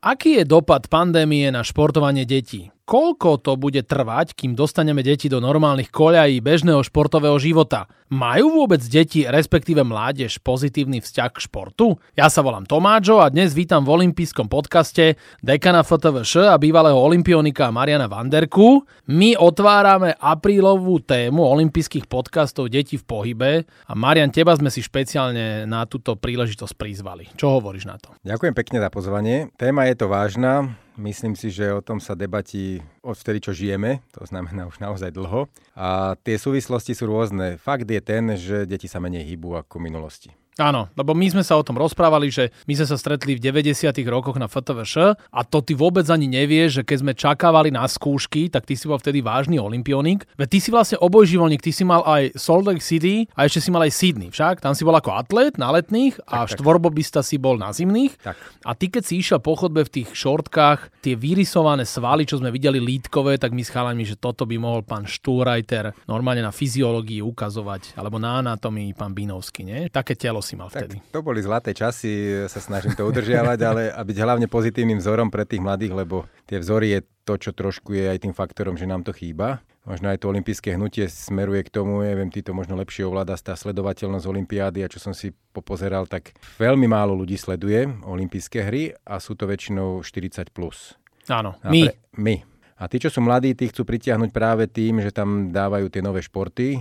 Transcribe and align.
Aký 0.00 0.40
je 0.40 0.48
dopad 0.48 0.88
pandémie 0.88 1.52
na 1.52 1.60
športovanie 1.60 2.24
detí? 2.24 2.72
Koľko 2.84 3.40
to 3.40 3.54
bude 3.54 3.80
trvať, 3.86 4.34
kým 4.34 4.52
dostaneme 4.58 5.00
deti 5.00 5.30
do 5.30 5.38
normálnych 5.38 5.88
koľají 5.88 6.42
bežného 6.42 6.84
športového 6.84 7.38
života. 7.40 7.86
Majú 8.10 8.66
vôbec 8.66 8.82
deti, 8.90 9.22
respektíve 9.22 9.86
mládež, 9.86 10.42
pozitívny 10.42 10.98
vzťah 10.98 11.30
k 11.30 11.46
športu? 11.46 11.94
Ja 12.18 12.26
sa 12.26 12.42
volám 12.42 12.66
Tomáčo 12.66 13.22
a 13.22 13.30
dnes 13.30 13.54
vítam 13.54 13.86
v 13.86 14.02
olympijskom 14.02 14.50
podcaste 14.50 15.14
dekana 15.38 15.86
FTVŠ 15.86 16.50
a 16.50 16.58
bývalého 16.58 16.98
olimpionika 16.98 17.70
Mariana 17.70 18.10
Vanderku. 18.10 18.82
My 19.06 19.38
otvárame 19.38 20.18
aprílovú 20.18 20.98
tému 21.06 21.46
olympijských 21.46 22.10
podcastov 22.10 22.66
Deti 22.66 22.98
v 22.98 23.06
pohybe 23.06 23.50
a 23.86 23.92
Marian, 23.94 24.34
teba 24.34 24.58
sme 24.58 24.74
si 24.74 24.82
špeciálne 24.82 25.70
na 25.70 25.86
túto 25.86 26.18
príležitosť 26.18 26.74
prizvali. 26.74 27.30
Čo 27.38 27.62
hovoríš 27.62 27.86
na 27.86 27.94
to? 28.02 28.10
Ďakujem 28.26 28.54
pekne 28.58 28.82
za 28.82 28.90
pozvanie. 28.90 29.54
Téma 29.54 29.86
je 29.86 29.94
to 29.94 30.10
vážna, 30.10 30.74
Myslím 30.98 31.38
si, 31.38 31.54
že 31.54 31.70
o 31.70 31.84
tom 31.84 32.02
sa 32.02 32.18
debatí 32.18 32.82
od 33.04 33.14
vtedy, 33.14 33.38
čo 33.38 33.52
žijeme, 33.54 34.02
to 34.10 34.26
znamená 34.26 34.66
už 34.66 34.82
naozaj 34.82 35.14
dlho. 35.14 35.46
A 35.78 36.18
tie 36.26 36.34
súvislosti 36.34 36.96
sú 36.96 37.06
rôzne. 37.06 37.60
Fakt 37.62 37.86
je 37.86 38.00
ten, 38.02 38.34
že 38.34 38.66
deti 38.66 38.90
sa 38.90 38.98
menej 38.98 39.22
hýbu 39.28 39.62
ako 39.62 39.78
v 39.78 39.86
minulosti. 39.86 40.30
Áno, 40.58 40.90
lebo 40.98 41.14
my 41.14 41.30
sme 41.30 41.46
sa 41.46 41.54
o 41.54 41.62
tom 41.62 41.78
rozprávali, 41.78 42.26
že 42.26 42.50
my 42.66 42.74
sme 42.74 42.86
sa 42.90 42.98
stretli 42.98 43.38
v 43.38 43.40
90. 43.40 43.94
rokoch 44.10 44.34
na 44.34 44.50
FTVŠ 44.50 45.14
a 45.14 45.40
to 45.46 45.62
ty 45.62 45.78
vôbec 45.78 46.02
ani 46.10 46.26
nevieš, 46.26 46.82
že 46.82 46.86
keď 46.86 46.96
sme 46.98 47.12
čakávali 47.14 47.70
na 47.70 47.86
skúšky, 47.86 48.50
tak 48.50 48.66
ty 48.66 48.74
si 48.74 48.90
bol 48.90 48.98
vtedy 48.98 49.22
vážny 49.22 49.62
olimpionik. 49.62 50.26
Veď 50.34 50.48
ty 50.50 50.58
si 50.58 50.74
vlastne 50.74 50.98
obojživolník, 50.98 51.62
ty 51.62 51.70
si 51.70 51.86
mal 51.86 52.02
aj 52.02 52.34
Salt 52.34 52.66
Lake 52.66 52.82
City 52.82 53.30
a 53.38 53.46
ešte 53.46 53.62
si 53.62 53.70
mal 53.70 53.86
aj 53.86 53.94
Sydney, 53.94 54.28
však? 54.34 54.58
Tam 54.58 54.74
si 54.74 54.82
bol 54.82 54.92
ako 54.98 55.14
atlet 55.14 55.54
na 55.54 55.70
letných 55.70 56.18
a 56.26 56.44
tak, 56.44 56.58
štvorbobista 56.58 57.22
si 57.22 57.38
bol 57.38 57.54
na 57.54 57.70
zimných. 57.70 58.18
Tak. 58.18 58.36
A 58.66 58.74
ty 58.74 58.90
keď 58.90 59.02
si 59.06 59.22
išiel 59.22 59.38
po 59.38 59.54
chodbe 59.54 59.86
v 59.86 60.02
tých 60.02 60.12
šortkách, 60.12 61.00
tie 61.00 61.14
vyrysované 61.14 61.86
svaly, 61.86 62.26
čo 62.26 62.42
sme 62.42 62.50
videli 62.50 62.82
lítkové, 62.82 63.38
tak 63.38 63.54
my 63.54 63.62
schalami, 63.62 64.02
že 64.02 64.18
toto 64.18 64.44
by 64.44 64.58
mohol 64.58 64.82
pán 64.82 65.06
Štúrajter 65.06 65.94
normálne 66.10 66.42
na 66.42 66.52
fyziológii 66.52 67.22
ukazovať, 67.22 67.94
alebo 67.96 68.18
na 68.18 68.42
anatomii 68.42 68.92
pán 68.92 69.14
Binovský, 69.14 69.62
nie? 69.64 69.88
Také 69.88 70.18
telo 70.18 70.39
si 70.40 70.58
mal 70.58 70.68
vtedy. 70.68 71.00
Tak 71.00 71.12
to 71.14 71.20
boli 71.24 71.40
zlaté 71.40 71.72
časy, 71.72 72.44
sa 72.50 72.60
snažím 72.60 72.92
to 72.96 73.06
udržiavať, 73.06 73.58
ale 73.64 73.82
a 73.88 74.00
byť 74.00 74.16
hlavne 74.20 74.46
pozitívnym 74.50 74.98
vzorom 74.98 75.32
pre 75.32 75.48
tých 75.48 75.62
mladých, 75.62 75.94
lebo 75.94 76.28
tie 76.44 76.60
vzory 76.60 76.98
je 76.98 77.00
to, 77.24 77.38
čo 77.38 77.50
trošku 77.54 77.94
je 77.94 78.10
aj 78.10 78.26
tým 78.26 78.34
faktorom, 78.34 78.74
že 78.74 78.88
nám 78.88 79.06
to 79.06 79.14
chýba. 79.14 79.62
Možno 79.88 80.12
aj 80.12 80.20
to 80.20 80.28
olympijské 80.28 80.76
hnutie 80.76 81.08
smeruje 81.08 81.64
k 81.64 81.72
tomu, 81.72 82.04
neviem, 82.04 82.28
ty 82.28 82.44
to 82.44 82.52
možno 82.52 82.76
lepšie 82.76 83.08
ovláda 83.08 83.32
tá 83.40 83.56
sledovateľnosť 83.56 84.28
olympiády 84.28 84.84
a 84.84 84.92
čo 84.92 85.00
som 85.00 85.16
si 85.16 85.32
popozeral, 85.56 86.04
tak 86.04 86.36
veľmi 86.60 86.84
málo 86.84 87.16
ľudí 87.16 87.40
sleduje 87.40 87.88
olympijské 88.04 88.60
hry 88.68 88.92
a 89.08 89.16
sú 89.16 89.32
to 89.40 89.48
väčšinou 89.48 90.04
40+. 90.04 90.52
Plus. 90.52 91.00
Áno, 91.32 91.56
my. 91.64 91.80
Pre, 91.88 91.94
my. 92.20 92.34
A 92.80 92.88
tí, 92.88 92.96
čo 92.96 93.12
sú 93.12 93.20
mladí, 93.20 93.52
tí 93.52 93.68
chcú 93.68 93.84
pritiahnuť 93.84 94.32
práve 94.32 94.64
tým, 94.64 95.04
že 95.04 95.12
tam 95.12 95.52
dávajú 95.52 95.92
tie 95.92 96.00
nové 96.00 96.24
športy, 96.24 96.80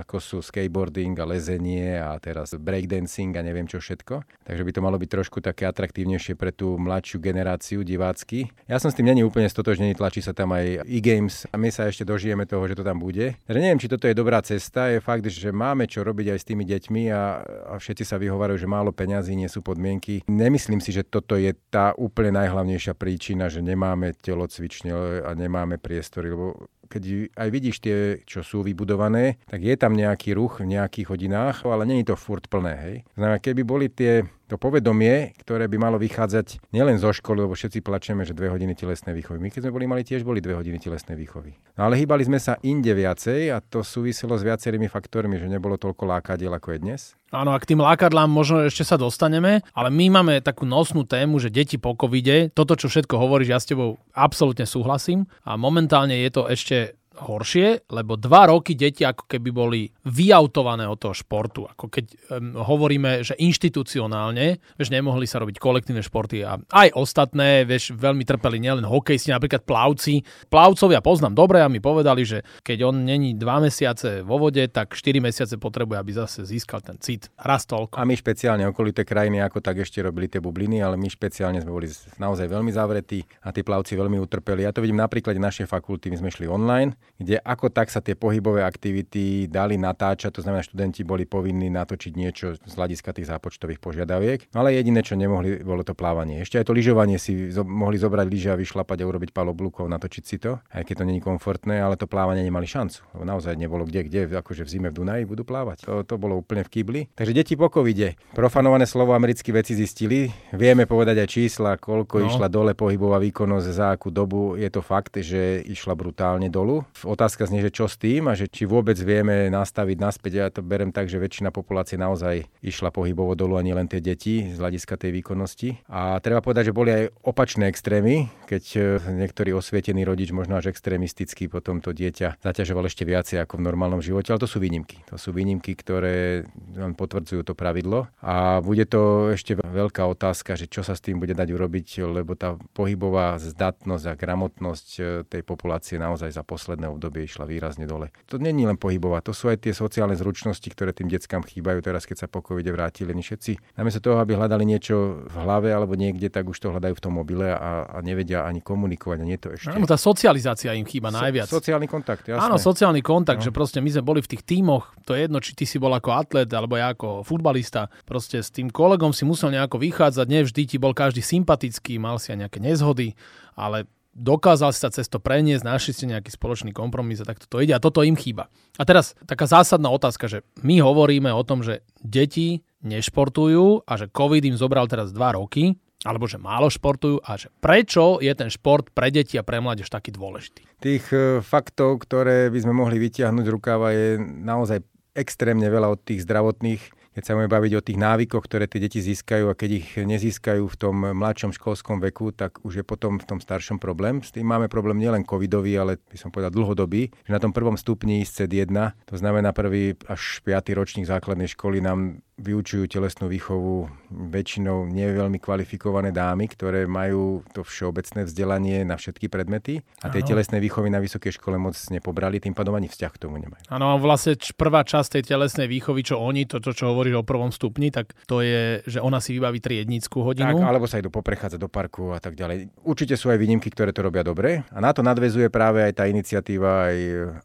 ako 0.00 0.16
sú 0.16 0.36
skateboarding 0.40 1.12
a 1.20 1.28
lezenie 1.28 2.00
a 2.00 2.16
teraz 2.16 2.56
breakdancing 2.56 3.36
a 3.36 3.44
neviem 3.44 3.68
čo 3.68 3.76
všetko. 3.76 4.24
Takže 4.48 4.64
by 4.64 4.72
to 4.72 4.80
malo 4.80 4.96
byť 4.96 5.10
trošku 5.12 5.44
také 5.44 5.68
atraktívnejšie 5.68 6.40
pre 6.40 6.56
tú 6.56 6.80
mladšiu 6.80 7.20
generáciu 7.20 7.84
divácky. 7.84 8.48
Ja 8.64 8.80
som 8.80 8.88
s 8.88 8.96
tým 8.96 9.12
není 9.12 9.20
úplne 9.20 9.52
stotožnený, 9.52 9.92
tlačí 9.92 10.24
sa 10.24 10.32
tam 10.32 10.56
aj 10.56 10.88
e-games 10.88 11.44
a 11.52 11.60
my 11.60 11.68
sa 11.68 11.84
ešte 11.84 12.08
dožijeme 12.08 12.48
toho, 12.48 12.64
že 12.64 12.80
to 12.80 12.80
tam 12.80 12.96
bude. 12.96 13.36
Takže 13.44 13.60
neviem, 13.60 13.76
či 13.76 13.92
toto 13.92 14.08
je 14.08 14.16
dobrá 14.16 14.40
cesta. 14.40 14.88
Je 14.88 15.04
fakt, 15.04 15.28
že 15.28 15.52
máme 15.52 15.84
čo 15.84 16.00
robiť 16.00 16.32
aj 16.32 16.38
s 16.40 16.48
tými 16.48 16.64
deťmi 16.64 17.12
a, 17.12 17.44
a 17.44 17.74
všetci 17.76 18.08
sa 18.08 18.16
vyhovarujú, 18.16 18.64
že 18.64 18.72
málo 18.72 18.88
peňazí, 18.88 19.36
nie 19.36 19.52
sú 19.52 19.60
podmienky. 19.60 20.24
Nemyslím 20.32 20.80
si, 20.80 20.96
že 20.96 21.04
toto 21.04 21.36
je 21.36 21.52
tá 21.68 21.92
úplne 22.00 22.32
najhlavnejšia 22.40 22.96
príčina, 22.96 23.52
že 23.52 23.60
nemáme 23.60 24.16
telocvične 24.16 25.25
a 25.26 25.34
nemáme 25.34 25.82
priestory, 25.82 26.30
lebo 26.30 26.70
keď 26.86 27.34
aj 27.34 27.48
vidíš 27.50 27.76
tie, 27.82 27.98
čo 28.22 28.46
sú 28.46 28.62
vybudované, 28.62 29.42
tak 29.50 29.66
je 29.66 29.74
tam 29.74 29.98
nejaký 29.98 30.38
ruch 30.38 30.62
v 30.62 30.78
nejakých 30.78 31.10
hodinách, 31.10 31.66
ale 31.66 31.82
je 31.82 32.06
to 32.06 32.14
furt 32.14 32.46
plné. 32.46 32.74
Hej. 32.78 32.96
Znamená, 33.18 33.42
keby 33.42 33.62
boli 33.66 33.86
tie 33.90 34.22
to 34.46 34.56
povedomie, 34.56 35.34
ktoré 35.42 35.66
by 35.66 35.76
malo 35.76 35.98
vychádzať 35.98 36.70
nielen 36.70 37.02
zo 37.02 37.10
školy, 37.10 37.42
lebo 37.42 37.58
všetci 37.58 37.82
plačeme, 37.82 38.22
že 38.22 38.30
dve 38.30 38.46
hodiny 38.50 38.78
telesnej 38.78 39.12
výchovy. 39.18 39.42
My 39.42 39.50
keď 39.50 39.66
sme 39.66 39.74
boli 39.74 39.86
mali, 39.90 40.06
tiež 40.06 40.22
boli 40.22 40.38
dve 40.38 40.54
hodiny 40.54 40.78
telesnej 40.78 41.18
výchovy. 41.18 41.58
No 41.74 41.90
ale 41.90 41.98
hýbali 41.98 42.22
sme 42.22 42.38
sa 42.38 42.54
inde 42.62 42.94
viacej 42.94 43.50
a 43.50 43.58
to 43.58 43.82
súviselo 43.82 44.38
s 44.38 44.46
viacerými 44.46 44.86
faktormi, 44.86 45.42
že 45.42 45.50
nebolo 45.50 45.74
toľko 45.74 46.06
lákadiel 46.06 46.54
ako 46.54 46.74
je 46.74 46.78
dnes. 46.78 47.00
Áno, 47.34 47.50
a 47.50 47.58
k 47.58 47.74
tým 47.74 47.82
lákadlám 47.82 48.30
možno 48.30 48.62
ešte 48.62 48.86
sa 48.86 48.94
dostaneme, 48.94 49.66
ale 49.74 49.88
my 49.90 50.14
máme 50.14 50.38
takú 50.38 50.62
nosnú 50.62 51.02
tému, 51.02 51.42
že 51.42 51.50
deti 51.50 51.74
po 51.74 51.98
covide, 51.98 52.54
toto, 52.54 52.78
čo 52.78 52.86
všetko 52.86 53.18
hovoríš, 53.18 53.50
ja 53.50 53.58
s 53.58 53.66
tebou 53.66 53.98
absolútne 54.14 54.62
súhlasím 54.62 55.26
a 55.42 55.58
momentálne 55.58 56.14
je 56.22 56.30
to 56.30 56.46
ešte 56.46 56.94
horšie, 57.16 57.88
lebo 57.88 58.20
dva 58.20 58.52
roky 58.52 58.76
deti 58.76 59.02
ako 59.02 59.24
keby 59.24 59.48
boli 59.50 59.80
vyautované 60.04 60.84
od 60.84 61.00
toho 61.00 61.16
športu. 61.16 61.64
Ako 61.64 61.88
keď 61.88 62.04
um, 62.12 62.60
hovoríme, 62.60 63.24
že 63.24 63.32
inštitucionálne, 63.40 64.60
vieš, 64.76 64.90
nemohli 64.92 65.24
sa 65.24 65.40
robiť 65.40 65.56
kolektívne 65.56 66.04
športy 66.04 66.44
a 66.44 66.60
aj 66.60 66.92
ostatné, 66.92 67.64
vieš, 67.64 67.96
veľmi 67.96 68.22
trpeli 68.28 68.60
nielen 68.60 68.84
hokejisti, 68.84 69.32
napríklad 69.32 69.64
plavci. 69.64 70.20
Plavcovia 70.52 71.00
poznám 71.00 71.32
dobre 71.32 71.64
a 71.64 71.72
mi 71.72 71.80
povedali, 71.80 72.22
že 72.28 72.44
keď 72.60 72.78
on 72.92 73.08
není 73.08 73.32
dva 73.38 73.64
mesiace 73.64 74.20
vo 74.20 74.36
vode, 74.36 74.62
tak 74.68 74.92
4 74.92 75.16
mesiace 75.24 75.56
potrebuje, 75.56 75.96
aby 75.96 76.12
zase 76.12 76.44
získal 76.44 76.84
ten 76.84 77.00
cit. 77.00 77.32
Raz 77.40 77.64
toľko. 77.64 77.96
A 77.96 78.04
my 78.04 78.12
špeciálne 78.12 78.68
okolité 78.68 79.08
krajiny 79.08 79.40
ako 79.40 79.64
tak 79.64 79.80
ešte 79.80 80.04
robili 80.04 80.28
tie 80.28 80.42
bubliny, 80.42 80.84
ale 80.84 81.00
my 81.00 81.08
špeciálne 81.08 81.62
sme 81.64 81.72
boli 81.72 81.88
naozaj 82.20 82.44
veľmi 82.50 82.70
zavretí 82.72 83.24
a 83.46 83.54
tí 83.54 83.64
plavci 83.64 83.96
veľmi 83.96 84.20
utrpeli. 84.20 84.66
Ja 84.66 84.74
to 84.74 84.84
vidím 84.84 85.00
napríklad 85.00 85.36
našej 85.36 85.70
fakulty, 85.70 86.10
my 86.10 86.18
sme 86.18 86.30
šli 86.32 86.50
online 86.50 86.98
kde 87.16 87.40
ako 87.40 87.72
tak 87.72 87.88
sa 87.88 88.04
tie 88.04 88.12
pohybové 88.18 88.62
aktivity 88.62 89.48
dali 89.48 89.80
natáčať, 89.80 90.36
to 90.36 90.44
znamená, 90.44 90.66
študenti 90.66 91.06
boli 91.06 91.24
povinní 91.24 91.72
natočiť 91.72 92.12
niečo 92.12 92.46
z 92.60 92.72
hľadiska 92.76 93.16
tých 93.16 93.28
zápočtových 93.28 93.80
požiadaviek. 93.80 94.52
No 94.52 94.64
ale 94.64 94.76
jediné, 94.76 95.00
čo 95.00 95.16
nemohli, 95.16 95.64
bolo 95.64 95.82
to 95.82 95.96
plávanie. 95.96 96.44
Ešte 96.44 96.60
aj 96.60 96.66
to 96.68 96.76
lyžovanie 96.76 97.16
si 97.16 97.48
zo- 97.48 97.64
mohli 97.64 97.96
zobrať 97.96 98.26
lyže 98.28 98.50
a 98.52 98.60
vyšlapať 98.60 99.00
a 99.00 99.08
urobiť 99.08 99.30
paloblúkov, 99.32 99.88
natočiť 99.88 100.24
si 100.24 100.36
to, 100.36 100.60
aj 100.72 100.82
keď 100.84 101.02
to 101.02 101.04
není 101.08 101.20
komfortné, 101.24 101.80
ale 101.80 101.96
to 101.96 102.04
plávanie 102.04 102.44
nemali 102.44 102.68
šancu. 102.68 103.00
Lebo 103.16 103.24
naozaj 103.24 103.56
nebolo 103.56 103.88
kde, 103.88 104.06
kde, 104.06 104.20
akože 104.28 104.64
v 104.64 104.68
zime 104.68 104.88
v 104.92 105.00
Dunaji 105.00 105.24
budú 105.24 105.42
plávať. 105.46 105.88
To, 105.88 106.04
to 106.04 106.14
bolo 106.20 106.36
úplne 106.40 106.62
v 106.64 106.70
kýbli. 106.72 107.00
Takže 107.16 107.32
deti 107.32 107.54
po 107.56 107.72
covide. 107.72 108.20
Profanované 108.36 108.84
slovo 108.84 109.16
americkí 109.16 109.52
veci 109.52 109.72
zistili. 109.72 110.28
Vieme 110.52 110.84
povedať 110.84 111.24
aj 111.24 111.28
čísla, 111.28 111.80
koľko 111.80 112.20
no. 112.20 112.28
išla 112.28 112.46
dole 112.52 112.76
pohybová 112.76 113.16
výkonnosť 113.20 113.68
za 113.72 113.86
akú 113.96 114.12
dobu. 114.12 114.56
Je 114.56 114.68
to 114.68 114.84
fakt, 114.84 115.16
že 115.16 115.64
išla 115.64 115.96
brutálne 115.96 116.48
dolu. 116.52 116.84
Otázka 117.04 117.44
znie, 117.44 117.60
že 117.60 117.74
čo 117.74 117.90
s 117.90 118.00
tým 118.00 118.30
a 118.30 118.38
že 118.38 118.48
či 118.48 118.64
vôbec 118.64 118.96
vieme 118.96 119.52
nastaviť 119.52 119.96
naspäť. 120.00 120.32
Ja 120.32 120.46
to 120.48 120.64
berem 120.64 120.94
tak, 120.94 121.12
že 121.12 121.20
väčšina 121.20 121.52
populácie 121.52 122.00
naozaj 122.00 122.48
išla 122.64 122.94
pohybovo 122.94 123.36
dolu 123.36 123.60
a 123.60 123.66
nie 123.66 123.76
len 123.76 123.90
tie 123.90 124.00
deti 124.00 124.48
z 124.48 124.56
hľadiska 124.56 124.96
tej 124.96 125.10
výkonnosti. 125.20 125.84
A 125.92 126.16
treba 126.24 126.40
povedať, 126.40 126.72
že 126.72 126.76
boli 126.76 126.90
aj 126.94 127.04
opačné 127.26 127.68
extrémy, 127.68 128.32
keď 128.48 128.64
e, 128.72 128.80
niektorý 129.26 129.52
osvietený 129.52 130.08
rodič, 130.08 130.32
možno 130.32 130.56
až 130.56 130.72
extrémistický, 130.72 131.52
potom 131.52 131.84
to 131.84 131.92
dieťa 131.92 132.40
zaťažoval 132.40 132.88
ešte 132.88 133.04
viacej 133.04 133.42
ako 133.44 133.60
v 133.60 133.66
normálnom 133.66 134.00
živote, 134.00 134.32
ale 134.32 134.40
to 134.40 134.48
sú 134.48 134.62
výnimky. 134.62 135.02
To 135.12 135.20
sú 135.20 135.34
výnimky, 135.36 135.76
ktoré 135.76 136.48
len 136.72 136.94
potvrdzujú 136.96 137.42
to 137.44 137.52
pravidlo. 137.52 138.08
A 138.22 138.62
bude 138.62 138.86
to 138.88 139.34
ešte 139.34 139.58
veľká 139.58 140.06
otázka, 140.06 140.54
že 140.54 140.70
čo 140.70 140.86
sa 140.86 140.94
s 140.94 141.04
tým 141.04 141.18
bude 141.18 141.34
dať 141.34 141.52
urobiť, 141.52 142.06
lebo 142.06 142.38
tá 142.38 142.54
pohybová 142.72 143.36
zdatnosť 143.42 144.04
a 144.06 144.14
gramotnosť 144.14 144.88
e, 144.96 145.02
tej 145.26 145.42
populácie 145.42 145.98
naozaj 145.98 146.32
za 146.32 146.46
posledné 146.46 146.85
obdobie 146.90 147.26
išla 147.26 147.44
výrazne 147.48 147.84
dole. 147.84 148.14
To 148.30 148.38
není 148.38 148.64
len 148.66 148.78
pohybová, 148.78 149.22
to 149.22 149.34
sú 149.34 149.50
aj 149.50 149.66
tie 149.66 149.72
sociálne 149.74 150.14
zručnosti, 150.14 150.66
ktoré 150.66 150.94
tým 150.94 151.10
deckám 151.10 151.42
chýbajú 151.42 151.82
teraz, 151.82 152.06
keď 152.06 152.24
sa 152.24 152.26
po 152.26 152.40
covide 152.40 152.70
vrátili. 152.70 153.12
Oni 153.12 153.22
všetci, 153.22 153.76
namiesto 153.78 154.00
toho, 154.00 154.22
aby 154.22 154.38
hľadali 154.38 154.64
niečo 154.64 155.26
v 155.26 155.36
hlave 155.42 155.70
alebo 155.74 155.98
niekde, 155.98 156.30
tak 156.30 156.46
už 156.46 156.58
to 156.58 156.70
hľadajú 156.70 156.94
v 156.96 157.02
tom 157.02 157.14
mobile 157.18 157.50
a, 157.50 157.86
a 157.86 157.98
nevedia 158.00 158.46
ani 158.46 158.62
komunikovať. 158.62 159.18
A 159.20 159.24
nie 159.26 159.38
to 159.40 159.52
ešte. 159.54 159.74
Áno, 159.74 159.88
tá 159.88 159.98
socializácia 159.98 160.72
im 160.74 160.86
chýba 160.86 161.10
so, 161.10 161.18
najviac. 161.18 161.50
Sociálny 161.50 161.88
kontakt, 161.90 162.28
jasné. 162.28 162.42
Áno, 162.42 162.56
sociálny 162.60 163.00
kontakt, 163.00 163.42
no. 163.42 163.46
že 163.46 163.52
proste 163.52 163.82
my 163.82 163.90
sme 163.90 164.02
boli 164.04 164.20
v 164.22 164.30
tých 164.36 164.42
tímoch, 164.46 164.94
to 165.02 165.16
je 165.16 165.26
jedno, 165.26 165.38
či 165.42 165.56
ty 165.56 165.64
si 165.64 165.80
bol 165.80 165.90
ako 165.94 166.10
atlet 166.14 166.48
alebo 166.52 166.78
ja 166.78 166.92
ako 166.92 167.26
futbalista, 167.26 167.88
proste 168.04 168.38
s 168.40 168.52
tým 168.52 168.70
kolegom 168.70 169.10
si 169.10 169.26
musel 169.26 169.50
nejako 169.50 169.80
vychádzať, 169.82 170.26
nevždy 170.28 170.62
ti 170.68 170.76
bol 170.76 170.92
každý 170.92 171.24
sympatický, 171.24 171.96
mal 171.96 172.20
si 172.20 172.30
aj 172.30 172.46
nejaké 172.46 172.58
nezhody, 172.62 173.16
ale 173.56 173.88
dokázal 174.16 174.72
si 174.72 174.80
sa 174.80 174.88
cez 174.88 175.06
to 175.12 175.20
preniesť, 175.20 175.62
našli 175.68 175.92
ste 175.92 176.08
nejaký 176.08 176.32
spoločný 176.32 176.72
kompromis 176.72 177.20
a 177.20 177.28
takto 177.28 177.44
to 177.44 177.60
ide 177.60 177.76
a 177.76 177.82
toto 177.82 178.00
im 178.00 178.16
chýba. 178.16 178.48
A 178.80 178.82
teraz 178.88 179.12
taká 179.28 179.44
zásadná 179.44 179.92
otázka, 179.92 180.26
že 180.26 180.40
my 180.64 180.80
hovoríme 180.80 181.28
o 181.28 181.44
tom, 181.44 181.60
že 181.60 181.84
deti 182.00 182.64
nešportujú 182.80 183.84
a 183.84 183.92
že 184.00 184.08
COVID 184.08 184.48
im 184.48 184.56
zobral 184.56 184.88
teraz 184.88 185.12
2 185.12 185.36
roky, 185.36 185.76
alebo 186.06 186.24
že 186.24 186.40
málo 186.40 186.72
športujú 186.72 187.20
a 187.20 187.36
že 187.36 187.52
prečo 187.60 188.22
je 188.22 188.32
ten 188.32 188.48
šport 188.48 188.88
pre 188.94 189.12
deti 189.12 189.36
a 189.36 189.44
pre 189.44 189.60
mládež 189.60 189.90
taký 189.90 190.14
dôležitý? 190.14 190.64
Tých 190.78 191.04
e, 191.10 191.42
faktov, 191.42 192.04
ktoré 192.06 192.48
by 192.48 192.58
sme 192.62 192.72
mohli 192.76 192.96
vytiahnuť 193.02 193.44
z 193.44 193.52
rukáva 193.52 193.90
je 193.90 194.20
naozaj 194.22 194.86
extrémne 195.16 195.66
veľa 195.66 195.96
od 195.96 196.00
tých 196.04 196.22
zdravotných 196.28 196.82
keď 197.16 197.22
sa 197.24 197.32
budeme 197.32 197.48
baviť 197.48 197.72
o 197.80 197.80
tých 197.80 197.96
návykoch, 197.96 198.44
ktoré 198.44 198.68
tie 198.68 198.76
deti 198.76 199.00
získajú 199.00 199.48
a 199.48 199.56
keď 199.56 199.70
ich 199.80 199.88
nezískajú 199.96 200.68
v 200.68 200.76
tom 200.76 201.00
mladšom 201.00 201.56
školskom 201.56 201.96
veku, 202.04 202.28
tak 202.36 202.60
už 202.60 202.80
je 202.80 202.84
potom 202.84 203.16
v 203.16 203.24
tom 203.24 203.40
staršom 203.40 203.80
problém. 203.80 204.20
S 204.20 204.36
tým 204.36 204.44
máme 204.44 204.68
problém 204.68 205.00
nielen 205.00 205.24
covidový, 205.24 205.80
ale 205.80 205.96
by 205.96 206.16
som 206.20 206.28
povedal 206.28 206.52
dlhodobý, 206.52 207.08
že 207.24 207.32
na 207.32 207.40
tom 207.40 207.56
prvom 207.56 207.80
stupni 207.80 208.20
CED1, 208.20 209.08
to 209.08 209.16
znamená 209.16 209.56
prvý 209.56 209.96
až 210.04 210.44
5. 210.44 210.76
ročník 210.76 211.08
základnej 211.08 211.48
školy 211.48 211.80
nám 211.80 212.20
vyučujú 212.36 212.84
telesnú 212.84 213.32
výchovu 213.32 213.88
väčšinou 214.12 214.84
nie 214.84 215.08
veľmi 215.08 215.40
kvalifikované 215.40 216.12
dámy, 216.12 216.52
ktoré 216.52 216.84
majú 216.84 217.40
to 217.56 217.64
všeobecné 217.64 218.28
vzdelanie 218.28 218.84
na 218.84 219.00
všetky 219.00 219.32
predmety 219.32 219.80
a 220.04 220.12
tej 220.12 220.36
telesnej 220.36 220.60
výchovy 220.60 220.92
na 220.92 221.00
vysokej 221.00 221.40
škole 221.40 221.56
moc 221.56 221.74
nepobrali, 221.88 222.36
tým 222.36 222.52
pádom 222.52 222.76
ani 222.76 222.92
vzťah 222.92 223.12
k 223.16 223.20
tomu 223.24 223.40
nemajú. 223.40 223.72
Áno, 223.72 223.96
vlastne 223.96 224.36
prvá 224.52 224.84
časť 224.84 225.18
tej 225.18 225.32
telesnej 225.32 225.64
výchovy, 225.64 226.04
čo 226.04 226.20
oni, 226.20 226.44
to, 226.44 226.60
to 226.60 226.76
čo 226.76 226.92
hovoríš 226.92 227.24
o 227.24 227.24
prvom 227.24 227.48
stupni, 227.48 227.88
tak 227.88 228.12
to 228.28 228.44
je, 228.44 228.84
že 228.84 229.00
ona 229.00 229.16
si 229.16 229.32
vybaví 229.32 229.56
triednickú 229.64 230.20
hodinu. 230.20 230.60
Tak, 230.60 230.60
alebo 230.60 230.84
sa 230.84 231.00
idú 231.00 231.08
poprechádzať 231.08 231.56
do 231.56 231.72
parku 231.72 232.12
a 232.12 232.20
tak 232.20 232.36
ďalej. 232.36 232.68
Určite 232.84 233.16
sú 233.16 233.32
aj 233.32 233.40
výnimky, 233.40 233.72
ktoré 233.72 233.96
to 233.96 234.04
robia 234.04 234.20
dobre 234.20 234.60
a 234.68 234.78
na 234.84 234.92
to 234.92 235.00
nadvezuje 235.00 235.48
práve 235.48 235.80
aj 235.80 235.92
tá 235.96 236.04
iniciatíva 236.04 236.92
aj 236.92 236.98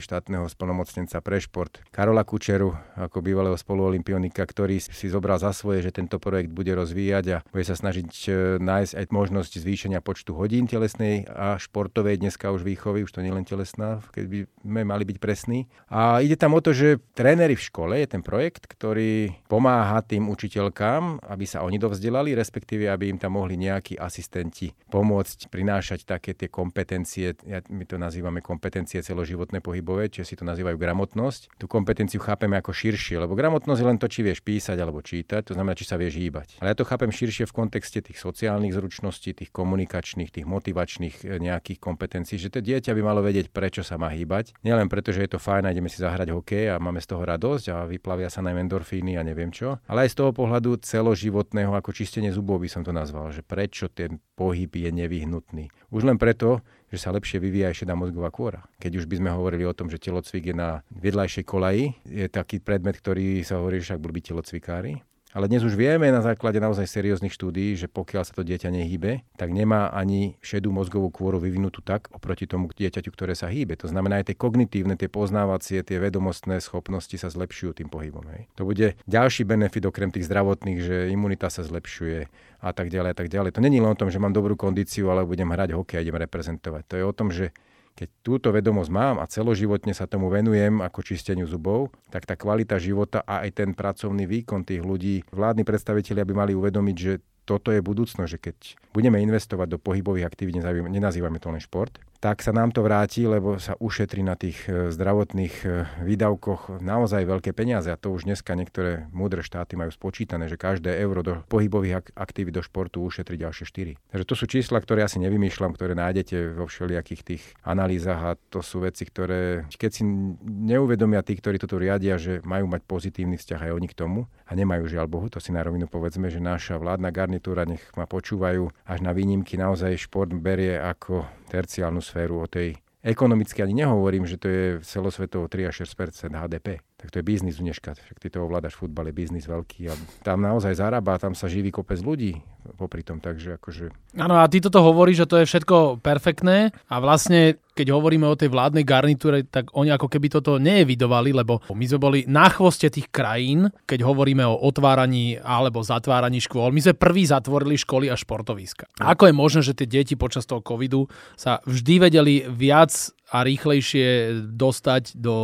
štátneho 0.04 0.52
splnomocnenca 0.52 1.24
pre 1.24 1.40
šport 1.40 1.80
Karola 1.96 2.28
Kučeru 2.28 2.76
ako 3.00 3.24
bývalého 3.24 3.56
spoluolimpionika, 3.56 4.44
ktorý 4.44 4.81
si 4.90 5.08
zobral 5.12 5.38
za 5.38 5.54
svoje, 5.54 5.86
že 5.86 5.94
tento 5.94 6.18
projekt 6.18 6.50
bude 6.50 6.74
rozvíjať 6.74 7.26
a 7.30 7.38
bude 7.54 7.66
sa 7.68 7.78
snažiť 7.78 8.10
e, 8.26 8.30
nájsť 8.58 8.94
aj 8.98 9.06
možnosť 9.14 9.62
zvýšenia 9.62 10.02
počtu 10.02 10.34
hodín 10.34 10.66
telesnej 10.66 11.30
a 11.30 11.62
športovej 11.62 12.18
dneska 12.24 12.50
už 12.50 12.66
výchovy, 12.66 13.06
už 13.06 13.14
to 13.14 13.22
nie 13.22 13.30
len 13.30 13.46
telesná, 13.46 14.02
keď 14.16 14.26
by 14.26 14.40
sme 14.66 14.82
mali 14.88 15.04
byť 15.06 15.18
presní. 15.22 15.70
A 15.92 16.24
ide 16.26 16.40
tam 16.40 16.58
o 16.58 16.62
to, 16.64 16.74
že 16.74 16.98
tréneri 17.14 17.54
v 17.54 17.66
škole 17.66 17.94
je 18.02 18.08
ten 18.08 18.24
projekt, 18.26 18.66
ktorý 18.66 19.36
pomáha 19.46 20.02
tým 20.02 20.32
učiteľkám, 20.32 21.28
aby 21.28 21.46
sa 21.46 21.62
oni 21.62 21.78
dovzdelali, 21.78 22.34
respektíve 22.34 22.88
aby 22.88 23.12
im 23.12 23.20
tam 23.20 23.38
mohli 23.38 23.60
nejakí 23.60 24.00
asistenti 24.00 24.72
pomôcť 24.90 25.52
prinášať 25.52 26.08
také 26.08 26.34
tie 26.34 26.48
kompetencie, 26.48 27.36
my 27.68 27.84
to 27.84 28.00
nazývame 28.00 28.40
kompetencie 28.40 29.04
celoživotné 29.04 29.60
pohybové, 29.60 30.08
čiže 30.08 30.34
si 30.34 30.36
to 30.40 30.48
nazývajú 30.48 30.80
gramotnosť. 30.80 31.60
Tú 31.60 31.68
kompetenciu 31.68 32.24
chápeme 32.24 32.56
ako 32.56 32.72
širšie, 32.72 33.20
lebo 33.20 33.36
gramotnosť 33.36 33.80
je 33.82 33.88
len 33.88 34.00
to, 34.00 34.08
či 34.08 34.24
vieš 34.24 34.40
písať, 34.40 34.71
písať 34.72 34.88
alebo 34.88 35.04
čítať, 35.04 35.52
to 35.52 35.54
znamená, 35.54 35.76
či 35.76 35.84
sa 35.84 36.00
vieš 36.00 36.16
hýbať. 36.16 36.64
Ale 36.64 36.72
ja 36.72 36.78
to 36.80 36.88
chápem 36.88 37.12
širšie 37.12 37.44
v 37.44 37.54
kontexte 37.54 38.00
tých 38.00 38.16
sociálnych 38.16 38.72
zručností, 38.72 39.36
tých 39.36 39.52
komunikačných, 39.52 40.32
tých 40.32 40.48
motivačných 40.48 41.16
e, 41.28 41.44
nejakých 41.44 41.84
kompetencií, 41.84 42.40
že 42.40 42.48
to 42.48 42.64
dieťa 42.64 42.96
by 42.96 43.02
malo 43.04 43.20
vedieť, 43.20 43.52
prečo 43.52 43.84
sa 43.84 44.00
má 44.00 44.08
hýbať. 44.16 44.56
Nielen 44.64 44.88
preto, 44.88 45.12
že 45.12 45.28
je 45.28 45.36
to 45.36 45.44
fajn 45.44 45.68
a 45.68 45.74
ideme 45.76 45.92
si 45.92 46.00
zahrať 46.00 46.32
hokej 46.32 46.72
a 46.72 46.80
máme 46.80 47.04
z 47.04 47.12
toho 47.12 47.24
radosť 47.28 47.66
a 47.76 47.78
vyplavia 47.84 48.32
sa 48.32 48.40
najmä 48.40 48.64
endorfíny 48.64 49.20
a 49.20 49.28
neviem 49.28 49.52
čo, 49.52 49.76
ale 49.92 50.08
aj 50.08 50.16
z 50.16 50.18
toho 50.24 50.32
pohľadu 50.32 50.80
celoživotného 50.80 51.76
ako 51.76 51.92
čistenie 51.92 52.32
zubov 52.32 52.64
by 52.64 52.72
som 52.72 52.88
to 52.88 52.96
nazval, 52.96 53.28
že 53.36 53.44
prečo 53.44 53.92
ten 53.92 54.24
pohyb 54.40 54.72
je 54.72 54.88
nevyhnutný. 54.88 55.68
Už 55.92 56.08
len 56.08 56.16
preto, 56.16 56.64
že 56.92 56.98
sa 57.00 57.16
lepšie 57.16 57.40
vyvíja 57.40 57.72
šedá 57.72 57.96
mozgová 57.96 58.28
kôra. 58.30 58.68
Keď 58.84 59.02
už 59.02 59.06
by 59.08 59.16
sme 59.24 59.30
hovorili 59.32 59.64
o 59.64 59.72
tom, 59.72 59.88
že 59.88 59.98
telocvik 59.98 60.52
je 60.52 60.56
na 60.56 60.84
vedľajšej 60.92 61.46
kolaji, 61.48 61.96
je 62.04 62.28
taký 62.28 62.60
predmet, 62.60 63.00
ktorý 63.00 63.42
sa 63.48 63.64
hovorí, 63.64 63.80
že 63.80 63.96
však 63.96 64.04
boli 64.04 64.20
telocvikári, 64.20 65.00
ale 65.32 65.48
dnes 65.48 65.64
už 65.64 65.80
vieme 65.80 66.12
na 66.12 66.20
základe 66.20 66.60
naozaj 66.60 66.88
serióznych 66.88 67.32
štúdií, 67.32 67.80
že 67.80 67.88
pokiaľ 67.88 68.24
sa 68.28 68.36
to 68.36 68.44
dieťa 68.44 68.68
nehybe, 68.68 69.24
tak 69.40 69.50
nemá 69.56 69.88
ani 69.92 70.36
šedú 70.44 70.76
mozgovú 70.76 71.08
kôru 71.08 71.40
vyvinutú 71.40 71.80
tak 71.80 72.12
oproti 72.12 72.48
tomu 72.48 72.68
dieťaťu, 72.72 73.10
ktoré 73.12 73.32
sa 73.32 73.48
hýbe. 73.48 73.80
To 73.80 73.88
znamená 73.88 74.20
aj 74.20 74.32
tie 74.32 74.38
kognitívne, 74.38 75.00
tie 75.00 75.08
poznávacie, 75.08 75.84
tie 75.88 75.98
vedomostné 76.04 76.60
schopnosti 76.60 77.16
sa 77.16 77.32
zlepšujú 77.32 77.80
tým 77.80 77.88
pohybom. 77.88 78.28
Hej. 78.36 78.52
To 78.60 78.68
bude 78.68 79.00
ďalší 79.08 79.48
benefit 79.48 79.88
okrem 79.88 80.12
tých 80.12 80.28
zdravotných, 80.28 80.80
že 80.84 80.96
imunita 81.10 81.48
sa 81.48 81.64
zlepšuje 81.64 82.28
a 82.62 82.70
tak 82.76 82.92
ďalej 82.92 83.10
a 83.12 83.18
tak 83.18 83.32
ďalej. 83.32 83.56
To 83.56 83.64
není 83.64 83.80
len 83.80 83.96
o 83.96 84.00
tom, 84.00 84.12
že 84.12 84.20
mám 84.20 84.36
dobrú 84.36 84.60
kondíciu, 84.60 85.10
ale 85.10 85.24
budem 85.24 85.48
hrať 85.48 85.74
hokej 85.74 85.98
a 85.98 86.04
idem 86.04 86.20
reprezentovať. 86.20 86.84
To 86.92 86.96
je 87.00 87.04
o 87.08 87.16
tom, 87.16 87.32
že 87.32 87.56
keď 87.96 88.10
túto 88.24 88.48
vedomosť 88.50 88.92
mám 88.92 89.16
a 89.22 89.30
celoživotne 89.30 89.92
sa 89.94 90.10
tomu 90.10 90.32
venujem 90.32 90.82
ako 90.82 91.00
čisteniu 91.06 91.46
zubov, 91.46 91.92
tak 92.10 92.26
tá 92.26 92.36
kvalita 92.40 92.82
života 92.82 93.22
a 93.24 93.46
aj 93.46 93.64
ten 93.64 93.70
pracovný 93.76 94.26
výkon 94.26 94.66
tých 94.66 94.82
ľudí, 94.82 95.28
vládni 95.30 95.64
predstavitelia 95.68 96.26
by 96.26 96.34
mali 96.34 96.54
uvedomiť, 96.58 96.98
že 96.98 97.14
toto 97.46 97.74
je 97.74 97.82
budúcnosť, 97.82 98.32
že 98.32 98.40
keď 98.40 98.58
budeme 98.94 99.18
investovať 99.20 99.68
do 99.76 99.82
pohybových 99.82 100.30
aktivít, 100.30 100.62
nenazývame 100.62 101.42
to 101.42 101.52
len 101.52 101.60
šport, 101.60 101.98
tak 102.22 102.46
sa 102.46 102.54
nám 102.54 102.70
to 102.70 102.86
vráti, 102.86 103.26
lebo 103.26 103.58
sa 103.58 103.74
ušetrí 103.82 104.22
na 104.22 104.38
tých 104.38 104.70
e, 104.70 104.94
zdravotných 104.94 105.56
e, 105.66 105.68
výdavkoch 106.06 106.78
naozaj 106.78 107.26
veľké 107.26 107.50
peniaze. 107.58 107.90
A 107.90 107.98
to 107.98 108.14
už 108.14 108.30
dneska 108.30 108.54
niektoré 108.54 109.10
múdre 109.10 109.42
štáty 109.42 109.74
majú 109.74 109.90
spočítané, 109.90 110.46
že 110.46 110.54
každé 110.54 111.02
euro 111.02 111.26
do 111.26 111.42
pohybových 111.50 112.14
aktivít 112.14 112.62
do 112.62 112.62
športu 112.62 113.02
ušetrí 113.02 113.42
ďalšie 113.42 113.66
4. 113.66 114.14
Takže 114.14 114.26
to 114.30 114.36
sú 114.38 114.46
čísla, 114.46 114.78
ktoré 114.78 115.02
ja 115.02 115.10
si 115.10 115.18
nevymýšľam, 115.18 115.74
ktoré 115.74 115.98
nájdete 115.98 116.62
vo 116.62 116.70
všelijakých 116.70 117.22
tých 117.26 117.44
analýzach 117.66 118.22
a 118.22 118.32
to 118.54 118.62
sú 118.62 118.86
veci, 118.86 119.02
ktoré, 119.10 119.66
keď 119.74 119.92
si 119.92 120.06
neuvedomia 120.46 121.26
tí, 121.26 121.34
ktorí 121.34 121.58
toto 121.58 121.82
riadia, 121.82 122.22
že 122.22 122.46
majú 122.46 122.70
mať 122.70 122.86
pozitívny 122.86 123.42
vzťah 123.42 123.66
aj 123.66 123.72
oni 123.74 123.88
k 123.90 123.98
tomu 123.98 124.30
a 124.46 124.54
nemajú 124.54 124.86
žiaľ 124.86 125.10
Bohu, 125.10 125.26
to 125.26 125.42
si 125.42 125.50
na 125.50 125.66
rovinu 125.66 125.90
povedzme, 125.90 126.30
že 126.30 126.38
naša 126.38 126.78
vládna 126.78 127.10
garnitúra, 127.10 127.66
nech 127.66 127.82
ma 127.98 128.06
počúvajú, 128.06 128.70
až 128.86 129.00
na 129.02 129.10
výnimky 129.10 129.58
naozaj 129.58 129.98
šport 129.98 130.30
berie 130.30 130.78
ako 130.78 131.26
terciálnu 131.50 132.00
sféru, 132.12 132.44
o 132.44 132.48
tej 132.52 132.76
ekonomicky 133.02 133.64
ani 133.64 133.88
nehovorím, 133.88 134.28
že 134.28 134.38
to 134.38 134.48
je 134.52 134.66
celosvetovo 134.86 135.48
3 135.48 135.72
až 135.72 135.88
6% 135.88 136.36
HDP 136.36 136.84
tak 137.02 137.10
to 137.10 137.18
je 137.18 137.26
biznis 137.26 137.58
dneška. 137.58 137.98
Však 137.98 138.22
ty 138.22 138.30
to 138.30 138.46
ovládaš, 138.46 138.78
futbal 138.78 139.10
je 139.10 139.18
biznis 139.18 139.50
veľký 139.50 139.90
a 139.90 139.98
tam 140.22 140.46
naozaj 140.46 140.78
zarába, 140.78 141.18
tam 141.18 141.34
sa 141.34 141.50
živí 141.50 141.74
kopec 141.74 141.98
ľudí 141.98 142.46
popri 142.78 143.02
tom, 143.02 143.18
takže 143.18 143.58
akože... 143.58 143.90
Áno, 144.22 144.38
a 144.38 144.46
ty 144.46 144.62
toto 144.62 144.86
hovoríš, 144.86 145.26
že 145.26 145.30
to 145.34 145.36
je 145.42 145.50
všetko 145.50 145.98
perfektné 146.06 146.78
a 146.86 146.96
vlastne 147.02 147.58
keď 147.72 147.88
hovoríme 147.96 148.28
o 148.28 148.36
tej 148.36 148.52
vládnej 148.52 148.84
garnitúre, 148.84 149.48
tak 149.48 149.72
oni 149.72 149.92
ako 149.96 150.08
keby 150.12 150.28
toto 150.28 150.60
neevidovali, 150.60 151.32
lebo 151.32 151.64
my 151.72 151.86
sme 151.88 152.00
boli 152.00 152.20
na 152.28 152.52
chvoste 152.52 152.92
tých 152.92 153.08
krajín, 153.10 153.72
keď 153.88 154.04
hovoríme 154.04 154.44
o 154.44 154.60
otváraní 154.60 155.40
alebo 155.40 155.80
zatváraní 155.82 156.44
škôl. 156.44 156.72
My 156.76 156.84
sme 156.84 157.00
prví 157.00 157.24
zatvorili 157.28 157.80
školy 157.80 158.12
a 158.12 158.16
športoviska. 158.20 158.88
Ako 159.00 159.32
je 159.32 159.34
možné, 159.36 159.62
že 159.64 159.78
tie 159.78 159.88
deti 159.88 160.20
počas 160.20 160.44
toho 160.44 160.60
covidu 160.60 161.08
sa 161.40 161.64
vždy 161.64 162.12
vedeli 162.12 162.44
viac 162.48 162.92
a 163.32 163.48
rýchlejšie 163.48 164.36
dostať 164.60 165.16
do 165.16 165.36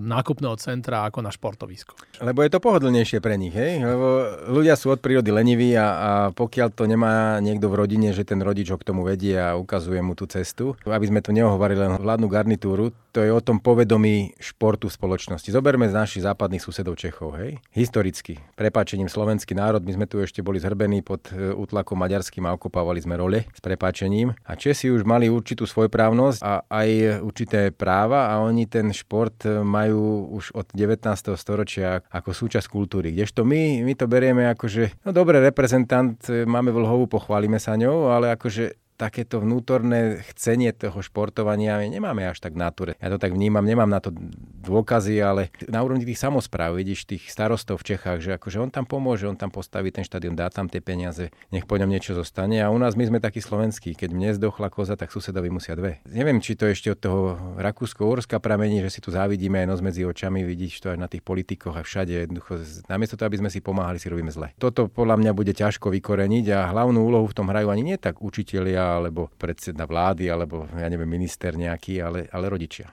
nákupného 0.00 0.56
centra 0.56 1.04
ako 1.04 1.20
na 1.20 1.28
športovisko. 1.28 1.92
Lebo 2.24 2.40
je 2.40 2.48
to 2.48 2.56
pohodlnejšie 2.56 3.20
pre 3.20 3.36
nich, 3.36 3.52
hej? 3.52 3.84
Lebo 3.84 4.40
ľudia 4.48 4.80
sú 4.80 4.96
od 4.96 5.04
prírody 5.04 5.28
leniví 5.28 5.76
a, 5.76 5.86
a 5.92 6.10
pokiaľ 6.32 6.72
to 6.72 6.88
nemá 6.88 7.36
niekto 7.44 7.68
v 7.68 7.84
rodine, 7.84 8.16
že 8.16 8.24
ten 8.24 8.40
rodič 8.40 8.72
ho 8.72 8.80
k 8.80 8.88
tomu 8.88 9.04
vedie 9.04 9.36
a 9.36 9.60
ukazuje 9.60 10.00
mu 10.00 10.16
tú 10.16 10.24
cestu, 10.24 10.72
aby 10.88 11.04
sme 11.04 11.20
tu 11.20 11.36
neohovorili 11.74 11.98
len 11.98 12.02
vládnu 12.02 12.28
garnitúru, 12.30 12.94
to 13.14 13.22
je 13.22 13.30
o 13.30 13.38
tom 13.38 13.62
povedomí 13.62 14.34
športu 14.42 14.90
v 14.90 14.94
spoločnosti. 14.94 15.46
Zoberme 15.50 15.86
z 15.86 15.94
našich 15.94 16.22
západných 16.26 16.62
susedov 16.62 16.98
Čechov, 16.98 17.38
hej? 17.38 17.62
Historicky, 17.70 18.38
prepáčením 18.58 19.06
slovenský 19.06 19.54
národ, 19.54 19.82
my 19.82 19.92
sme 19.94 20.06
tu 20.10 20.18
ešte 20.18 20.42
boli 20.42 20.58
zhrbení 20.58 21.02
pod 21.02 21.30
e, 21.30 21.54
útlakom 21.54 21.94
maďarským 21.94 22.42
a 22.46 22.54
okopávali 22.54 22.98
sme 22.98 23.14
role 23.14 23.46
s 23.54 23.60
prepáčením. 23.62 24.34
A 24.46 24.58
Česi 24.58 24.90
už 24.90 25.06
mali 25.06 25.30
určitú 25.30 25.62
svojprávnosť 25.62 26.42
a 26.42 26.66
aj 26.66 27.22
určité 27.22 27.70
práva 27.70 28.34
a 28.34 28.42
oni 28.42 28.66
ten 28.66 28.90
šport 28.90 29.46
e, 29.46 29.62
majú 29.62 30.34
už 30.34 30.54
od 30.58 30.66
19. 30.74 31.06
storočia 31.38 32.02
ako 32.10 32.34
súčasť 32.34 32.66
kultúry. 32.66 33.14
Kdežto 33.14 33.46
my, 33.46 33.86
my 33.86 33.94
to 33.94 34.10
berieme 34.10 34.50
ako, 34.50 34.66
že 34.66 34.82
no 35.06 35.14
dobre, 35.14 35.38
reprezentant, 35.38 36.18
e, 36.26 36.42
máme 36.42 36.74
vlhovú, 36.74 37.06
pochválime 37.06 37.62
sa 37.62 37.78
ňou, 37.78 38.10
ale 38.10 38.34
akože 38.34 38.83
takéto 38.94 39.42
vnútorné 39.42 40.22
chcenie 40.32 40.70
toho 40.70 41.02
športovania 41.02 41.82
nemáme 41.82 42.30
až 42.30 42.38
tak 42.38 42.54
v 42.54 42.62
natúre. 42.62 42.92
Ja 43.02 43.10
to 43.10 43.18
tak 43.18 43.34
vnímam, 43.34 43.66
nemám 43.66 43.90
na 43.90 43.98
to 43.98 44.14
dôkazy, 44.64 45.20
ale 45.20 45.52
na 45.68 45.84
úrovni 45.84 46.08
tých 46.08 46.16
samozpráv, 46.16 46.80
vidíš 46.80 47.04
tých 47.04 47.28
starostov 47.28 47.84
v 47.84 47.94
Čechách, 47.94 48.24
že 48.24 48.30
akože 48.40 48.58
on 48.58 48.70
tam 48.72 48.88
pomôže, 48.88 49.28
on 49.28 49.36
tam 49.36 49.52
postaví 49.52 49.92
ten 49.92 50.02
štadión, 50.02 50.32
dá 50.32 50.48
tam 50.48 50.66
tie 50.66 50.80
peniaze, 50.80 51.28
nech 51.52 51.68
po 51.68 51.76
ňom 51.76 51.92
niečo 51.92 52.16
zostane. 52.16 52.64
A 52.64 52.72
u 52.72 52.78
nás 52.80 52.96
my 52.96 53.04
sme 53.04 53.18
takí 53.20 53.44
slovenskí, 53.44 53.92
keď 53.92 54.10
mne 54.16 54.30
zdochla 54.34 54.72
koza, 54.72 54.96
tak 54.96 55.12
susedovi 55.12 55.52
musia 55.52 55.76
dve. 55.76 56.00
Neviem, 56.08 56.40
či 56.40 56.56
to 56.56 56.64
ešte 56.64 56.96
od 56.96 56.98
toho 56.98 57.22
Rakúsko-Urska 57.60 58.40
pramení, 58.40 58.80
že 58.80 58.90
si 58.90 59.00
tu 59.04 59.12
závidíme 59.12 59.60
aj 59.60 59.68
nos 59.68 59.84
medzi 59.84 60.02
očami, 60.08 60.40
vidíš 60.42 60.80
to 60.80 60.88
aj 60.90 60.98
na 60.98 61.06
tých 61.06 61.20
politikoch 61.20 61.76
a 61.76 61.84
všade. 61.84 62.24
Jednoducho, 62.24 62.64
namiesto 62.88 63.20
toho, 63.20 63.28
aby 63.28 63.44
sme 63.44 63.50
si 63.52 63.60
pomáhali, 63.60 64.00
si 64.00 64.08
robíme 64.08 64.32
zle. 64.32 64.56
Toto 64.56 64.88
podľa 64.88 65.20
mňa 65.20 65.32
bude 65.36 65.52
ťažko 65.52 65.92
vykoreniť 65.92 66.46
a 66.54 66.72
hlavnú 66.72 67.04
úlohu 67.04 67.28
v 67.28 67.36
tom 67.36 67.52
hrajú 67.52 67.68
ani 67.68 67.82
nie 67.84 67.96
tak 68.00 68.24
učitelia 68.24 68.96
alebo 68.96 69.28
predseda 69.36 69.84
vlády, 69.84 70.30
alebo 70.30 70.64
ja 70.72 70.88
neviem, 70.88 71.10
minister 71.10 71.52
nejaký, 71.52 72.00
ale, 72.00 72.30
ale 72.32 72.46
rodičia. 72.48 72.94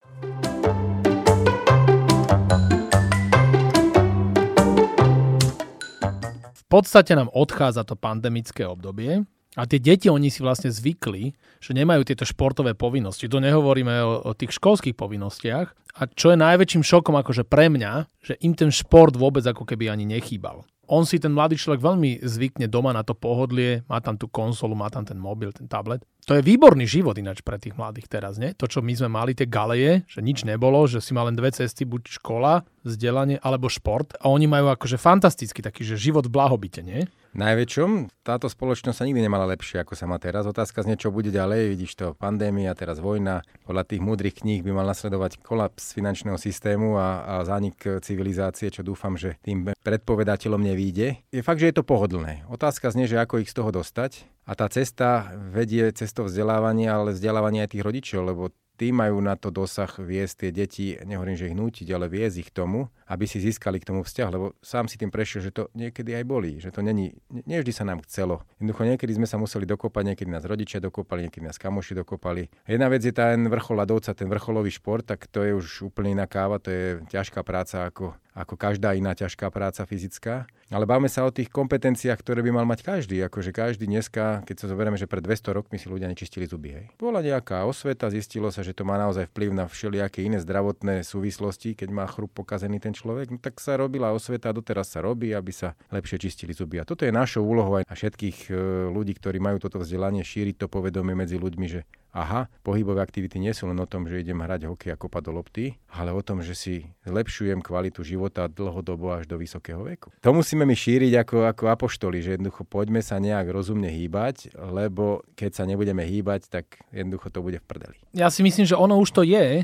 Podstate 6.69 7.17
nám 7.17 7.33
odchádza 7.33 7.83
to 7.83 7.97
pandemické 7.97 8.63
obdobie 8.63 9.25
a 9.57 9.65
tie 9.65 9.81
deti, 9.81 10.07
oni 10.07 10.29
si 10.29 10.45
vlastne 10.45 10.69
zvykli, 10.69 11.33
že 11.57 11.73
nemajú 11.73 12.05
tieto 12.05 12.23
športové 12.23 12.77
povinnosti. 12.77 13.25
To 13.25 13.41
nehovoríme 13.41 13.95
o, 14.05 14.29
o 14.29 14.31
tých 14.37 14.55
školských 14.61 14.93
povinnostiach, 14.93 15.73
A 15.97 16.05
čo 16.07 16.31
je 16.31 16.37
najväčším 16.39 16.85
šokom 16.85 17.17
akože 17.19 17.43
pre 17.43 17.67
mňa, 17.67 18.07
že 18.21 18.37
im 18.45 18.53
ten 18.53 18.69
šport 18.69 19.17
vôbec 19.17 19.43
ako 19.43 19.65
keby 19.65 19.89
ani 19.89 20.05
nechýbal. 20.05 20.63
On 20.89 21.05
si 21.05 21.21
ten 21.21 21.35
mladý 21.35 21.53
človek 21.53 21.85
veľmi 21.85 22.25
zvykne 22.25 22.65
doma 22.65 22.95
na 22.95 23.05
to 23.05 23.13
pohodlie, 23.13 23.85
má 23.85 24.01
tam 24.01 24.17
tú 24.17 24.25
konzolu, 24.25 24.73
má 24.73 24.89
tam 24.89 25.05
ten 25.05 25.19
mobil, 25.19 25.53
ten 25.53 25.69
tablet. 25.69 26.01
To 26.29 26.37
je 26.37 26.45
výborný 26.45 26.85
život 26.85 27.17
ináč 27.17 27.41
pre 27.41 27.57
tých 27.57 27.73
mladých 27.73 28.05
teraz, 28.05 28.37
nie? 28.37 28.53
To, 28.53 28.69
čo 28.69 28.85
my 28.85 28.93
sme 28.93 29.09
mali, 29.09 29.33
tie 29.33 29.49
galeje, 29.49 30.05
že 30.05 30.21
nič 30.21 30.45
nebolo, 30.45 30.85
že 30.85 31.01
si 31.01 31.17
mal 31.17 31.25
len 31.25 31.33
dve 31.33 31.49
cesty, 31.49 31.89
buď 31.89 32.21
škola, 32.21 32.69
vzdelanie, 32.85 33.41
alebo 33.41 33.65
šport. 33.65 34.13
A 34.21 34.29
oni 34.29 34.45
majú 34.45 34.69
akože 34.69 35.01
fantastický 35.01 35.65
taký, 35.65 35.81
že 35.81 35.97
život 35.97 36.29
v 36.29 36.37
blahobite, 36.37 36.85
nie? 36.85 37.09
najväčšom. 37.33 38.09
Táto 38.25 38.49
spoločnosť 38.49 38.97
sa 38.97 39.05
nikdy 39.05 39.25
nemala 39.25 39.49
lepšie, 39.49 39.81
ako 39.81 39.93
sa 39.93 40.09
má 40.09 40.17
teraz. 40.17 40.45
Otázka 40.49 40.85
z 40.85 40.93
niečo 40.93 41.13
bude 41.13 41.29
ďalej. 41.29 41.73
Vidíš 41.77 41.91
to, 41.97 42.05
pandémia, 42.17 42.73
teraz 42.73 42.97
vojna. 43.01 43.45
Podľa 43.65 43.83
tých 43.85 44.01
múdrych 44.01 44.35
kníh 44.41 44.61
by 44.65 44.71
mal 44.73 44.87
nasledovať 44.89 45.41
kolaps 45.41 45.93
finančného 45.93 46.37
systému 46.37 46.97
a, 46.97 47.07
a 47.25 47.33
zánik 47.45 48.01
civilizácie, 48.01 48.73
čo 48.73 48.81
dúfam, 48.81 49.17
že 49.17 49.37
tým 49.45 49.73
predpovedateľom 49.81 50.61
nevíde. 50.61 51.21
Je 51.29 51.45
fakt, 51.45 51.61
že 51.61 51.69
je 51.69 51.77
to 51.81 51.85
pohodlné. 51.85 52.45
Otázka 52.49 52.89
znie, 52.93 53.09
že 53.09 53.21
ako 53.21 53.41
ich 53.41 53.51
z 53.51 53.57
toho 53.57 53.69
dostať. 53.69 54.25
A 54.49 54.57
tá 54.57 54.65
cesta 54.65 55.29
vedie 55.37 55.93
cestou 55.93 56.25
vzdelávania, 56.25 56.97
ale 56.97 57.13
vzdelávania 57.13 57.69
aj 57.69 57.77
tých 57.77 57.85
rodičov, 57.85 58.21
lebo 58.25 58.49
tí 58.79 58.95
majú 58.95 59.21
na 59.21 59.35
to 59.35 59.51
dosah 59.51 59.91
viesť 59.99 60.47
tie 60.47 60.49
deti, 60.55 60.85
nehovorím, 61.03 61.35
že 61.35 61.51
ich 61.51 61.59
nútiť, 61.59 61.87
ale 61.91 62.09
viesť 62.09 62.35
ich 62.41 62.49
k 62.49 62.63
tomu, 62.63 62.87
aby 63.11 63.27
si 63.27 63.43
získali 63.43 63.77
k 63.77 63.91
tomu 63.91 64.01
vzťah, 64.07 64.29
lebo 64.31 64.55
sám 64.63 64.87
si 64.87 64.95
tým 64.95 65.11
prešiel, 65.11 65.45
že 65.45 65.51
to 65.51 65.67
niekedy 65.75 66.15
aj 66.15 66.23
bolí, 66.23 66.63
že 66.63 66.71
to 66.71 66.79
není, 66.79 67.13
nevždy 67.29 67.75
sa 67.75 67.83
nám 67.83 68.01
chcelo. 68.07 68.47
Jednoducho 68.57 68.89
niekedy 68.89 69.11
sme 69.19 69.27
sa 69.27 69.35
museli 69.35 69.67
dokopať, 69.67 70.15
niekedy 70.15 70.31
nás 70.31 70.47
rodičia 70.47 70.79
dokopali, 70.79 71.27
niekedy 71.27 71.43
nás 71.43 71.59
kamoši 71.59 71.99
dokopali. 71.99 72.47
Jedna 72.65 72.87
vec 72.87 73.03
je 73.03 73.11
ten 73.11 73.51
vrchol 73.51 73.83
ľadovca, 73.83 74.15
ten 74.15 74.31
vrcholový 74.31 74.71
šport, 74.71 75.03
tak 75.03 75.27
to 75.27 75.43
je 75.43 75.51
už 75.53 75.91
úplne 75.91 76.15
iná 76.15 76.25
káva, 76.25 76.63
to 76.63 76.71
je 76.71 76.85
ťažká 77.11 77.43
práca 77.43 77.85
ako, 77.85 78.15
ako 78.31 78.55
každá 78.55 78.95
iná 78.95 79.11
ťažká 79.11 79.51
práca 79.51 79.83
fyzická. 79.83 80.47
Ale 80.69 80.85
bavme 80.85 81.09
sa 81.09 81.25
o 81.25 81.33
tých 81.33 81.49
kompetenciách, 81.49 82.21
ktoré 82.21 82.45
by 82.45 82.61
mal 82.61 82.65
mať 82.69 82.85
každý. 82.85 83.17
Akože 83.25 83.49
každý 83.49 83.89
dneska, 83.89 84.45
keď 84.45 84.55
sa 84.61 84.65
zoberieme, 84.69 85.01
že 85.01 85.09
pred 85.09 85.25
200 85.25 85.57
rokmi 85.57 85.81
si 85.81 85.89
ľudia 85.89 86.05
nečistili 86.05 86.45
zuby. 86.45 86.69
Hej. 86.77 86.85
Bola 87.01 87.25
nejaká 87.25 87.65
osveta, 87.65 88.13
zistilo 88.13 88.53
sa, 88.53 88.61
že 88.61 88.77
to 88.77 88.85
má 88.85 89.01
naozaj 89.01 89.25
vplyv 89.33 89.49
na 89.49 89.65
všelijaké 89.65 90.21
iné 90.21 90.37
zdravotné 90.37 91.01
súvislosti, 91.01 91.73
keď 91.73 91.89
má 91.89 92.05
chrup 92.05 92.29
pokazený 92.37 92.77
ten 92.77 92.93
človek, 92.93 93.33
no 93.33 93.41
tak 93.41 93.57
sa 93.57 93.81
robila 93.81 94.13
osveta 94.13 94.53
a 94.53 94.55
doteraz 94.55 94.93
sa 94.93 95.01
robí, 95.01 95.33
aby 95.33 95.49
sa 95.49 95.73
lepšie 95.89 96.21
čistili 96.21 96.53
zuby. 96.53 96.77
A 96.77 96.85
toto 96.85 97.01
je 97.01 97.09
našou 97.09 97.41
úlohou 97.41 97.81
aj 97.81 97.89
všetkých 97.89 98.37
e, 98.47 98.51
ľudí, 98.93 99.17
ktorí 99.17 99.41
majú 99.41 99.57
toto 99.57 99.81
vzdelanie, 99.81 100.21
šíriť 100.21 100.61
to 100.61 100.67
povedomie 100.69 101.17
medzi 101.17 101.41
ľuďmi, 101.41 101.65
že 101.65 101.81
aha, 102.13 102.49
pohybové 102.65 103.01
aktivity 103.01 103.37
nie 103.37 103.53
sú 103.53 103.69
len 103.69 103.77
o 103.77 103.87
tom, 103.89 104.09
že 104.09 104.21
idem 104.21 104.41
hrať 104.41 104.65
hokej 104.65 104.93
a 104.93 104.97
kopať 104.97 105.23
do 105.29 105.31
lopty, 105.37 105.65
ale 105.93 106.09
o 106.13 106.21
tom, 106.25 106.41
že 106.41 106.57
si 106.57 106.73
zlepšujem 107.05 107.61
kvalitu 107.61 108.01
života 108.01 108.49
dlhodobo 108.49 109.13
až 109.13 109.29
do 109.29 109.37
vysokého 109.37 109.81
veku. 109.85 110.09
To 110.25 110.33
musíme 110.33 110.58
my 110.63 110.75
šíriť 110.75 111.13
ako, 111.23 111.37
ako 111.51 111.63
apoštoli, 111.69 112.23
že 112.23 112.35
jednoducho 112.35 112.63
poďme 112.63 113.03
sa 113.03 113.19
nejak 113.19 113.47
rozumne 113.51 113.91
hýbať, 113.91 114.55
lebo 114.55 115.23
keď 115.35 115.51
sa 115.51 115.63
nebudeme 115.67 116.03
hýbať, 116.07 116.49
tak 116.49 116.79
jednoducho 116.89 117.29
to 117.29 117.39
bude 117.43 117.59
v 117.59 117.65
prdeli. 117.65 117.97
Ja 118.15 118.31
si 118.31 118.43
myslím, 118.43 118.65
že 118.65 118.79
ono 118.79 118.97
už 118.97 119.09
to 119.11 119.21
je, 119.27 119.63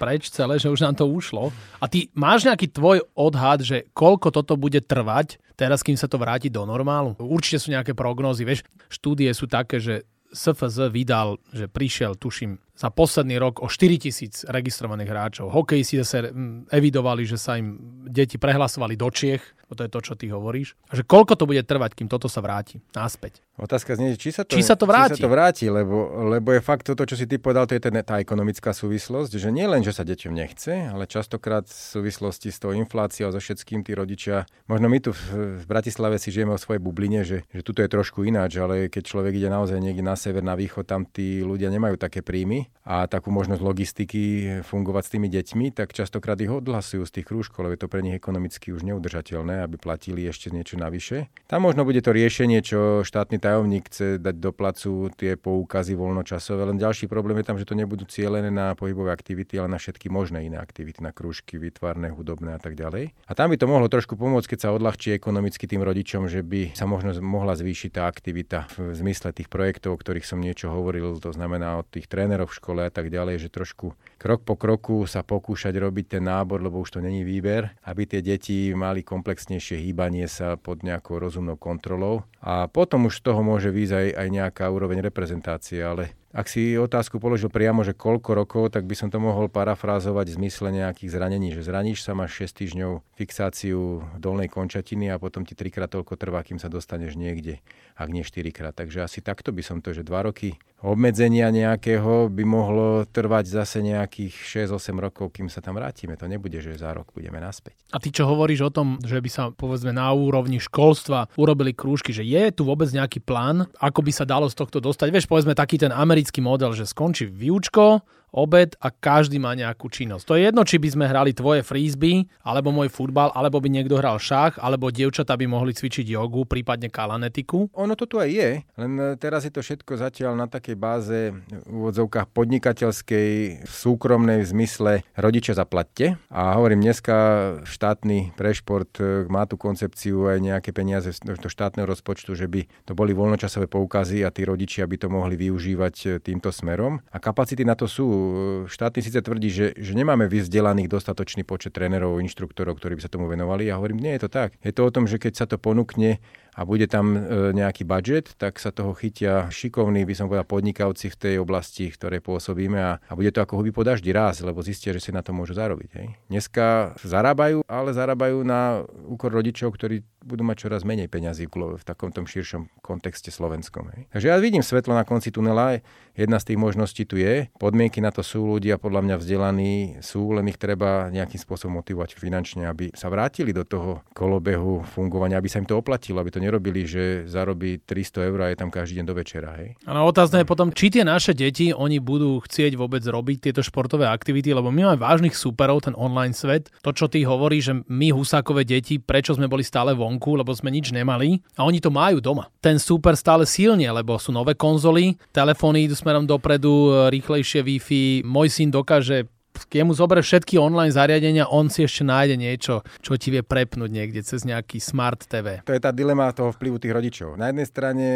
preč 0.00 0.32
celé, 0.32 0.56
že 0.56 0.72
už 0.72 0.82
nám 0.82 0.96
to 0.96 1.06
ušlo. 1.06 1.52
A 1.78 1.86
ty 1.86 2.08
máš 2.16 2.48
nejaký 2.48 2.72
tvoj 2.72 3.04
odhad, 3.12 3.62
že 3.62 3.86
koľko 3.92 4.32
toto 4.32 4.58
bude 4.58 4.80
trvať, 4.82 5.38
teraz 5.54 5.84
kým 5.84 5.96
sa 5.96 6.10
to 6.10 6.18
vráti 6.18 6.50
do 6.50 6.64
normálu? 6.64 7.14
Určite 7.20 7.62
sú 7.62 7.68
nejaké 7.70 7.94
prognózy, 7.94 8.42
vieš, 8.42 8.64
štúdie 8.90 9.30
sú 9.36 9.46
také, 9.46 9.78
že 9.78 10.04
SFZ 10.34 10.90
vydal, 10.90 11.38
že 11.54 11.70
prišiel, 11.70 12.18
tuším, 12.18 12.58
za 12.76 12.92
posledný 12.92 13.40
rok 13.40 13.64
o 13.64 13.72
4 13.72 13.96
tisíc 13.96 14.44
registrovaných 14.44 15.08
hráčov. 15.08 15.48
Hokejisti 15.48 16.04
zase 16.04 16.28
mm, 16.28 16.68
evidovali, 16.68 17.24
že 17.24 17.40
sa 17.40 17.56
im 17.56 17.80
deti 18.04 18.36
prehlasovali 18.36 18.94
do 19.00 19.08
Čiech, 19.08 19.56
to 19.74 19.82
je 19.82 19.90
to, 19.90 19.98
čo 19.98 20.14
ty 20.14 20.30
hovoríš. 20.30 20.78
A 20.86 20.94
že 20.94 21.02
koľko 21.02 21.34
to 21.34 21.48
bude 21.50 21.58
trvať, 21.66 21.98
kým 21.98 22.06
toto 22.06 22.30
sa 22.30 22.38
vráti 22.38 22.78
naspäť? 22.94 23.42
Otázka 23.58 23.98
znie, 23.98 24.14
či 24.14 24.30
sa 24.30 24.46
to, 24.46 24.54
či 24.54 24.62
sa 24.62 24.78
to 24.78 24.86
vráti. 24.86 25.18
Či 25.18 25.24
sa 25.24 25.26
to 25.26 25.32
vráti 25.32 25.66
lebo, 25.66 26.28
lebo 26.30 26.54
je 26.54 26.62
fakt 26.62 26.86
toto, 26.86 27.02
čo 27.02 27.18
si 27.18 27.26
ty 27.26 27.40
povedal, 27.42 27.66
to 27.66 27.74
je 27.74 27.82
ten, 27.82 27.96
tá 28.06 28.22
ekonomická 28.22 28.70
súvislosť, 28.70 29.32
že 29.34 29.50
nie 29.50 29.66
len, 29.66 29.82
že 29.82 29.96
sa 29.96 30.06
deťom 30.06 30.30
nechce, 30.30 30.92
ale 30.92 31.10
častokrát 31.10 31.66
v 31.66 31.74
súvislosti 31.74 32.54
s 32.54 32.62
tou 32.62 32.70
infláciou 32.76 33.32
a 33.32 33.34
so 33.34 33.42
všetkým 33.42 33.82
tí 33.82 33.96
rodičia, 33.96 34.46
možno 34.70 34.86
my 34.86 35.02
tu 35.02 35.10
v, 35.16 35.58
v 35.58 35.64
Bratislave 35.66 36.22
si 36.22 36.30
žijeme 36.30 36.54
o 36.54 36.60
svojej 36.60 36.78
bubline, 36.78 37.26
že, 37.26 37.42
že 37.50 37.62
tuto 37.66 37.82
je 37.82 37.90
trošku 37.90 38.22
ináč, 38.22 38.60
ale 38.60 38.86
keď 38.86 39.02
človek 39.02 39.34
ide 39.34 39.50
naozaj 39.50 39.82
niekde 39.82 40.04
na 40.04 40.14
sever, 40.14 40.46
na 40.46 40.54
východ, 40.54 40.86
tam 40.86 41.08
tí 41.08 41.42
ľudia 41.42 41.72
nemajú 41.72 41.98
také 41.98 42.22
príjmy 42.22 42.65
a 42.86 43.10
takú 43.10 43.34
možnosť 43.34 43.62
logistiky 43.66 44.22
fungovať 44.62 45.02
s 45.02 45.12
tými 45.18 45.26
deťmi, 45.26 45.66
tak 45.74 45.90
častokrát 45.90 46.38
ich 46.38 46.50
odhlasujú 46.50 47.02
z 47.02 47.18
tých 47.18 47.26
krúžkov, 47.26 47.66
lebo 47.66 47.74
je 47.74 47.82
to 47.82 47.90
pre 47.90 47.98
nich 47.98 48.14
ekonomicky 48.14 48.70
už 48.70 48.86
neudržateľné, 48.86 49.66
aby 49.66 49.74
platili 49.74 50.22
ešte 50.22 50.54
niečo 50.54 50.78
navyše. 50.78 51.26
Tam 51.50 51.66
možno 51.66 51.82
bude 51.82 51.98
to 51.98 52.14
riešenie, 52.14 52.62
čo 52.62 53.02
štátny 53.02 53.42
tajomník 53.42 53.90
chce 53.90 54.22
dať 54.22 54.36
do 54.38 54.50
placu 54.54 55.10
tie 55.18 55.34
poukazy 55.34 55.98
voľnočasové. 55.98 56.62
Len 56.62 56.78
ďalší 56.78 57.10
problém 57.10 57.42
je 57.42 57.46
tam, 57.50 57.58
že 57.58 57.66
to 57.66 57.74
nebudú 57.74 58.06
cielené 58.06 58.54
na 58.54 58.78
pohybové 58.78 59.10
aktivity, 59.10 59.58
ale 59.58 59.66
na 59.66 59.82
všetky 59.82 60.06
možné 60.06 60.46
iné 60.46 60.62
aktivity, 60.62 61.02
na 61.02 61.10
krúžky, 61.10 61.58
vytvarné, 61.58 62.14
hudobné 62.14 62.54
a 62.54 62.60
tak 62.62 62.78
ďalej. 62.78 63.10
A 63.26 63.32
tam 63.34 63.50
by 63.50 63.58
to 63.58 63.66
mohlo 63.66 63.90
trošku 63.90 64.14
pomôcť, 64.14 64.54
keď 64.54 64.58
sa 64.62 64.70
odľahčí 64.70 65.10
ekonomicky 65.10 65.66
tým 65.66 65.82
rodičom, 65.82 66.30
že 66.30 66.46
by 66.46 66.78
sa 66.78 66.86
možno 66.86 67.10
mohla 67.18 67.58
zvýšiť 67.58 67.90
tá 67.98 68.06
aktivita 68.06 68.70
v 68.78 68.94
zmysle 68.94 69.34
tých 69.34 69.50
projektov, 69.50 69.98
o 69.98 70.00
ktorých 70.00 70.22
som 70.22 70.38
niečo 70.38 70.70
hovoril, 70.70 71.18
to 71.18 71.34
znamená 71.34 71.82
od 71.82 71.86
tých 71.90 72.06
trénerov 72.06 72.54
škole 72.56 72.88
a 72.88 72.92
tak 72.92 73.12
ďalej, 73.12 73.46
že 73.46 73.48
trošku 73.52 73.92
krok 74.26 74.42
po 74.42 74.58
kroku 74.58 75.06
sa 75.06 75.22
pokúšať 75.22 75.78
robiť 75.78 76.18
ten 76.18 76.26
nábor, 76.26 76.58
lebo 76.58 76.82
už 76.82 76.98
to 76.98 77.00
není 77.00 77.22
výber, 77.22 77.78
aby 77.86 78.10
tie 78.10 78.18
deti 78.18 78.74
mali 78.74 79.06
komplexnejšie 79.06 79.78
hýbanie 79.78 80.26
sa 80.26 80.58
pod 80.58 80.82
nejakou 80.82 81.22
rozumnou 81.22 81.54
kontrolou. 81.54 82.26
A 82.42 82.66
potom 82.66 83.06
už 83.06 83.22
z 83.22 83.30
toho 83.30 83.46
môže 83.46 83.70
výjsť 83.70 83.94
aj, 83.94 84.08
aj 84.18 84.28
nejaká 84.34 84.66
úroveň 84.66 84.98
reprezentácie, 84.98 85.78
ale 85.78 86.10
ak 86.36 86.52
si 86.52 86.76
otázku 86.76 87.16
položil 87.16 87.48
priamo, 87.48 87.80
že 87.80 87.96
koľko 87.96 88.36
rokov, 88.36 88.74
tak 88.74 88.84
by 88.84 88.92
som 88.92 89.08
to 89.08 89.16
mohol 89.16 89.48
parafrázovať 89.48 90.26
v 90.28 90.36
zmysle 90.42 90.68
nejakých 90.68 91.16
zranení, 91.16 91.48
že 91.54 91.64
zraníš 91.64 92.04
sa, 92.04 92.12
máš 92.12 92.36
6 92.44 92.60
týždňov 92.60 92.92
fixáciu 93.16 94.04
dolnej 94.20 94.52
končatiny 94.52 95.08
a 95.08 95.16
potom 95.16 95.48
ti 95.48 95.56
trikrát 95.56 95.88
toľko 95.88 96.18
trvá, 96.20 96.44
kým 96.44 96.60
sa 96.60 96.68
dostaneš 96.68 97.16
niekde, 97.16 97.64
ak 97.96 98.12
nie 98.12 98.20
4 98.20 98.52
krát. 98.52 98.76
Takže 98.76 99.06
asi 99.06 99.24
takto 99.24 99.48
by 99.48 99.64
som 99.64 99.78
to, 99.80 99.96
že 99.96 100.04
2 100.04 100.12
roky 100.28 100.60
obmedzenia 100.84 101.48
nejakého 101.48 102.28
by 102.28 102.44
mohlo 102.44 103.08
trvať 103.08 103.48
zase 103.48 103.80
nejakých 104.16 104.72
6-8 104.72 104.96
rokov, 104.96 105.28
kým 105.36 105.52
sa 105.52 105.60
tam 105.60 105.76
vrátime. 105.76 106.16
To 106.16 106.24
nebude, 106.24 106.56
že 106.64 106.72
za 106.80 106.96
rok 106.96 107.12
budeme 107.12 107.36
naspäť. 107.36 107.76
A 107.92 108.00
ty 108.00 108.08
čo 108.08 108.24
hovoríš 108.24 108.64
o 108.64 108.72
tom, 108.72 108.96
že 109.04 109.20
by 109.20 109.28
sa 109.28 109.52
povedzme 109.52 109.92
na 109.92 110.08
úrovni 110.16 110.56
školstva 110.56 111.28
urobili 111.36 111.76
krúžky, 111.76 112.16
že 112.16 112.24
je 112.24 112.48
tu 112.48 112.64
vôbec 112.64 112.88
nejaký 112.88 113.20
plán, 113.20 113.68
ako 113.76 114.00
by 114.00 114.12
sa 114.16 114.24
dalo 114.24 114.48
z 114.48 114.56
tohto 114.56 114.80
dostať? 114.80 115.12
Vieš, 115.12 115.28
povedzme 115.28 115.52
taký 115.52 115.76
ten 115.76 115.92
americký 115.92 116.40
model, 116.40 116.72
že 116.72 116.88
skončí 116.88 117.28
výučko, 117.28 118.00
obed 118.36 118.76
a 118.84 118.92
každý 118.92 119.40
má 119.40 119.56
nejakú 119.56 119.88
činnosť. 119.88 120.24
To 120.28 120.36
je 120.36 120.44
jedno, 120.44 120.62
či 120.68 120.76
by 120.76 120.88
sme 120.92 121.04
hrali 121.08 121.32
tvoje 121.32 121.64
frisbee, 121.64 122.28
alebo 122.44 122.68
môj 122.68 122.92
futbal, 122.92 123.32
alebo 123.32 123.56
by 123.56 123.72
niekto 123.72 123.96
hral 123.96 124.20
šach, 124.20 124.60
alebo 124.60 124.92
dievčatá 124.92 125.32
by 125.40 125.48
mohli 125.48 125.72
cvičiť 125.72 126.04
jogu, 126.12 126.44
prípadne 126.44 126.92
kalanetiku. 126.92 127.72
Ono 127.72 127.96
to 127.96 128.04
tu 128.04 128.20
aj 128.20 128.28
je, 128.28 128.50
len 128.76 128.92
e, 129.00 129.16
teraz 129.16 129.48
je 129.48 129.52
to 129.56 129.64
všetko 129.64 129.96
zatiaľ 129.96 130.36
na 130.36 130.46
takej 130.52 130.76
báze 130.76 131.32
v 131.48 131.72
úvodzovkách 131.72 132.28
podnikateľskej, 132.36 133.64
súkromnej 133.64 134.44
v 134.44 134.50
zmysle 134.52 134.92
rodičia 135.16 135.56
zaplatte. 135.56 136.20
A 136.28 136.60
hovorím, 136.60 136.84
dneska 136.84 137.16
štátny 137.64 138.36
prešport 138.36 139.00
e, 139.00 139.24
má 139.32 139.48
tú 139.48 139.56
koncepciu 139.56 140.28
aj 140.28 140.44
nejaké 140.44 140.76
peniaze 140.76 141.08
do 141.24 141.48
štátneho 141.48 141.88
rozpočtu, 141.88 142.36
že 142.36 142.44
by 142.44 142.68
to 142.84 142.92
boli 142.92 143.16
voľnočasové 143.16 143.70
poukazy 143.72 144.20
a 144.26 144.28
tí 144.28 144.44
rodičia 144.44 144.84
by 144.84 145.00
to 145.00 145.08
mohli 145.08 145.40
využívať 145.40 145.94
e, 146.04 146.06
týmto 146.20 146.52
smerom. 146.52 147.00
A 147.14 147.16
kapacity 147.16 147.64
na 147.64 147.72
to 147.72 147.88
sú 147.88 148.25
štátny 148.70 149.00
síce 149.02 149.18
tvrdí, 149.22 149.48
že, 149.50 149.66
že 149.76 149.92
nemáme 149.96 150.26
vyzdelaných 150.26 150.90
dostatočný 150.90 151.42
počet 151.42 151.74
trénerov, 151.74 152.20
inštruktorov, 152.22 152.78
ktorí 152.78 152.98
by 152.98 153.02
sa 153.04 153.12
tomu 153.12 153.26
venovali. 153.26 153.68
Ja 153.68 153.78
hovorím, 153.78 154.02
nie 154.02 154.14
je 154.16 154.26
to 154.26 154.30
tak. 154.30 154.54
Je 154.60 154.72
to 154.72 154.86
o 154.86 154.94
tom, 154.94 155.04
že 155.08 155.20
keď 155.20 155.32
sa 155.34 155.46
to 155.46 155.56
ponúkne 155.56 156.18
a 156.56 156.64
bude 156.64 156.88
tam 156.88 157.12
e, 157.12 157.20
nejaký 157.52 157.84
budget, 157.84 158.32
tak 158.40 158.56
sa 158.56 158.72
toho 158.72 158.96
chytia 158.96 159.52
šikovní, 159.52 160.08
by 160.08 160.14
som 160.16 160.26
povedal, 160.32 160.48
podnikavci 160.48 161.12
v 161.12 161.16
tej 161.20 161.34
oblasti, 161.36 161.92
v 161.92 161.96
ktorej 162.00 162.20
pôsobíme 162.24 162.80
a, 162.80 162.96
a 162.96 163.12
bude 163.12 163.28
to 163.28 163.44
ako 163.44 163.60
huby 163.60 163.76
po 163.76 163.84
daždi 163.84 164.08
raz, 164.08 164.40
lebo 164.40 164.64
zistia, 164.64 164.96
že 164.96 165.04
si 165.04 165.12
na 165.12 165.20
to 165.20 165.36
môžu 165.36 165.52
zarobiť. 165.52 165.90
Hej. 166.00 166.06
Dneska 166.32 166.96
zarábajú, 167.04 167.60
ale 167.68 167.92
zarábajú 167.92 168.40
na 168.40 168.88
úkor 169.04 169.36
rodičov, 169.36 169.76
ktorí 169.76 170.00
budú 170.24 170.42
mať 170.48 170.66
čoraz 170.66 170.82
menej 170.82 171.12
peňazí 171.12 171.44
v, 171.44 171.76
v 171.76 171.84
takom 171.84 172.08
tom 172.08 172.24
širšom 172.24 172.72
kontexte 172.80 173.28
slovenskom. 173.28 173.92
Hej. 173.92 174.08
Takže 174.16 174.26
ja 174.32 174.40
vidím 174.40 174.64
svetlo 174.64 174.96
na 174.96 175.04
konci 175.04 175.28
tunela, 175.28 175.84
jedna 176.16 176.40
z 176.40 176.52
tých 176.52 176.58
možností 176.58 177.04
tu 177.04 177.20
je, 177.20 177.52
podmienky 177.60 178.00
na 178.06 178.14
to 178.14 178.22
sú 178.22 178.46
ľudia 178.46 178.78
podľa 178.78 179.02
mňa 179.02 179.16
vzdelaní, 179.18 179.74
sú, 179.98 180.30
len 180.30 180.46
ich 180.46 180.62
treba 180.62 181.10
nejakým 181.10 181.42
spôsobom 181.42 181.82
motivovať 181.82 182.14
finančne, 182.14 182.70
aby 182.70 182.94
sa 182.94 183.10
vrátili 183.10 183.50
do 183.50 183.66
toho 183.66 184.06
kolobehu 184.14 184.86
fungovania, 184.86 185.42
aby 185.42 185.50
sa 185.50 185.58
im 185.58 185.66
to 185.66 185.74
oplatilo, 185.74 186.22
aby 186.22 186.30
to 186.30 186.38
nerobili, 186.38 186.86
že 186.86 187.26
zarobí 187.26 187.82
300 187.82 188.30
eur 188.30 188.38
a 188.46 188.50
je 188.54 188.60
tam 188.62 188.70
každý 188.70 189.02
deň 189.02 189.06
do 189.10 189.14
večera. 189.18 189.58
Hej? 189.58 189.74
Ale 189.82 190.06
otázne 190.06 190.46
je 190.46 190.46
potom, 190.46 190.70
či 190.70 190.94
tie 190.94 191.02
naše 191.02 191.34
deti, 191.34 191.74
oni 191.74 191.98
budú 191.98 192.38
chcieť 192.46 192.78
vôbec 192.78 193.02
robiť 193.02 193.50
tieto 193.50 193.66
športové 193.66 194.06
aktivity, 194.06 194.54
lebo 194.54 194.70
my 194.70 194.94
máme 194.94 195.02
vážnych 195.02 195.34
superov, 195.34 195.82
ten 195.82 195.98
online 195.98 196.36
svet. 196.36 196.70
To, 196.86 196.94
čo 196.94 197.10
ty 197.10 197.26
hovorí, 197.26 197.58
že 197.58 197.74
my 197.90 198.14
husákové 198.14 198.62
deti, 198.62 199.02
prečo 199.02 199.34
sme 199.34 199.50
boli 199.50 199.66
stále 199.66 199.96
vonku, 199.96 200.38
lebo 200.38 200.54
sme 200.54 200.70
nič 200.70 200.94
nemali 200.94 201.42
a 201.58 201.66
oni 201.66 201.82
to 201.82 201.90
majú 201.90 202.22
doma. 202.22 202.46
Ten 202.62 202.78
super 202.78 203.18
stále 203.18 203.48
silne, 203.48 203.88
lebo 203.90 204.14
sú 204.20 204.30
nové 204.30 204.54
konzoly, 204.54 205.18
telefóny 205.34 205.90
idú 205.90 205.98
smerom 205.98 206.28
dopredu, 206.28 207.08
rýchlejšie 207.10 207.64
Wi-Fi, 207.64 207.95
môj 208.24 208.48
syn 208.52 208.68
dokáže 208.72 209.28
jemu 209.72 209.96
zoberie 209.96 210.20
všetky 210.20 210.60
online 210.60 210.92
zariadenia, 210.92 211.48
on 211.48 211.72
si 211.72 211.88
ešte 211.88 212.04
nájde 212.04 212.36
niečo, 212.36 212.84
čo 213.00 213.16
ti 213.16 213.32
vie 213.32 213.40
prepnúť 213.40 213.88
niekde 213.88 214.20
cez 214.20 214.44
nejaký 214.44 214.76
smart 214.76 215.24
TV. 215.24 215.64
To 215.64 215.72
je 215.72 215.80
tá 215.80 215.90
dilema 215.96 216.28
toho 216.36 216.52
vplyvu 216.52 216.76
tých 216.76 216.92
rodičov. 216.92 217.40
Na 217.40 217.48
jednej 217.48 217.66
strane 217.66 218.06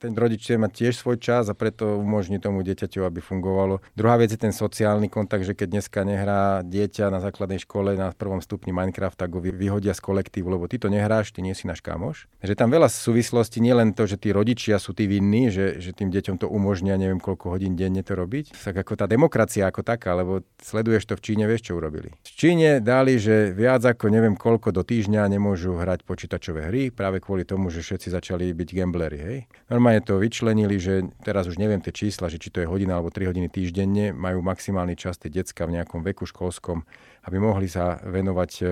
ten 0.00 0.16
rodič 0.16 0.48
má 0.56 0.72
tiež 0.72 0.96
svoj 0.96 1.20
čas 1.20 1.52
a 1.52 1.54
preto 1.54 2.00
umožní 2.00 2.40
tomu 2.40 2.64
dieťaťu, 2.64 3.04
aby 3.04 3.20
fungovalo. 3.20 3.84
Druhá 3.92 4.16
vec 4.16 4.32
je 4.32 4.40
ten 4.40 4.50
sociálny 4.50 5.12
kontakt, 5.12 5.44
že 5.44 5.52
keď 5.52 5.68
dneska 5.76 6.00
nehrá 6.08 6.64
dieťa 6.64 7.12
na 7.12 7.20
základnej 7.20 7.60
škole 7.60 8.00
na 8.00 8.16
prvom 8.16 8.40
stupni 8.40 8.72
Minecraft, 8.72 9.20
tak 9.20 9.36
ho 9.36 9.44
vyhodia 9.44 9.92
z 9.92 10.00
kolektívu, 10.00 10.48
lebo 10.48 10.64
ty 10.64 10.80
to 10.80 10.88
nehráš, 10.88 11.36
ty 11.36 11.44
nie 11.44 11.52
si 11.52 11.68
náš 11.68 11.84
kamoš. 11.84 12.24
Že 12.40 12.56
tam 12.56 12.72
veľa 12.72 12.88
súvislostí, 12.88 13.60
nielen 13.60 13.92
to, 13.92 14.08
že 14.08 14.16
tí 14.16 14.32
rodičia 14.32 14.80
sú 14.80 14.96
tí 14.96 15.04
vinní, 15.04 15.52
že, 15.52 15.76
že 15.76 15.92
tým 15.92 16.08
deťom 16.08 16.40
to 16.40 16.46
umožňa 16.48 16.96
neviem 16.96 17.20
koľko 17.20 17.52
hodín 17.52 17.76
denne 17.76 18.00
to 18.00 18.16
robiť. 18.16 18.56
Tak 18.56 18.80
ako 18.86 18.96
tá 18.96 19.04
demokracia 19.04 19.66
ako 19.66 19.84
taká, 19.84 20.16
lebo 20.16 20.40
sleduješ 20.62 21.10
to 21.10 21.14
v 21.18 21.24
Číne, 21.28 21.44
vieš 21.44 21.68
čo 21.68 21.76
urobili. 21.76 22.14
V 22.22 22.32
Číne 22.32 22.78
dali, 22.78 23.18
že 23.18 23.50
viac 23.50 23.82
ako 23.82 24.08
neviem 24.08 24.38
koľko 24.38 24.72
do 24.72 24.80
týždňa 24.86 25.26
nemôžu 25.28 25.76
hrať 25.76 26.06
počítačové 26.06 26.70
hry, 26.70 26.88
práve 26.94 27.18
kvôli 27.18 27.42
tomu, 27.42 27.68
že 27.68 27.82
všetci 27.82 28.14
začali 28.14 28.54
byť 28.54 28.68
gamblery. 28.70 29.18
Hej? 29.18 29.38
Normálne 29.66 29.89
normálne 29.90 30.06
to 30.06 30.22
vyčlenili, 30.22 30.78
že 30.78 31.02
teraz 31.26 31.50
už 31.50 31.58
neviem 31.58 31.82
tie 31.82 31.90
čísla, 31.90 32.30
že 32.30 32.38
či 32.38 32.54
to 32.54 32.62
je 32.62 32.70
hodina 32.70 32.94
alebo 32.94 33.10
3 33.10 33.26
hodiny 33.26 33.50
týždenne, 33.50 34.14
majú 34.14 34.38
maximálny 34.38 34.94
čas 34.94 35.18
tie 35.18 35.34
decka 35.34 35.66
v 35.66 35.82
nejakom 35.82 36.06
veku 36.06 36.30
školskom, 36.30 36.86
aby 37.26 37.36
mohli 37.42 37.66
sa 37.66 37.98
venovať 38.06 38.50
e, 38.62 38.64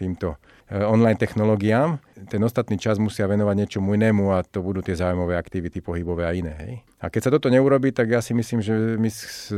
týmto 0.00 0.40
online 0.72 1.20
technológiám. 1.20 2.00
Ten 2.32 2.40
ostatný 2.40 2.80
čas 2.80 2.96
musia 2.96 3.28
venovať 3.28 3.54
niečomu 3.66 3.92
inému 3.92 4.32
a 4.32 4.40
to 4.40 4.64
budú 4.64 4.80
tie 4.80 4.96
zájmové 4.96 5.36
aktivity 5.36 5.84
pohybové 5.84 6.24
a 6.24 6.32
iné. 6.32 6.54
Hej. 6.56 6.72
A 7.02 7.12
keď 7.12 7.20
sa 7.28 7.30
toto 7.34 7.52
neurobi, 7.52 7.92
tak 7.92 8.08
ja 8.08 8.24
si 8.24 8.32
myslím, 8.32 8.64
že 8.64 8.72
my 8.96 9.10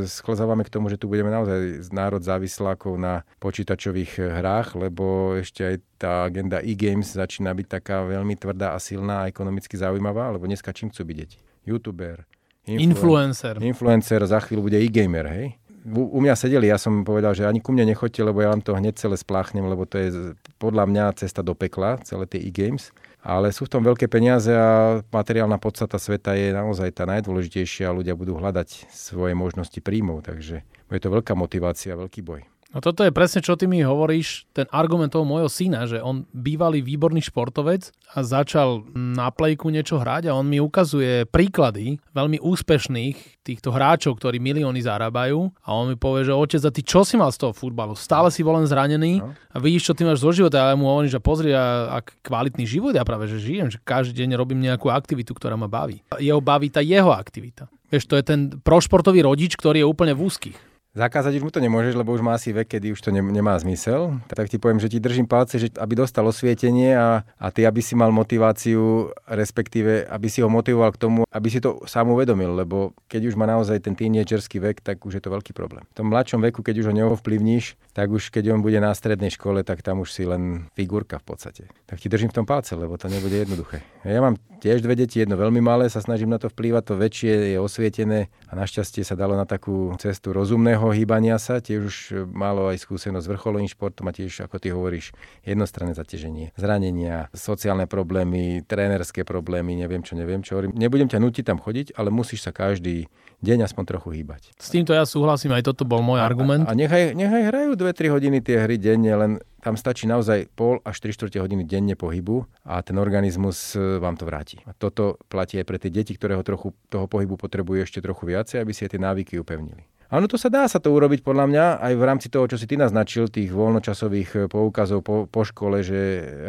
sklzávame 0.08 0.66
k 0.66 0.72
tomu, 0.72 0.90
že 0.90 0.98
tu 0.98 1.06
budeme 1.06 1.30
naozaj 1.30 1.86
národ 1.94 2.24
závislákov 2.24 2.98
na 2.98 3.22
počítačových 3.38 4.42
hrách, 4.42 4.74
lebo 4.74 5.36
ešte 5.38 5.62
aj 5.62 5.76
tá 6.00 6.12
agenda 6.26 6.58
e-games 6.64 7.14
začína 7.14 7.52
byť 7.54 7.66
taká 7.68 8.02
veľmi 8.08 8.34
tvrdá 8.34 8.74
a 8.74 8.82
silná 8.82 9.22
a 9.22 9.28
ekonomicky 9.30 9.76
zaujímavá, 9.76 10.32
lebo 10.34 10.48
dneska 10.48 10.72
čím 10.72 10.90
chcú 10.90 11.04
byť 11.04 11.16
deti? 11.20 11.38
YouTuber, 11.68 12.24
influencer. 12.64 13.60
Influencer, 13.60 14.24
za 14.24 14.40
chvíľu 14.40 14.72
bude 14.72 14.80
e-gamer, 14.80 15.28
hej? 15.28 15.46
U, 15.84 16.16
u 16.16 16.18
mňa 16.24 16.32
sedeli, 16.32 16.72
ja 16.72 16.80
som 16.80 17.04
povedal, 17.04 17.36
že 17.36 17.44
ani 17.44 17.60
ku 17.60 17.68
mne 17.68 17.84
nechoďte, 17.92 18.24
lebo 18.24 18.40
ja 18.40 18.48
vám 18.48 18.64
to 18.64 18.72
hneď 18.72 18.96
celé 18.96 19.20
spláchnem, 19.20 19.68
lebo 19.68 19.84
to 19.84 20.00
je 20.00 20.08
podľa 20.56 20.88
mňa 20.88 21.04
cesta 21.20 21.44
do 21.44 21.52
pekla, 21.52 22.00
celé 22.08 22.24
tie 22.24 22.40
e-games. 22.40 22.88
Ale 23.24 23.52
sú 23.52 23.64
v 23.64 23.72
tom 23.72 23.82
veľké 23.84 24.04
peniaze 24.08 24.52
a 24.52 25.00
materiálna 25.08 25.56
podstata 25.56 25.96
sveta 25.96 26.36
je 26.36 26.52
naozaj 26.52 26.92
tá 26.92 27.08
najdôležitejšia 27.08 27.88
a 27.88 27.96
ľudia 27.96 28.12
budú 28.12 28.36
hľadať 28.36 28.92
svoje 28.92 29.32
možnosti 29.32 29.80
príjmov, 29.80 30.24
takže 30.28 30.60
je 30.64 31.00
to 31.00 31.08
veľká 31.08 31.32
motivácia, 31.32 31.96
veľký 31.96 32.20
boj. 32.20 32.44
No 32.74 32.82
toto 32.82 33.06
je 33.06 33.14
presne, 33.14 33.38
čo 33.38 33.54
ty 33.54 33.70
mi 33.70 33.86
hovoríš, 33.86 34.50
ten 34.50 34.66
argument 34.74 35.14
toho 35.14 35.22
môjho 35.22 35.46
syna, 35.46 35.86
že 35.86 36.02
on 36.02 36.26
bývalý 36.34 36.82
výborný 36.82 37.22
športovec 37.22 37.94
a 38.18 38.26
začal 38.26 38.82
na 38.98 39.30
plejku 39.30 39.70
niečo 39.70 40.02
hrať 40.02 40.26
a 40.26 40.34
on 40.34 40.50
mi 40.50 40.58
ukazuje 40.58 41.22
príklady 41.30 42.02
veľmi 42.10 42.42
úspešných 42.42 43.46
týchto 43.46 43.70
hráčov, 43.70 44.18
ktorí 44.18 44.42
milióny 44.42 44.82
zarábajú 44.82 45.54
a 45.62 45.68
on 45.70 45.94
mi 45.94 45.96
povie, 45.96 46.26
že 46.26 46.34
otec, 46.34 46.62
a 46.66 46.74
ty 46.74 46.82
čo 46.82 47.06
si 47.06 47.14
mal 47.14 47.30
z 47.30 47.46
toho 47.46 47.54
futbalu? 47.54 47.94
Stále 47.94 48.34
si 48.34 48.42
volen 48.42 48.66
zranený 48.66 49.22
no. 49.22 49.38
a 49.38 49.56
vidíš, 49.62 49.92
čo 49.92 49.94
ty 49.94 50.02
máš 50.02 50.26
zo 50.26 50.34
života 50.34 50.66
a 50.66 50.74
ja 50.74 50.76
mu 50.76 50.90
hovorím, 50.90 51.14
že 51.14 51.22
pozri, 51.22 51.54
a, 51.54 51.94
ak 52.02 52.26
kvalitný 52.26 52.66
život, 52.66 52.90
ja 52.90 53.06
práve, 53.06 53.30
že 53.30 53.38
žijem, 53.38 53.70
že 53.70 53.78
každý 53.78 54.26
deň 54.26 54.34
robím 54.34 54.58
nejakú 54.58 54.90
aktivitu, 54.90 55.30
ktorá 55.30 55.54
ma 55.54 55.70
baví. 55.70 56.02
Jeho 56.18 56.42
baví 56.42 56.74
tá 56.74 56.82
jeho 56.82 57.14
aktivita. 57.14 57.70
Vieš, 57.94 58.10
to 58.10 58.18
je 58.18 58.24
ten 58.26 58.40
prošportový 58.66 59.22
rodič, 59.22 59.54
ktorý 59.54 59.86
je 59.86 59.86
úplne 59.86 60.18
v 60.18 60.26
úzkých. 60.26 60.73
Zakázať 60.94 61.42
už 61.42 61.42
mu 61.42 61.50
to 61.50 61.58
nemôžeš, 61.58 61.98
lebo 61.98 62.14
už 62.14 62.22
má 62.22 62.38
asi 62.38 62.54
vek, 62.54 62.78
kedy 62.78 62.94
už 62.94 63.02
to 63.02 63.10
ne, 63.10 63.18
nemá 63.18 63.58
zmysel. 63.58 64.22
Tak 64.30 64.46
ti 64.46 64.62
poviem, 64.62 64.78
že 64.78 64.86
ti 64.86 65.02
držím 65.02 65.26
palce, 65.26 65.58
že 65.58 65.74
aby 65.74 65.98
dostal 65.98 66.22
osvietenie 66.22 66.94
a, 66.94 67.26
a 67.34 67.46
ty, 67.50 67.66
aby 67.66 67.82
si 67.82 67.98
mal 67.98 68.14
motiváciu, 68.14 69.10
respektíve, 69.26 70.06
aby 70.06 70.30
si 70.30 70.38
ho 70.38 70.46
motivoval 70.46 70.94
k 70.94 71.02
tomu, 71.02 71.20
aby 71.34 71.50
si 71.50 71.58
to 71.58 71.82
sám 71.90 72.14
uvedomil, 72.14 72.54
lebo 72.54 72.94
keď 73.10 73.26
už 73.26 73.34
má 73.34 73.42
naozaj 73.42 73.82
ten 73.82 73.98
tínedžerský 73.98 74.62
vek, 74.62 74.86
tak 74.86 75.02
už 75.02 75.18
je 75.18 75.22
to 75.26 75.34
veľký 75.34 75.50
problém. 75.50 75.82
V 75.90 75.98
tom 75.98 76.14
mladšom 76.14 76.38
veku, 76.46 76.62
keď 76.62 76.86
už 76.86 76.88
ho 76.90 76.94
neovplyvníš, 76.94 77.74
tak 77.90 78.14
už 78.14 78.30
keď 78.30 78.54
on 78.54 78.62
bude 78.62 78.78
na 78.78 78.94
strednej 78.94 79.34
škole, 79.34 79.66
tak 79.66 79.82
tam 79.82 79.98
už 79.98 80.14
si 80.14 80.22
len 80.22 80.70
figurka 80.78 81.18
v 81.18 81.26
podstate. 81.26 81.62
Tak 81.90 81.98
ti 81.98 82.06
držím 82.06 82.30
v 82.30 82.38
tom 82.38 82.46
palce, 82.46 82.78
lebo 82.78 82.94
to 82.94 83.10
nebude 83.10 83.34
jednoduché. 83.34 83.82
Ja 84.06 84.22
mám 84.22 84.38
tiež 84.64 84.80
dve 84.80 84.96
deti, 84.96 85.20
jedno 85.20 85.36
veľmi 85.36 85.60
malé, 85.60 85.92
sa 85.92 86.00
snažím 86.00 86.32
na 86.32 86.40
to 86.40 86.48
vplývať, 86.48 86.82
to 86.88 86.94
väčšie 86.96 87.32
je 87.52 87.58
osvietené 87.60 88.32
a 88.48 88.52
našťastie 88.56 89.04
sa 89.04 89.12
dalo 89.12 89.36
na 89.36 89.44
takú 89.44 89.92
cestu 90.00 90.32
rozumného 90.32 90.88
hýbania 90.88 91.36
sa, 91.36 91.60
tiež 91.60 91.80
už 91.84 91.96
malo 92.32 92.72
aj 92.72 92.80
skúsenosť 92.80 93.28
s 93.28 93.32
vrcholovým 93.36 93.68
športom 93.68 94.08
a 94.08 94.16
tiež, 94.16 94.48
ako 94.48 94.56
ty 94.56 94.72
hovoríš, 94.72 95.12
jednostranné 95.44 95.92
zaťaženie, 95.92 96.56
zranenia, 96.56 97.28
sociálne 97.36 97.84
problémy, 97.84 98.64
trénerské 98.64 99.28
problémy, 99.28 99.76
neviem 99.76 100.00
čo, 100.00 100.16
neviem 100.16 100.40
čo. 100.40 100.64
Nebudem 100.64 101.12
ťa 101.12 101.20
nutiť 101.20 101.44
tam 101.44 101.60
chodiť, 101.60 101.92
ale 102.00 102.08
musíš 102.08 102.48
sa 102.48 102.56
každý 102.56 103.12
deň 103.44 103.68
aspoň 103.68 103.84
trochu 103.84 104.08
hýbať. 104.16 104.56
S 104.56 104.72
týmto 104.72 104.96
ja 104.96 105.04
súhlasím, 105.04 105.52
aj 105.52 105.68
toto 105.68 105.84
bol 105.84 106.00
môj 106.00 106.18
a, 106.18 106.26
argument. 106.26 106.64
A, 106.64 106.72
a 106.72 106.76
nechaj, 106.76 107.12
nechaj 107.12 107.52
hrajú 107.52 107.76
2-3 107.76 108.14
hodiny 108.16 108.38
tie 108.40 108.64
hry 108.64 108.80
denne, 108.80 109.12
len 109.12 109.32
tam 109.60 109.76
stačí 109.76 110.08
naozaj 110.08 110.48
pol 110.56 110.80
až 110.84 111.00
3 111.00 111.16
čtvrte 111.16 111.38
hodiny 111.40 111.64
denne 111.64 111.96
pohybu 111.96 112.44
a 112.64 112.80
ten 112.84 112.96
organizmus 113.00 113.76
e, 113.76 114.00
vám 114.00 114.16
to 114.16 114.28
vráti. 114.28 114.60
A 114.68 114.76
toto 114.76 115.20
platí 115.28 115.56
aj 115.60 115.66
pre 115.68 115.76
tie 115.80 115.88
deti, 115.88 116.12
ktoré 116.16 116.36
ho 116.36 116.44
trochu, 116.44 116.72
toho 116.88 117.08
pohybu 117.08 117.36
potrebujú 117.40 117.84
ešte 117.84 118.04
trochu 118.04 118.28
viacej, 118.28 118.60
aby 118.60 118.72
si 118.76 118.88
tie 118.88 119.00
návyky 119.00 119.40
upevnili. 119.40 119.88
Áno, 120.12 120.28
to 120.28 120.36
sa 120.36 120.52
dá 120.52 120.68
sa 120.68 120.82
to 120.82 120.92
urobiť 120.92 121.24
podľa 121.24 121.46
mňa 121.48 121.64
aj 121.80 121.92
v 121.96 122.02
rámci 122.04 122.28
toho, 122.28 122.44
čo 122.44 122.60
si 122.60 122.68
ty 122.68 122.76
naznačil, 122.76 123.32
tých 123.32 123.48
voľnočasových 123.54 124.30
eh, 124.36 124.40
poukazov 124.50 125.00
po, 125.00 125.24
po 125.24 125.42
škole, 125.46 125.80
že 125.80 126.00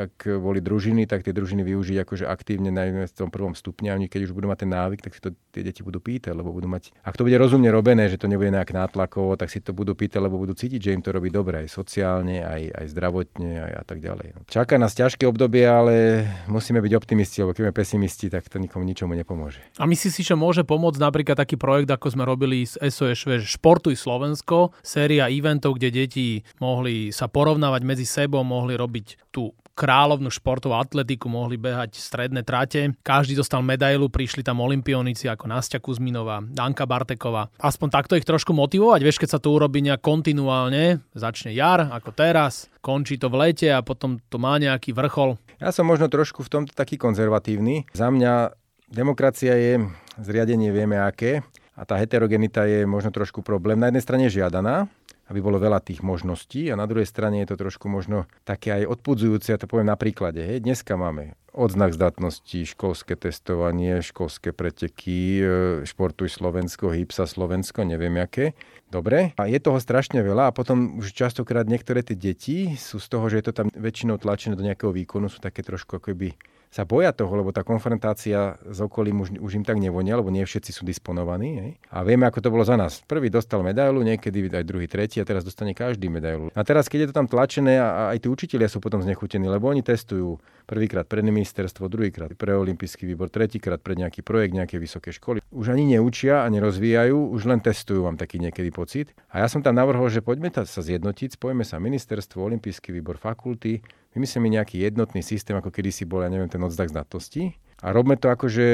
ak 0.09 0.39
boli 0.39 0.59
družiny, 0.59 1.07
tak 1.07 1.23
tie 1.23 1.31
družiny 1.35 1.63
využiť 1.63 1.97
akože 2.03 2.25
aktívne 2.27 2.71
najmä 2.71 3.07
v 3.07 3.13
tom 3.13 3.29
prvom 3.31 3.53
stupni 3.53 3.91
a 3.91 3.95
oni 3.95 4.07
keď 4.11 4.31
už 4.31 4.35
budú 4.35 4.47
mať 4.51 4.65
ten 4.65 4.71
návyk, 4.71 4.99
tak 5.03 5.13
si 5.13 5.21
to 5.21 5.29
tie 5.51 5.63
deti 5.63 5.83
budú 5.83 5.99
pýtať, 5.99 6.35
lebo 6.35 6.51
budú 6.51 6.67
mať, 6.67 6.91
ak 7.05 7.15
to 7.15 7.23
bude 7.23 7.37
rozumne 7.37 7.69
robené, 7.71 8.11
že 8.11 8.19
to 8.19 8.27
nebude 8.27 8.51
nejak 8.51 8.75
nátlakovo, 8.75 9.39
tak 9.39 9.47
si 9.51 9.63
to 9.63 9.71
budú 9.71 9.95
pýtať, 9.95 10.19
lebo 10.19 10.35
budú 10.35 10.51
cítiť, 10.55 10.79
že 10.79 10.93
im 10.95 11.03
to 11.03 11.15
robí 11.15 11.31
dobre 11.31 11.63
aj 11.63 11.71
sociálne, 11.71 12.43
aj, 12.43 12.75
aj 12.75 12.85
zdravotne 12.91 13.51
aj 13.63 13.73
a 13.79 13.83
tak 13.83 14.03
ďalej. 14.03 14.27
Čaká 14.51 14.75
nás 14.75 14.91
ťažké 14.95 15.23
obdobie, 15.27 15.63
ale 15.63 16.27
musíme 16.51 16.83
byť 16.83 16.93
optimisti, 16.95 17.39
lebo 17.43 17.55
keď 17.55 17.71
sme 17.71 17.73
pesimisti, 17.73 18.27
tak 18.27 18.47
to 18.51 18.59
nikomu 18.59 18.83
ničomu 18.83 19.15
nepomôže. 19.15 19.63
A 19.79 19.87
myslíš 19.87 20.11
si, 20.11 20.21
že 20.23 20.35
môže 20.35 20.67
pomôcť 20.67 20.99
napríklad 20.99 21.39
taký 21.39 21.55
projekt, 21.55 21.91
ako 21.91 22.11
sme 22.11 22.23
robili 22.27 22.67
s 22.67 22.75
SOS 22.79 23.44
Športuj 23.45 23.95
Slovensko, 23.95 24.73
séria 24.81 25.29
eventov, 25.29 25.77
kde 25.77 25.89
deti 25.93 26.41
mohli 26.57 27.13
sa 27.13 27.29
porovnávať 27.29 27.81
medzi 27.85 28.05
sebou, 28.09 28.41
mohli 28.41 28.73
robiť 28.73 29.31
tú 29.31 29.53
kráľovnú 29.75 30.31
športovú 30.31 30.79
atletiku, 30.79 31.27
mohli 31.27 31.59
behať 31.59 31.99
stredné 31.99 32.47
trate. 32.47 32.95
Každý 33.03 33.35
dostal 33.35 33.59
medailu, 33.59 34.07
prišli 34.07 34.41
tam 34.41 34.63
olimpionici 34.63 35.27
ako 35.27 35.51
Nastia 35.51 35.83
Kuzminová, 35.83 36.39
Danka 36.41 36.87
Barteková. 36.87 37.51
Aspoň 37.59 37.87
takto 37.91 38.15
ich 38.15 38.23
trošku 38.23 38.55
motivovať, 38.55 39.03
vieš, 39.03 39.19
keď 39.19 39.35
sa 39.35 39.39
to 39.43 39.51
urobí 39.51 39.83
nejak 39.83 39.99
kontinuálne, 39.99 41.03
začne 41.11 41.51
jar 41.51 41.91
ako 41.91 42.15
teraz, 42.15 42.71
končí 42.79 43.19
to 43.19 43.27
v 43.27 43.51
lete 43.51 43.67
a 43.67 43.83
potom 43.83 44.15
to 44.31 44.39
má 44.39 44.55
nejaký 44.55 44.95
vrchol. 44.95 45.35
Ja 45.59 45.75
som 45.75 45.91
možno 45.91 46.07
trošku 46.07 46.47
v 46.47 46.51
tomto 46.51 46.71
taký 46.71 46.95
konzervatívny. 46.95 47.91
Za 47.91 48.07
mňa 48.07 48.55
demokracia 48.87 49.59
je 49.59 49.83
zriadenie 50.23 50.71
vieme 50.71 50.95
aké 50.95 51.43
a 51.75 51.81
tá 51.83 51.99
heterogenita 51.99 52.63
je 52.63 52.87
možno 52.87 53.11
trošku 53.11 53.43
problém. 53.43 53.75
Na 53.75 53.91
jednej 53.91 54.03
strane 54.03 54.25
žiadaná, 54.31 54.87
aby 55.27 55.39
bolo 55.43 55.59
veľa 55.59 55.83
tých 55.83 56.05
možností 56.05 56.71
a 56.71 56.79
na 56.79 56.87
druhej 56.87 57.09
strane 57.09 57.43
je 57.43 57.51
to 57.51 57.59
trošku 57.59 57.91
možno 57.91 58.29
také 58.47 58.81
aj 58.81 58.95
odpudzujúce, 58.95 59.51
ja 59.51 59.59
to 59.59 59.67
poviem 59.67 59.91
na 59.91 59.99
príklade. 59.99 60.39
Hej. 60.39 60.63
Dneska 60.63 60.95
máme 60.95 61.35
odznak 61.55 61.95
zdatnosti, 61.95 62.67
školské 62.67 63.15
testovanie, 63.15 64.03
školské 64.03 64.51
preteky, 64.51 65.39
e, 65.39 65.43
športuj 65.87 66.29
Slovensko, 66.29 66.91
hýb 66.91 67.15
sa 67.15 67.25
Slovensko, 67.25 67.87
neviem 67.87 68.13
aké. 68.19 68.53
Dobre. 68.91 69.33
A 69.39 69.49
je 69.49 69.57
toho 69.57 69.79
strašne 69.81 70.21
veľa 70.21 70.51
a 70.51 70.55
potom 70.55 71.01
už 71.01 71.15
častokrát 71.15 71.65
niektoré 71.65 72.05
tie 72.05 72.13
deti 72.13 72.77
sú 72.77 73.01
z 73.01 73.07
toho, 73.07 73.25
že 73.31 73.41
je 73.41 73.45
to 73.49 73.53
tam 73.55 73.67
väčšinou 73.73 74.21
tlačené 74.21 74.53
do 74.53 74.63
nejakého 74.67 74.93
výkonu, 74.93 75.31
sú 75.31 75.41
také 75.41 75.65
trošku 75.65 75.97
akoby 75.97 76.37
sa 76.75 76.83
boja 76.83 77.15
toho, 77.15 77.31
lebo 77.39 77.55
tá 77.55 77.63
konfrontácia 77.63 78.59
s 78.67 78.83
okolím 78.83 79.23
už, 79.23 79.39
už 79.39 79.51
im 79.55 79.63
tak 79.63 79.79
nevonia, 79.79 80.19
lebo 80.19 80.27
nie 80.27 80.43
všetci 80.43 80.75
sú 80.75 80.83
disponovaní. 80.83 81.51
Hej? 81.55 81.71
A 81.87 82.03
vieme, 82.03 82.27
ako 82.27 82.43
to 82.43 82.51
bolo 82.51 82.67
za 82.67 82.75
nás. 82.75 82.99
Prvý 83.07 83.31
dostal 83.31 83.63
medailu, 83.63 84.03
niekedy 84.03 84.51
aj 84.51 84.67
druhý, 84.67 84.83
tretí 84.91 85.23
a 85.23 85.25
teraz 85.25 85.47
dostane 85.47 85.71
každý 85.71 86.11
medailu. 86.11 86.51
A 86.51 86.61
teraz, 86.67 86.91
keď 86.91 87.07
je 87.07 87.09
to 87.15 87.17
tam 87.23 87.31
tlačené 87.31 87.79
a, 87.79 88.11
aj 88.11 88.19
tí 88.19 88.27
učitelia 88.27 88.67
sú 88.67 88.83
potom 88.83 88.99
znechutení, 88.99 89.47
lebo 89.47 89.71
oni 89.71 89.87
testujú 89.87 90.35
Prvýkrát 90.65 91.05
pre 91.05 91.21
ministerstvo, 91.21 91.85
druhýkrát 91.85 92.33
pre 92.33 92.57
olympijský 92.57 93.05
výbor, 93.05 93.29
tretíkrát 93.29 93.77
pre 93.77 93.93
nejaký 93.93 94.25
projekt 94.25 94.57
nejakej 94.57 94.79
vysoké 94.81 95.09
školy. 95.13 95.37
Už 95.53 95.69
ani 95.69 95.85
neučia 95.85 96.41
a 96.41 96.49
nerozvíjajú, 96.49 97.13
už 97.37 97.45
len 97.45 97.61
testujú, 97.61 98.01
mám 98.01 98.17
taký 98.17 98.41
niekedy 98.41 98.73
pocit. 98.73 99.13
A 99.29 99.45
ja 99.45 99.47
som 99.47 99.61
tam 99.61 99.77
navrhol, 99.77 100.09
že 100.09 100.25
poďme 100.25 100.49
sa 100.49 100.65
zjednotiť, 100.65 101.37
spojme 101.37 101.61
sa 101.61 101.77
ministerstvo, 101.77 102.41
olympijský 102.41 102.97
výbor, 102.97 103.21
fakulty, 103.21 103.85
vymyslíme 104.15 104.47
nejaký 104.47 104.81
jednotný 104.81 105.19
systém, 105.19 105.53
ako 105.53 105.69
kedysi 105.69 106.07
bol, 106.07 106.23
ja 106.23 106.31
neviem, 106.31 106.47
ten 106.47 106.63
odzdak 106.63 106.89
znatosti. 106.89 107.59
A 107.83 107.91
robme 107.91 108.15
to 108.15 108.31
ako, 108.31 108.47
že 108.47 108.67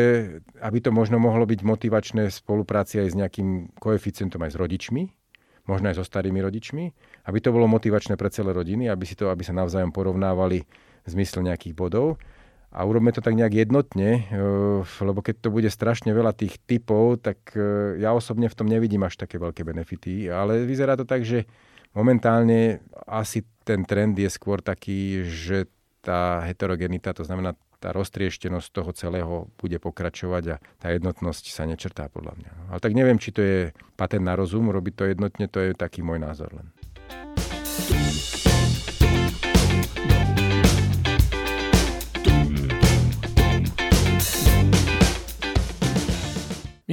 aby 0.62 0.78
to 0.80 0.94
možno 0.94 1.18
mohlo 1.18 1.44
byť 1.50 1.66
motivačné 1.66 2.30
v 2.30 2.34
spolupráci 2.34 3.02
aj 3.02 3.08
s 3.12 3.16
nejakým 3.18 3.74
koeficientom 3.82 4.40
aj 4.46 4.54
s 4.54 4.58
rodičmi, 4.62 5.04
možno 5.66 5.90
aj 5.90 5.98
so 5.98 6.06
starými 6.06 6.38
rodičmi, 6.38 6.84
aby 7.26 7.38
to 7.42 7.50
bolo 7.50 7.66
motivačné 7.66 8.14
pre 8.16 8.30
celé 8.30 8.54
rodiny, 8.54 8.88
aby, 8.88 9.04
si 9.04 9.18
to, 9.18 9.34
aby 9.34 9.42
sa 9.42 9.58
navzájom 9.58 9.90
porovnávali 9.90 10.64
v 11.02 11.10
zmysle 11.10 11.42
nejakých 11.42 11.74
bodov. 11.74 12.22
A 12.72 12.88
urobme 12.88 13.12
to 13.12 13.20
tak 13.20 13.36
nejak 13.36 13.68
jednotne, 13.68 14.32
eh, 14.32 15.04
lebo 15.04 15.20
keď 15.20 15.44
to 15.44 15.50
bude 15.52 15.68
strašne 15.68 16.16
veľa 16.16 16.32
tých 16.32 16.56
typov, 16.64 17.20
tak 17.20 17.52
eh, 17.58 18.00
ja 18.00 18.16
osobne 18.16 18.48
v 18.48 18.56
tom 18.56 18.70
nevidím 18.70 19.04
až 19.04 19.20
také 19.20 19.42
veľké 19.42 19.68
benefity. 19.68 20.32
Ale 20.32 20.64
vyzerá 20.64 20.96
to 20.96 21.04
tak, 21.04 21.28
že 21.28 21.50
momentálne 21.96 22.82
asi 23.08 23.44
ten 23.62 23.86
trend 23.86 24.18
je 24.18 24.30
skôr 24.32 24.64
taký, 24.64 25.28
že 25.28 25.70
tá 26.02 26.42
heterogenita, 26.44 27.14
to 27.14 27.22
znamená 27.22 27.54
tá 27.82 27.90
roztrieštenosť 27.90 28.68
toho 28.70 28.92
celého 28.94 29.34
bude 29.58 29.82
pokračovať 29.82 30.44
a 30.54 30.56
tá 30.78 30.94
jednotnosť 30.94 31.50
sa 31.50 31.66
nečrtá 31.66 32.14
podľa 32.14 32.38
mňa. 32.38 32.52
Ale 32.70 32.80
tak 32.80 32.94
neviem, 32.94 33.18
či 33.18 33.34
to 33.34 33.42
je 33.42 33.60
patent 33.98 34.22
na 34.22 34.38
rozum, 34.38 34.70
robiť 34.70 34.94
to 34.94 35.04
jednotne, 35.10 35.46
to 35.50 35.60
je 35.66 35.72
taký 35.74 36.06
môj 36.06 36.22
názor 36.22 36.54
len. 36.54 36.70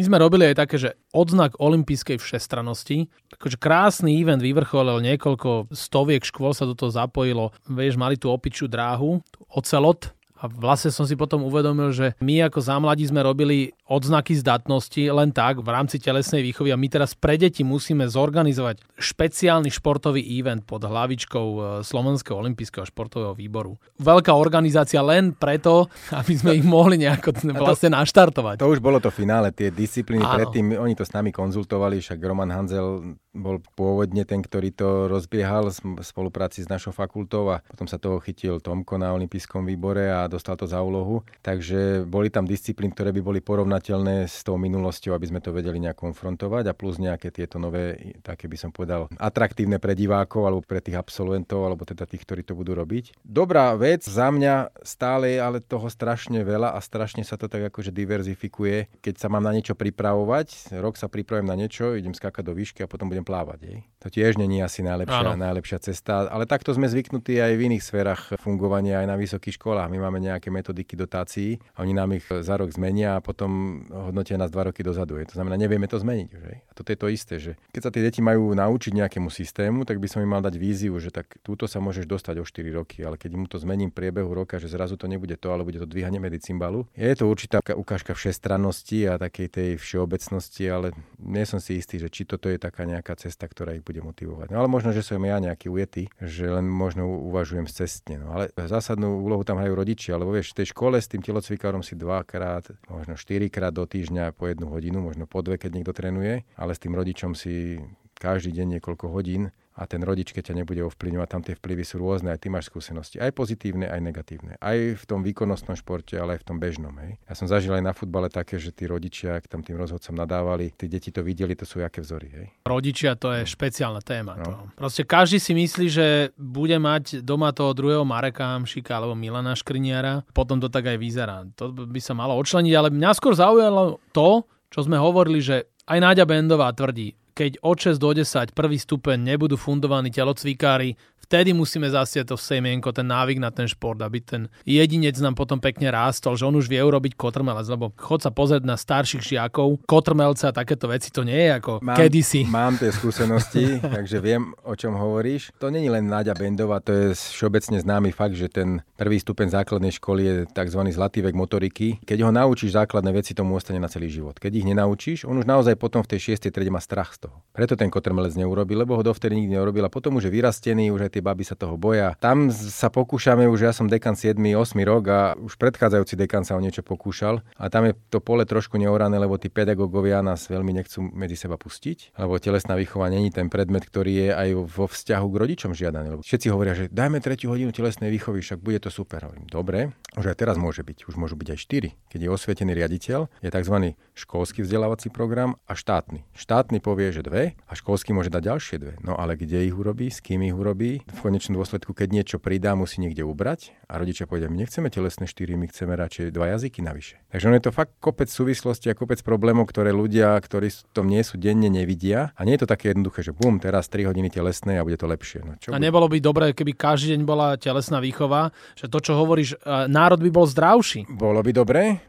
Sme 0.08 0.18
robili 0.18 0.48
aj 0.48 0.56
také, 0.64 0.76
že 0.80 0.96
odznak 1.12 1.60
olympijskej 1.60 2.18
všestranosti. 2.18 3.12
Takže 3.30 3.60
krásny 3.60 4.16
event 4.18 4.40
vyvrcholil, 4.40 5.04
niekoľko 5.04 5.70
stoviek 5.70 6.24
škôl 6.24 6.56
sa 6.56 6.64
do 6.64 6.74
toho 6.74 6.88
zapojilo. 6.88 7.52
Vieš, 7.68 8.00
mali 8.00 8.16
tú 8.16 8.32
opičú 8.32 8.66
dráhu, 8.66 9.20
ocelot, 9.52 10.16
a 10.38 10.46
vlastne 10.46 10.94
som 10.94 11.02
si 11.02 11.18
potom 11.18 11.42
uvedomil, 11.42 11.90
že 11.90 12.14
my 12.22 12.46
ako 12.46 12.62
zámladí 12.62 13.10
sme 13.10 13.26
robili 13.26 13.74
odznaky 13.90 14.38
zdatnosti 14.38 15.02
len 15.10 15.34
tak 15.34 15.58
v 15.58 15.68
rámci 15.68 15.98
telesnej 15.98 16.46
výchovy 16.46 16.70
a 16.70 16.78
my 16.78 16.86
teraz 16.86 17.18
pre 17.18 17.34
deti 17.34 17.66
musíme 17.66 18.06
zorganizovať 18.06 18.78
špeciálny 18.94 19.66
športový 19.74 20.22
event 20.38 20.62
pod 20.62 20.86
hlavičkou 20.86 21.46
e, 21.48 21.60
Slovenského 21.82 22.38
olympijského 22.38 22.86
športového 22.86 23.34
výboru. 23.34 23.74
Veľká 23.98 24.30
organizácia 24.30 25.02
len 25.02 25.34
preto, 25.34 25.90
aby 26.14 26.34
sme 26.38 26.54
ich 26.54 26.66
mohli 26.66 27.02
nejako 27.02 27.34
vlastne 27.58 27.98
naštartovať. 27.98 28.62
To 28.62 28.70
už 28.70 28.78
bolo 28.78 29.02
to 29.02 29.10
finále, 29.10 29.50
tie 29.50 29.74
disciplíny 29.74 30.22
Áno. 30.22 30.38
predtým, 30.38 30.78
oni 30.78 30.94
to 30.94 31.02
s 31.02 31.10
nami 31.10 31.34
konzultovali, 31.34 31.98
však 31.98 32.18
Roman 32.22 32.54
Hanzel 32.54 33.18
bol 33.34 33.62
pôvodne 33.74 34.22
ten, 34.22 34.42
ktorý 34.42 34.70
to 34.74 34.88
rozbiehal 35.06 35.70
v 35.70 36.02
spolupráci 36.02 36.62
s 36.62 36.68
našou 36.68 36.90
fakultou 36.92 37.48
a 37.54 37.62
potom 37.64 37.86
sa 37.86 37.96
toho 37.96 38.18
chytil 38.20 38.58
Tomko 38.58 38.98
na 38.98 39.14
olympijskom 39.14 39.64
výbore 39.64 40.10
a 40.10 40.27
dostal 40.28 40.54
to 40.54 40.68
za 40.68 40.78
úlohu. 40.84 41.24
Takže 41.42 42.04
boli 42.04 42.28
tam 42.28 42.44
disciplíny, 42.44 42.92
ktoré 42.92 43.10
by 43.16 43.20
boli 43.24 43.40
porovnateľné 43.42 44.28
s 44.28 44.44
tou 44.44 44.60
minulosťou, 44.60 45.16
aby 45.16 45.26
sme 45.26 45.40
to 45.40 45.50
vedeli 45.50 45.80
nejak 45.82 45.98
konfrontovať 45.98 46.70
a 46.70 46.76
plus 46.76 47.00
nejaké 47.00 47.32
tieto 47.32 47.56
nové, 47.56 48.14
také 48.22 48.46
by 48.46 48.56
som 48.60 48.70
povedal, 48.70 49.08
atraktívne 49.16 49.80
pre 49.80 49.96
divákov 49.96 50.44
alebo 50.44 50.62
pre 50.62 50.84
tých 50.84 51.00
absolventov 51.00 51.64
alebo 51.64 51.88
teda 51.88 52.04
tých, 52.04 52.22
ktorí 52.22 52.44
to 52.44 52.52
budú 52.52 52.76
robiť. 52.76 53.16
Dobrá 53.24 53.72
vec, 53.74 54.04
za 54.04 54.28
mňa 54.28 54.84
stále 54.84 55.34
je 55.34 55.38
ale 55.40 55.58
toho 55.64 55.88
strašne 55.88 56.44
veľa 56.44 56.76
a 56.76 56.78
strašne 56.84 57.24
sa 57.24 57.40
to 57.40 57.48
tak 57.48 57.72
akože 57.72 57.90
diverzifikuje. 57.90 59.00
Keď 59.00 59.14
sa 59.16 59.32
mám 59.32 59.42
na 59.42 59.56
niečo 59.56 59.72
pripravovať, 59.72 60.76
rok 60.78 61.00
sa 61.00 61.08
pripravujem 61.08 61.48
na 61.48 61.56
niečo, 61.56 61.96
idem 61.96 62.12
skákať 62.12 62.44
do 62.44 62.52
výšky 62.52 62.84
a 62.84 62.90
potom 62.90 63.08
budem 63.08 63.24
plávať. 63.24 63.58
Jej. 63.64 63.78
To 64.04 64.08
tiež 64.12 64.36
není 64.36 64.60
asi 64.60 64.84
najlepšia, 64.84 65.34
najlepšia 65.34 65.78
cesta, 65.82 66.28
ale 66.28 66.44
takto 66.44 66.70
sme 66.74 66.86
zvyknutí 66.90 67.38
aj 67.38 67.52
v 67.56 67.64
iných 67.72 67.82
sférach 67.84 68.22
fungovania, 68.38 69.02
aj 69.02 69.08
na 69.08 69.16
vysokých 69.16 69.56
školách. 69.56 69.90
My 69.90 69.98
máme 70.02 70.17
nejaké 70.18 70.50
metodiky 70.52 70.94
dotácií 70.94 71.58
a 71.74 71.82
oni 71.82 71.94
nám 71.94 72.14
ich 72.18 72.26
za 72.26 72.54
rok 72.58 72.70
zmenia 72.74 73.18
a 73.18 73.24
potom 73.24 73.82
hodnotia 73.88 74.36
nás 74.36 74.52
dva 74.52 74.70
roky 74.70 74.82
dozadu. 74.82 75.16
Je. 75.18 75.30
To 75.32 75.38
znamená, 75.40 75.56
nevieme 75.56 75.86
to 75.88 75.98
zmeniť. 75.98 76.28
Že? 76.30 76.52
Toto 76.78 76.94
je 76.94 76.98
to 77.02 77.10
isté, 77.10 77.34
že 77.42 77.52
keď 77.74 77.80
sa 77.82 77.90
tie 77.90 78.06
deti 78.06 78.22
majú 78.22 78.54
naučiť 78.54 78.94
nejakému 78.94 79.34
systému, 79.34 79.82
tak 79.82 79.98
by 79.98 80.06
som 80.06 80.22
im 80.22 80.30
mal 80.30 80.38
dať 80.46 80.54
víziu, 80.54 80.94
že 81.02 81.10
tak 81.10 81.42
túto 81.42 81.66
sa 81.66 81.82
môžeš 81.82 82.06
dostať 82.06 82.38
o 82.38 82.46
4 82.46 82.78
roky, 82.78 83.02
ale 83.02 83.18
keď 83.18 83.34
mu 83.34 83.50
to 83.50 83.58
zmením 83.58 83.90
priebehu 83.90 84.30
roka, 84.30 84.62
že 84.62 84.70
zrazu 84.70 84.94
to 84.94 85.10
nebude 85.10 85.34
to, 85.42 85.50
ale 85.50 85.66
bude 85.66 85.82
to 85.82 85.90
dvíhanie 85.90 86.22
medicimbalu. 86.22 86.86
Je 86.94 87.10
to 87.18 87.26
určitá 87.26 87.58
ukážka 87.74 88.14
všestrannosti 88.14 89.10
a 89.10 89.18
takej 89.18 89.48
tej 89.50 89.70
všeobecnosti, 89.82 90.70
ale 90.70 90.94
nie 91.18 91.42
som 91.42 91.58
si 91.58 91.82
istý, 91.82 91.98
že 91.98 92.06
či 92.14 92.22
toto 92.22 92.46
je 92.46 92.62
taká 92.62 92.86
nejaká 92.86 93.18
cesta, 93.18 93.50
ktorá 93.50 93.74
ich 93.74 93.82
bude 93.82 93.98
motivovať. 93.98 94.54
No 94.54 94.62
ale 94.62 94.70
možno, 94.70 94.94
že 94.94 95.02
som 95.02 95.18
ja 95.18 95.42
nejaký 95.42 95.66
ujetý, 95.66 96.06
že 96.22 96.46
len 96.46 96.70
možno 96.70 97.10
uvažujem 97.26 97.66
cestne. 97.66 98.22
No 98.22 98.38
ale 98.38 98.54
zásadnú 98.54 99.18
úlohu 99.18 99.42
tam 99.42 99.58
hrajú 99.58 99.74
rodičia, 99.74 100.14
lebo 100.14 100.30
vieš, 100.30 100.54
v 100.54 100.62
tej 100.62 100.70
škole 100.70 100.94
s 100.94 101.10
tým 101.10 101.26
telocvikárom 101.26 101.82
si 101.82 101.98
dvakrát, 101.98 102.70
možno 102.86 103.18
štyrikrát 103.18 103.74
do 103.74 103.82
týždňa 103.82 104.36
po 104.36 104.46
jednu 104.46 104.70
hodinu, 104.70 105.02
možno 105.02 105.26
po 105.26 105.42
dve, 105.42 105.58
keď 105.58 105.70
niekto 105.74 105.96
trénuje, 105.96 106.44
ale 106.54 106.67
s 106.74 106.82
tým 106.82 106.96
rodičom 106.96 107.32
si 107.32 107.78
každý 108.18 108.50
deň 108.50 108.78
niekoľko 108.78 109.06
hodín 109.14 109.54
a 109.78 109.86
ten 109.86 110.02
rodič, 110.02 110.34
keď 110.34 110.50
ťa 110.50 110.58
nebude 110.58 110.82
ovplyvňovať, 110.90 111.28
tam 111.30 111.42
tie 111.46 111.54
vplyvy 111.54 111.86
sú 111.86 112.02
rôzne, 112.02 112.34
aj 112.34 112.42
ty 112.42 112.50
máš 112.50 112.66
skúsenosti, 112.66 113.22
aj 113.22 113.30
pozitívne, 113.30 113.86
aj 113.86 114.02
negatívne. 114.02 114.58
Aj 114.58 114.74
v 114.74 115.04
tom 115.06 115.22
výkonnostnom 115.22 115.78
športe, 115.78 116.18
ale 116.18 116.34
aj 116.34 116.42
v 116.42 116.46
tom 116.50 116.58
bežnom. 116.58 116.90
Hej. 116.98 117.22
Ja 117.30 117.34
som 117.38 117.46
zažil 117.46 117.78
aj 117.78 117.86
na 117.86 117.94
futbale 117.94 118.26
také, 118.26 118.58
že 118.58 118.74
tí 118.74 118.90
rodičia, 118.90 119.38
ak 119.38 119.46
tam 119.46 119.62
tým 119.62 119.78
rozhodcom 119.78 120.18
nadávali, 120.18 120.74
tí 120.74 120.90
deti 120.90 121.14
to 121.14 121.22
videli, 121.22 121.54
to 121.54 121.62
sú 121.62 121.78
aké 121.78 122.02
vzory. 122.02 122.26
Hej. 122.26 122.46
Rodičia 122.66 123.14
to 123.14 123.30
je 123.30 123.46
špeciálna 123.46 124.02
téma. 124.02 124.34
No. 124.42 124.44
To. 124.50 124.52
Proste 124.74 125.06
každý 125.06 125.38
si 125.38 125.54
myslí, 125.54 125.86
že 125.86 126.34
bude 126.34 126.74
mať 126.74 127.22
doma 127.22 127.54
toho 127.54 127.70
druhého 127.70 128.02
Mareka 128.02 128.58
Hamšika 128.58 128.98
alebo 128.98 129.14
Milana 129.14 129.54
Škriniara, 129.54 130.26
potom 130.34 130.58
to 130.58 130.66
tak 130.66 130.90
aj 130.90 130.98
vyzerá. 130.98 131.46
To 131.54 131.70
by 131.70 132.02
sa 132.02 132.18
malo 132.18 132.34
odčleniť, 132.34 132.74
ale 132.74 132.90
mňa 132.90 133.10
skôr 133.14 133.38
zaujalo 133.38 134.02
to, 134.10 134.42
čo 134.74 134.82
sme 134.82 134.98
hovorili, 134.98 135.38
že 135.38 135.70
aj 135.88 135.98
Náďa 135.98 136.24
Bendová 136.28 136.68
tvrdí, 136.76 137.16
keď 137.32 137.64
od 137.64 137.76
6 137.80 137.96
do 137.96 138.10
10 138.12 138.52
prvý 138.52 138.76
stupeň 138.76 139.16
nebudú 139.34 139.56
fundovaní 139.56 140.12
telocvikári, 140.12 140.94
vtedy 141.28 141.52
musíme 141.52 141.84
zasiať 141.92 142.32
to 142.32 142.36
semienko, 142.40 142.88
ten 142.88 143.04
návyk 143.04 143.36
na 143.36 143.52
ten 143.52 143.68
šport, 143.68 144.00
aby 144.00 144.24
ten 144.24 144.48
jedinec 144.64 145.20
nám 145.20 145.36
potom 145.36 145.60
pekne 145.60 145.92
rástol, 145.92 146.40
že 146.40 146.48
on 146.48 146.56
už 146.56 146.72
vie 146.72 146.80
urobiť 146.80 147.12
kotrmelec, 147.20 147.68
lebo 147.68 147.92
chod 148.00 148.24
sa 148.24 148.32
pozrieť 148.32 148.64
na 148.64 148.80
starších 148.80 149.36
žiakov, 149.36 149.84
kotrmelce 149.84 150.48
a 150.48 150.56
takéto 150.56 150.88
veci, 150.88 151.12
to 151.12 151.28
nie 151.28 151.36
je 151.36 151.50
ako 151.60 151.72
mám, 151.84 152.00
kedysi. 152.00 152.48
Mám 152.48 152.80
tie 152.80 152.88
skúsenosti, 152.88 153.76
takže 154.00 154.24
viem, 154.24 154.56
o 154.64 154.72
čom 154.72 154.96
hovoríš. 154.96 155.52
To 155.60 155.68
není 155.68 155.92
len 155.92 156.08
Náďa 156.08 156.32
Bendová, 156.32 156.80
to 156.80 156.96
je 156.96 157.06
všeobecne 157.12 157.76
známy 157.76 158.10
fakt, 158.16 158.32
že 158.32 158.48
ten 158.48 158.80
prvý 158.96 159.20
stupeň 159.20 159.52
základnej 159.52 159.92
školy 160.00 160.22
je 160.24 160.34
tzv. 160.48 160.80
zlatý 160.88 161.20
vek 161.20 161.36
motoriky. 161.36 162.00
Keď 162.08 162.18
ho 162.24 162.32
naučíš 162.32 162.72
základné 162.72 163.12
veci, 163.12 163.36
tomu 163.36 163.52
ostane 163.60 163.76
na 163.76 163.92
celý 163.92 164.08
život. 164.08 164.40
Keď 164.40 164.64
ich 164.64 164.66
nenaučíš, 164.66 165.28
on 165.28 165.36
už 165.36 165.44
naozaj 165.44 165.76
potom 165.76 166.00
v 166.00 166.16
tej 166.16 166.32
šiestej 166.32 166.48
triede 166.48 166.72
má 166.72 166.80
strach 166.80 167.12
z 167.12 167.28
toho. 167.28 167.44
Preto 167.52 167.76
ten 167.76 167.92
kotrmelec 167.92 168.32
neurobil, 168.32 168.80
lebo 168.80 168.96
ho 168.96 169.04
dovtedy 169.04 169.36
nikdy 169.36 169.60
neurobil 169.60 169.84
a 169.84 169.92
potom 169.92 170.16
už 170.16 170.30
je 170.30 170.32
vyrastený, 170.32 170.88
už 170.88 171.10
aj 171.10 171.17
tie 171.17 171.17
baby 171.20 171.44
sa 171.44 171.58
toho 171.58 171.74
boja. 171.80 172.14
Tam 172.18 172.50
sa 172.52 172.88
pokúšame, 172.88 173.46
už 173.46 173.68
ja 173.68 173.72
som 173.74 173.86
dekan 173.90 174.14
7. 174.14 174.36
8. 174.38 174.74
rok 174.84 175.02
a 175.08 175.20
už 175.38 175.58
predchádzajúci 175.58 176.14
dekan 176.14 176.42
sa 176.42 176.54
o 176.54 176.60
niečo 176.62 176.80
pokúšal 176.82 177.40
a 177.56 177.64
tam 177.68 177.90
je 177.90 177.96
to 178.08 178.18
pole 178.22 178.42
trošku 178.42 178.78
neorané, 178.78 179.18
lebo 179.18 179.36
tí 179.36 179.52
pedagógovia 179.52 180.22
nás 180.24 180.46
veľmi 180.46 180.72
nechcú 180.82 181.02
medzi 181.14 181.36
seba 181.38 181.58
pustiť, 181.58 182.16
lebo 182.18 182.38
telesná 182.38 182.78
výchova 182.78 183.10
není 183.10 183.30
ten 183.30 183.50
predmet, 183.50 183.86
ktorý 183.86 184.12
je 184.12 184.28
aj 184.34 184.48
vo 184.68 184.86
vzťahu 184.86 185.26
k 185.28 185.36
rodičom 185.36 185.72
žiadaný. 185.74 186.18
Lebo 186.18 186.22
všetci 186.24 186.46
hovoria, 186.50 186.74
že 186.74 186.90
dajme 186.90 187.18
tretiu 187.22 187.52
hodinu 187.52 187.70
telesnej 187.74 188.08
výchovy, 188.08 188.40
však 188.42 188.58
bude 188.62 188.78
to 188.82 188.90
super. 188.90 189.24
Hovorím, 189.28 189.46
dobre, 189.50 189.92
už 190.16 190.32
aj 190.32 190.36
teraz 190.38 190.56
môže 190.56 190.82
byť, 190.82 191.06
už 191.06 191.14
môžu 191.14 191.36
byť 191.36 191.48
aj 191.54 191.58
4. 191.58 192.10
Keď 192.14 192.20
je 192.24 192.30
osvietený 192.30 192.72
riaditeľ, 192.74 193.28
je 193.44 193.50
tzv. 193.50 193.76
školský 194.14 194.64
vzdelávací 194.64 195.12
program 195.12 195.60
a 195.68 195.76
štátny. 195.76 196.24
Štátny 196.34 196.78
povie, 196.80 197.12
že 197.12 197.22
dve 197.22 197.58
a 197.68 197.72
školský 197.76 198.16
môže 198.16 198.32
dať 198.32 198.42
ďalšie 198.48 198.76
dve. 198.80 198.94
No 199.04 199.18
ale 199.18 199.36
kde 199.36 199.68
ich 199.68 199.76
urobí, 199.76 200.08
s 200.08 200.24
kým 200.24 200.42
ich 200.46 200.56
urobí, 200.56 201.02
v 201.12 201.20
konečnom 201.20 201.56
dôsledku, 201.58 201.96
keď 201.96 202.08
niečo 202.12 202.36
pridá, 202.36 202.76
musí 202.76 203.00
niekde 203.00 203.24
ubrať 203.24 203.72
a 203.88 203.96
rodičia 203.96 204.28
povedia, 204.28 204.52
my 204.52 204.60
nechceme 204.60 204.92
telesné 204.92 205.24
štyri, 205.24 205.56
my 205.56 205.66
chceme 205.68 205.96
radšej 205.96 206.30
dva 206.30 206.56
jazyky 206.56 206.84
navyše. 206.84 207.18
Takže 207.32 207.44
on 207.48 207.56
je 207.56 207.64
to 207.64 207.72
fakt 207.72 207.96
kopec 207.98 208.28
súvislosti 208.28 208.92
a 208.92 208.96
kopec 208.96 209.20
problémov, 209.24 209.68
ktoré 209.68 209.92
ľudia, 209.92 210.36
ktorí 210.36 210.68
v 210.70 210.80
tom 210.92 211.08
nie 211.08 211.20
sú 211.24 211.40
denne, 211.40 211.68
nevidia. 211.72 212.36
A 212.36 212.44
nie 212.44 212.56
je 212.56 212.64
to 212.64 212.72
také 212.72 212.92
jednoduché, 212.92 213.24
že 213.24 213.32
bum, 213.32 213.60
teraz 213.60 213.88
3 213.88 214.08
hodiny 214.08 214.28
telesné 214.28 214.80
a 214.80 214.86
bude 214.86 215.00
to 215.00 215.08
lepšie. 215.08 215.40
No, 215.44 215.56
čo 215.56 215.72
a 215.72 215.80
nebolo 215.80 216.08
by 216.08 216.18
dobré, 216.20 216.46
keby 216.52 216.76
každý 216.76 217.16
deň 217.16 217.22
bola 217.24 217.56
telesná 217.56 217.98
výchova, 217.98 218.52
že 218.76 218.88
to, 218.88 219.00
čo 219.00 219.16
hovoríš, 219.16 219.56
e, 219.56 219.88
národ 219.88 220.20
by 220.20 220.30
bol 220.32 220.46
zdravší. 220.46 221.08
Bolo 221.08 221.40
by 221.40 221.50
dobre, 221.52 222.00